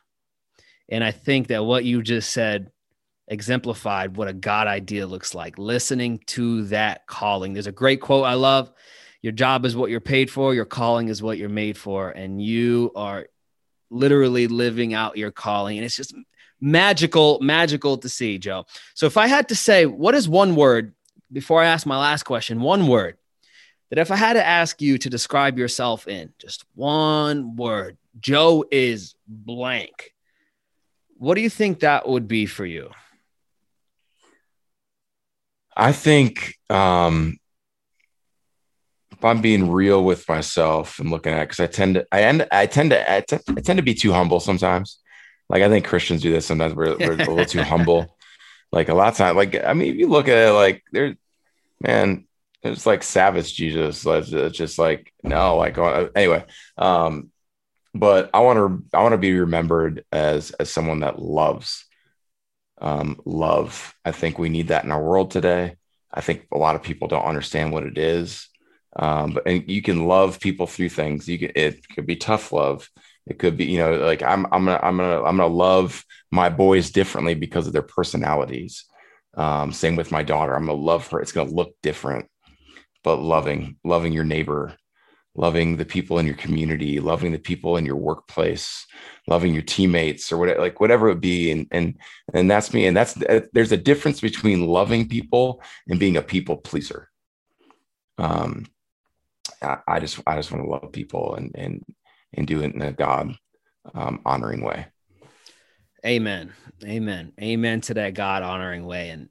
And 0.89 1.05
I 1.05 1.11
think 1.11 1.49
that 1.49 1.65
what 1.65 1.85
you 1.85 2.03
just 2.03 2.31
said 2.31 2.73
exemplified 3.29 4.17
what 4.17 4.29
a 4.29 4.33
God 4.33 4.67
idea 4.67 5.07
looks 5.07 5.35
like 5.35 5.59
listening 5.59 6.21
to 6.29 6.65
that 6.65 7.07
calling. 7.07 7.53
There's 7.53 7.67
a 7.67 7.73
great 7.73 8.01
quote 8.01 8.25
I 8.25 8.35
love 8.35 8.73
Your 9.23 9.33
job 9.33 9.65
is 9.67 9.77
what 9.77 9.91
you're 9.91 10.01
paid 10.01 10.31
for, 10.31 10.55
your 10.55 10.65
calling 10.65 11.09
is 11.09 11.23
what 11.23 11.39
you're 11.39 11.49
made 11.49 11.77
for. 11.77 12.11
And 12.11 12.43
you 12.43 12.91
are 12.97 13.27
literally 13.91 14.47
living 14.47 14.95
out 14.95 15.19
your 15.19 15.31
calling. 15.31 15.77
And 15.77 15.85
it's 15.85 15.97
just 15.97 16.15
magical, 16.61 17.39
magical 17.41 17.99
to 17.99 18.09
see, 18.09 18.39
Joe. 18.39 18.65
So 18.95 19.07
if 19.07 19.17
I 19.17 19.27
had 19.27 19.49
to 19.49 19.55
say, 19.55 19.87
what 19.87 20.15
is 20.15 20.29
one 20.29 20.57
word 20.57 20.95
before 21.33 21.63
I 21.63 21.67
ask 21.67 21.87
my 21.87 21.99
last 21.99 22.25
question, 22.25 22.61
one 22.61 22.87
word 22.87 23.17
that 23.91 23.99
if 23.99 24.11
I 24.11 24.17
had 24.17 24.35
to 24.35 24.47
ask 24.47 24.81
you 24.81 24.99
to 24.99 25.11
describe 25.11 25.59
yourself 25.59 26.07
in 26.07 26.33
just 26.39 26.65
one 26.75 27.57
word, 27.57 27.99
Joe 28.21 28.65
is 28.71 29.15
blank. 29.27 30.15
What 31.19 31.35
do 31.35 31.41
you 31.41 31.51
think 31.51 31.81
that 31.81 32.09
would 32.09 32.29
be 32.29 32.47
for 32.47 32.65
you? 32.65 32.91
I 35.77 35.93
think 35.93 36.57
um, 36.69 37.40
if 39.21 39.25
I'm 39.27 39.43
being 39.43 39.71
real 39.71 40.03
with 40.03 40.27
myself 40.31 40.99
and 40.99 41.11
looking 41.11 41.35
at, 41.35 41.43
because 41.43 41.61
I 41.61 41.67
tend 41.67 41.97
to, 41.97 42.07
I 42.11 42.23
end, 42.23 42.49
I 42.51 42.65
tend 42.65 42.93
to, 42.93 43.13
I, 43.13 43.21
t- 43.21 43.37
I 43.49 43.61
tend 43.61 43.77
to 43.77 43.83
be 43.83 43.93
too 43.93 44.13
humble 44.13 44.41
sometimes. 44.41 44.99
Like 45.51 45.63
I 45.63 45.69
think 45.69 45.85
Christians 45.85 46.23
do 46.23 46.33
this 46.33 46.47
sometimes. 46.47 46.75
We're, 46.75 46.97
we're 46.97 47.13
a 47.13 47.17
little 47.17 47.45
too 47.45 47.63
humble. 47.63 48.17
Like 48.73 48.89
a 48.89 48.95
lot 48.95 49.09
of 49.09 49.17
times, 49.17 49.35
like 49.35 49.57
I 49.65 49.73
mean, 49.73 49.93
if 49.93 49.97
you 49.97 50.07
look 50.07 50.29
at 50.29 50.39
it, 50.39 50.53
like 50.53 50.85
there's, 50.93 51.17
man, 51.81 52.29
it's 52.63 52.87
like 52.87 53.03
savage 53.03 53.53
Jesus. 53.53 54.07
It's 54.07 54.57
just 54.57 54.79
like 54.79 55.13
no, 55.25 55.57
like 55.57 55.77
anyway. 56.15 56.45
Um, 56.79 57.33
but 57.93 58.31
I 58.33 58.39
want 58.39 58.59
to, 58.59 58.97
I 58.97 59.03
want 59.03 59.15
to 59.15 59.19
be 59.19 59.37
remembered 59.37 60.05
as 60.13 60.53
as 60.53 60.71
someone 60.71 61.01
that 61.01 61.19
loves 61.19 61.85
um, 62.81 63.21
love. 63.25 63.93
I 64.05 64.13
think 64.13 64.39
we 64.39 64.51
need 64.51 64.69
that 64.69 64.85
in 64.85 64.93
our 64.93 65.03
world 65.03 65.33
today. 65.33 65.75
I 66.15 66.21
think 66.21 66.47
a 66.53 66.59
lot 66.59 66.77
of 66.77 66.85
people 66.85 67.09
don't 67.09 67.25
understand 67.25 67.73
what 67.73 67.83
it 67.83 67.99
is. 67.99 68.50
Um, 68.97 69.35
but 69.35 69.47
and 69.47 69.69
you 69.71 69.83
can 69.83 70.07
love 70.07 70.41
people 70.41 70.67
through 70.67 70.89
things. 70.89 71.29
You 71.29 71.39
can, 71.39 71.53
it 71.55 71.87
could 71.89 72.07
be 72.07 72.17
tough 72.17 72.53
love. 72.53 72.89
It 73.27 73.39
could 73.39 73.57
be, 73.57 73.67
you 73.67 73.79
know, 73.79 73.99
like 73.99 74.23
I'm, 74.23 74.47
I'm 74.47 74.65
gonna, 74.65 74.81
I'm 74.83 74.97
gonna, 74.97 75.23
I'm 75.23 75.37
gonna 75.37 75.47
love 75.47 76.05
my 76.33 76.49
boys 76.49 76.91
differently 76.91 77.35
because 77.35 77.67
of 77.67 77.73
their 77.73 77.83
personalities. 77.83 78.85
Um, 79.35 79.73
same 79.73 79.95
with 79.95 80.11
my 80.11 80.23
daughter. 80.23 80.55
I'm 80.55 80.67
gonna 80.67 80.79
love 80.79 81.07
her. 81.09 81.21
It's 81.21 81.33
gonna 81.33 81.51
look 81.51 81.75
different, 81.83 82.29
but 83.05 83.17
loving, 83.17 83.77
loving 83.85 84.13
your 84.13 84.25
neighbor, 84.25 84.75
loving 85.37 85.77
the 85.77 85.85
people 85.85 86.19
in 86.19 86.27
your 86.27 86.35
community, 86.35 86.99
loving 86.99 87.31
the 87.31 87.39
people 87.39 87.77
in 87.77 87.87
your 87.87 87.97
workplace, 87.97 88.87
loving 89.29 89.55
your 89.55 89.63
teammates 89.63 90.33
or 90.33 90.39
whatever, 90.39 90.61
like 90.61 90.81
whatever 90.81 91.09
it 91.11 91.21
be. 91.21 91.53
And, 91.53 91.69
and, 91.71 91.99
and 92.35 92.51
that's 92.51 92.75
me. 92.75 92.87
And 92.87 92.97
that's, 92.97 93.15
there's 93.53 93.73
a 93.73 93.77
difference 93.77 94.21
between 94.21 94.67
loving 94.67 95.09
people 95.09 95.63
and 95.89 96.01
being 96.01 96.17
a 96.17 96.23
people 96.23 96.57
pleaser. 96.57 97.09
Um, 98.19 98.67
I, 99.63 99.79
I 99.87 100.01
just, 100.01 100.21
I 100.27 100.37
just 100.37 100.51
want 100.51 100.65
to 100.65 100.71
love 100.71 100.93
people 100.93 101.35
and, 101.35 101.51
and, 101.55 101.85
and 102.35 102.47
do 102.47 102.63
it 102.63 102.75
in 102.75 102.83
a 102.83 102.93
God 102.93 103.35
um, 103.95 104.21
honoring 104.25 104.63
way. 104.63 104.87
Amen. 106.05 106.53
Amen. 106.85 107.33
Amen 107.41 107.81
to 107.83 107.95
that 107.95 108.15
God 108.15 108.43
honoring 108.43 108.87
way. 108.87 109.11
And 109.11 109.29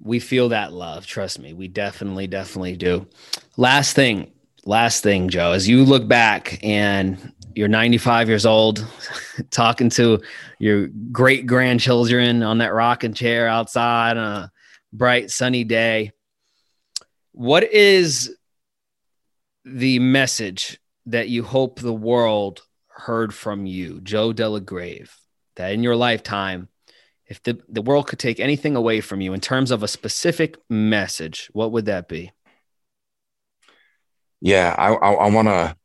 we 0.00 0.18
feel 0.18 0.50
that 0.50 0.72
love. 0.72 1.06
Trust 1.06 1.38
me. 1.38 1.52
We 1.52 1.68
definitely, 1.68 2.26
definitely 2.26 2.76
do. 2.76 3.06
Last 3.56 3.94
thing, 3.94 4.32
last 4.64 5.02
thing, 5.02 5.28
Joe, 5.28 5.52
as 5.52 5.68
you 5.68 5.84
look 5.84 6.08
back 6.08 6.58
and 6.62 7.32
you're 7.54 7.68
95 7.68 8.28
years 8.28 8.46
old, 8.46 8.86
talking 9.50 9.90
to 9.90 10.20
your 10.58 10.88
great 11.10 11.46
grandchildren 11.46 12.42
on 12.42 12.58
that 12.58 12.72
rocking 12.72 13.14
chair 13.14 13.46
outside 13.46 14.16
on 14.16 14.42
a 14.44 14.52
bright 14.92 15.30
sunny 15.30 15.64
day. 15.64 16.12
What 17.32 17.64
is 17.64 18.34
the 19.64 19.98
message 19.98 20.78
that 21.06 21.28
you 21.28 21.42
hope 21.42 21.80
the 21.80 21.92
world 21.92 22.62
heard 22.88 23.34
from 23.34 23.66
you, 23.66 24.00
Joe 24.00 24.32
Delagrave, 24.32 25.10
that 25.56 25.72
in 25.72 25.82
your 25.82 25.96
lifetime, 25.96 26.68
if 27.26 27.42
the, 27.42 27.60
the 27.68 27.82
world 27.82 28.08
could 28.08 28.18
take 28.18 28.40
anything 28.40 28.76
away 28.76 29.00
from 29.00 29.20
you 29.20 29.32
in 29.32 29.40
terms 29.40 29.70
of 29.70 29.82
a 29.82 29.88
specific 29.88 30.56
message, 30.68 31.48
what 31.52 31.72
would 31.72 31.86
that 31.86 32.08
be? 32.08 32.32
Yeah, 34.40 34.74
I, 34.76 34.92
I 34.92 35.30
want 35.30 35.48
to 35.48 35.76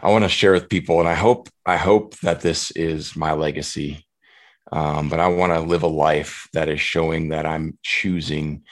I 0.00 0.10
want 0.10 0.24
to 0.24 0.28
share 0.28 0.52
with 0.52 0.68
people, 0.68 1.00
and 1.00 1.08
I 1.08 1.14
hope 1.14 1.48
I 1.64 1.76
hope 1.76 2.16
that 2.20 2.40
this 2.40 2.70
is 2.72 3.16
my 3.16 3.32
legacy. 3.32 4.06
Um, 4.70 5.08
but 5.08 5.18
I 5.18 5.28
want 5.28 5.52
to 5.54 5.60
live 5.60 5.82
a 5.82 5.88
life 5.88 6.48
that 6.52 6.68
is 6.68 6.80
showing 6.80 7.30
that 7.30 7.46
I'm 7.46 7.78
choosing 7.82 8.64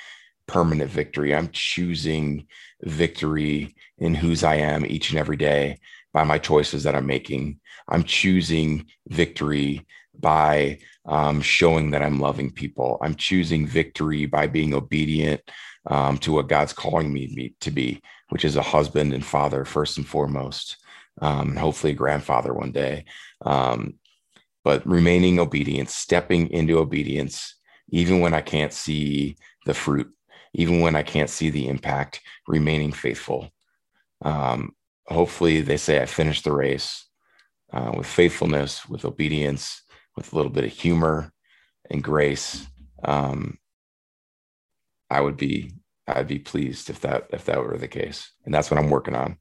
permanent 0.47 0.91
victory. 0.91 1.35
I'm 1.35 1.49
choosing 1.51 2.47
victory 2.83 3.75
in 3.99 4.15
whose 4.15 4.45
I 4.45 4.57
am 4.57 4.85
each 4.87 5.11
and 5.11 5.19
every 5.19 5.37
day 5.37 5.79
by 6.13 6.25
my 6.25 6.39
choices 6.39 6.83
that 6.85 6.95
I'm 6.95 7.07
making. 7.07 7.61
I'm 7.89 8.05
choosing 8.05 8.87
victory 9.09 9.87
by 10.19 10.79
um, 11.07 11.41
showing 11.41 11.91
that 11.91 12.03
I'm 12.03 12.21
loving 12.21 12.51
people. 12.51 12.99
I'm 13.03 13.15
choosing 13.15 13.67
victory 13.67 14.27
by 14.27 14.47
being 14.47 14.75
obedient 14.75 15.43
um, 15.87 16.19
to 16.19 16.33
what 16.33 16.49
God's 16.49 16.73
calling 16.73 17.13
me 17.13 17.55
to 17.61 17.71
be, 17.71 18.01
which 18.31 18.45
is 18.45 18.57
a 18.57 18.63
husband 18.63 19.13
and 19.13 19.25
father 19.25 19.65
first 19.65 19.99
and 19.99 20.07
foremost, 20.07 20.79
um, 21.21 21.51
and 21.51 21.59
hopefully 21.59 21.93
a 21.93 21.97
grandfather 21.97 22.53
one 22.53 22.73
day. 22.73 23.05
Um, 23.43 23.95
but 24.65 24.87
remaining 24.87 25.39
obedient, 25.39 25.91
stepping 25.91 26.51
into 26.51 26.79
obedience, 26.79 27.55
even 27.91 28.21
when 28.21 28.35
I 28.35 28.41
can't 28.41 28.73
see 28.73 29.37
the 29.65 29.75
fruit, 29.75 30.13
even 30.55 30.81
when 30.81 30.97
I 30.97 31.03
can't 31.03 31.31
see 31.31 31.51
the 31.51 31.69
impact, 31.69 32.21
remaining 32.49 32.91
faithful. 32.91 33.51
Um, 34.23 34.73
hopefully, 35.07 35.61
they 35.61 35.77
say 35.77 36.01
I 36.01 36.07
finished 36.07 36.45
the 36.45 36.53
race 36.53 37.07
uh, 37.73 37.93
with 37.97 38.07
faithfulness, 38.07 38.89
with 38.89 39.05
obedience, 39.05 39.83
with 40.17 40.33
a 40.33 40.37
little 40.37 40.51
bit 40.51 40.65
of 40.65 40.73
humor 40.73 41.33
and 41.91 42.03
grace. 42.03 42.67
Um, 43.05 43.59
I 45.11 45.21
would 45.21 45.37
be 45.37 45.73
I'd 46.09 46.29
be 46.29 46.39
pleased 46.39 46.91
if 46.91 47.01
that 47.01 47.29
if 47.31 47.45
that 47.47 47.59
were 47.59 47.77
the 47.77 47.89
case. 47.89 48.31
And 48.45 48.55
that's 48.55 48.71
what 48.71 48.79
I'm 48.79 48.91
working 48.91 49.15
on. 49.15 49.39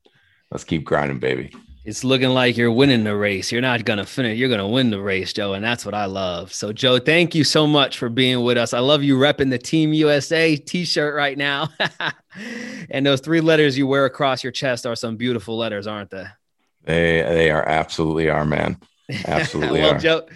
Let's 0.52 0.64
keep 0.64 0.84
grinding, 0.84 1.20
baby. 1.20 1.54
It's 1.86 2.04
looking 2.04 2.30
like 2.30 2.58
you're 2.58 2.72
winning 2.72 3.04
the 3.04 3.16
race. 3.16 3.52
You're 3.52 3.62
not 3.62 3.86
gonna 3.86 4.08
finish, 4.08 4.40
you're 4.40 4.50
gonna 4.50 4.68
win 4.68 4.90
the 4.90 5.00
race, 5.00 5.32
Joe. 5.34 5.54
And 5.54 5.64
that's 5.64 5.86
what 5.86 5.94
I 5.94 6.06
love. 6.06 6.52
So, 6.52 6.74
Joe, 6.74 6.98
thank 6.98 7.36
you 7.36 7.44
so 7.44 7.68
much 7.68 8.00
for 8.00 8.10
being 8.10 8.44
with 8.44 8.58
us. 8.58 8.74
I 8.74 8.80
love 8.80 9.04
you 9.04 9.18
repping 9.18 9.52
the 9.52 9.60
Team 9.60 9.94
USA 9.94 10.56
t-shirt 10.56 11.14
right 11.14 11.38
now. 11.38 11.70
and 12.90 13.06
those 13.06 13.22
three 13.22 13.40
letters 13.40 13.78
you 13.78 13.86
wear 13.86 14.06
across 14.06 14.44
your 14.44 14.52
chest 14.52 14.88
are 14.88 14.96
some 14.96 15.16
beautiful 15.16 15.58
letters, 15.58 15.86
aren't 15.86 16.10
they? 16.10 16.26
They 16.86 17.22
they 17.22 17.52
are 17.52 17.64
absolutely 17.68 18.30
are, 18.30 18.46
man. 18.46 18.80
Absolutely 19.26 19.82
well, 19.82 19.94
are. 19.94 20.00
Joe, 20.00 20.28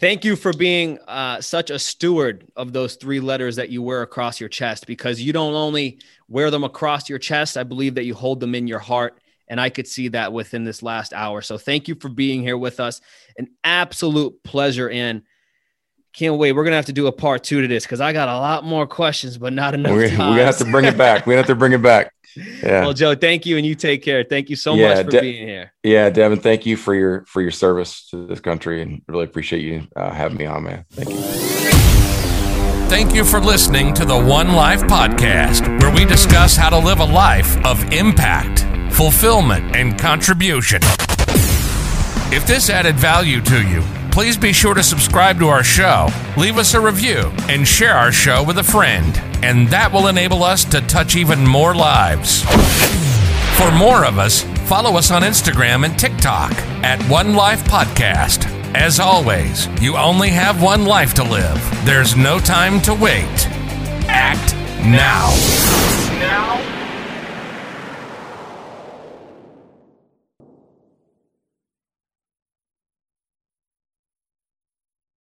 thank 0.00 0.24
you 0.24 0.34
for 0.34 0.52
being 0.52 0.98
uh, 1.06 1.40
such 1.40 1.70
a 1.70 1.78
steward 1.78 2.44
of 2.56 2.72
those 2.72 2.96
three 2.96 3.20
letters 3.20 3.54
that 3.54 3.68
you 3.68 3.80
wear 3.82 4.02
across 4.02 4.40
your 4.40 4.48
chest 4.48 4.88
because 4.88 5.20
you 5.20 5.32
don't 5.32 5.54
only 5.54 6.00
wear 6.26 6.50
them 6.50 6.64
across 6.64 7.08
your 7.08 7.20
chest, 7.20 7.56
I 7.56 7.62
believe 7.62 7.94
that 7.94 8.04
you 8.04 8.14
hold 8.14 8.40
them 8.40 8.56
in 8.56 8.66
your 8.66 8.80
heart. 8.80 9.20
And 9.48 9.60
I 9.60 9.70
could 9.70 9.86
see 9.86 10.08
that 10.08 10.32
within 10.32 10.64
this 10.64 10.82
last 10.82 11.12
hour. 11.12 11.40
So 11.40 11.58
thank 11.58 11.88
you 11.88 11.94
for 11.94 12.08
being 12.08 12.42
here 12.42 12.58
with 12.58 12.80
us. 12.80 13.00
An 13.38 13.48
absolute 13.62 14.42
pleasure. 14.42 14.90
And 14.90 15.22
can't 16.16 16.38
wait. 16.38 16.52
We're 16.52 16.64
gonna 16.64 16.76
have 16.76 16.86
to 16.86 16.92
do 16.92 17.06
a 17.06 17.12
part 17.12 17.44
two 17.44 17.60
to 17.60 17.68
this 17.68 17.84
because 17.84 18.00
I 18.00 18.12
got 18.12 18.28
a 18.28 18.38
lot 18.38 18.64
more 18.64 18.86
questions, 18.86 19.36
but 19.36 19.52
not 19.52 19.74
enough. 19.74 19.92
We're, 19.92 20.10
we're 20.10 20.16
gonna 20.16 20.44
have 20.44 20.58
to 20.58 20.64
bring 20.64 20.86
it 20.86 20.96
back. 20.96 21.26
we 21.26 21.34
have 21.34 21.46
to 21.46 21.54
bring 21.54 21.72
it 21.72 21.82
back. 21.82 22.12
Yeah. 22.36 22.82
Well, 22.82 22.92
Joe, 22.92 23.14
thank 23.14 23.46
you, 23.46 23.56
and 23.56 23.64
you 23.64 23.74
take 23.74 24.02
care. 24.02 24.24
Thank 24.24 24.50
you 24.50 24.56
so 24.56 24.74
yeah, 24.74 24.94
much 24.94 25.04
for 25.04 25.10
De- 25.10 25.20
being 25.20 25.46
here. 25.46 25.72
Yeah, 25.82 26.10
Devin, 26.10 26.40
thank 26.40 26.66
you 26.66 26.76
for 26.76 26.94
your 26.94 27.24
for 27.26 27.42
your 27.42 27.50
service 27.50 28.08
to 28.10 28.26
this 28.26 28.40
country, 28.40 28.82
and 28.82 29.02
really 29.08 29.24
appreciate 29.24 29.62
you 29.62 29.86
uh, 29.94 30.10
having 30.10 30.36
me 30.36 30.46
on, 30.46 30.64
man. 30.64 30.84
Thank 30.90 31.10
you. 31.10 31.16
Thank 32.88 33.14
you 33.14 33.24
for 33.24 33.40
listening 33.40 33.94
to 33.94 34.04
the 34.04 34.16
One 34.16 34.52
Life 34.52 34.82
podcast, 34.82 35.80
where 35.80 35.92
we 35.92 36.04
discuss 36.04 36.56
how 36.56 36.70
to 36.70 36.78
live 36.78 37.00
a 37.00 37.04
life 37.04 37.56
of 37.66 37.92
impact, 37.92 38.65
fulfillment, 38.96 39.76
and 39.76 39.98
contribution. 39.98 40.80
If 42.32 42.46
this 42.46 42.70
added 42.70 42.96
value 42.96 43.42
to 43.42 43.62
you, 43.62 43.82
please 44.10 44.38
be 44.38 44.54
sure 44.54 44.72
to 44.72 44.82
subscribe 44.82 45.38
to 45.40 45.48
our 45.48 45.62
show, 45.62 46.08
leave 46.38 46.56
us 46.56 46.72
a 46.72 46.80
review, 46.80 47.30
and 47.50 47.68
share 47.68 47.92
our 47.92 48.10
show 48.10 48.42
with 48.42 48.56
a 48.56 48.64
friend. 48.64 49.20
And 49.44 49.68
that 49.68 49.92
will 49.92 50.06
enable 50.06 50.42
us 50.42 50.64
to 50.66 50.80
touch 50.80 51.14
even 51.14 51.46
more 51.46 51.74
lives. 51.74 52.42
For 53.58 53.70
more 53.70 54.06
of 54.06 54.18
us, 54.18 54.44
follow 54.66 54.96
us 54.96 55.10
on 55.10 55.20
Instagram 55.20 55.84
and 55.84 55.98
TikTok 55.98 56.52
at 56.82 57.02
One 57.10 57.34
Life 57.34 57.64
Podcast. 57.64 58.50
As 58.74 58.98
always, 58.98 59.68
you 59.78 59.98
only 59.98 60.30
have 60.30 60.62
one 60.62 60.86
life 60.86 61.12
to 61.14 61.22
live. 61.22 61.60
There's 61.84 62.16
no 62.16 62.38
time 62.38 62.80
to 62.82 62.94
wait. 62.94 63.46
Act 64.08 64.54
now. 64.86 65.28
Now. 66.18 66.75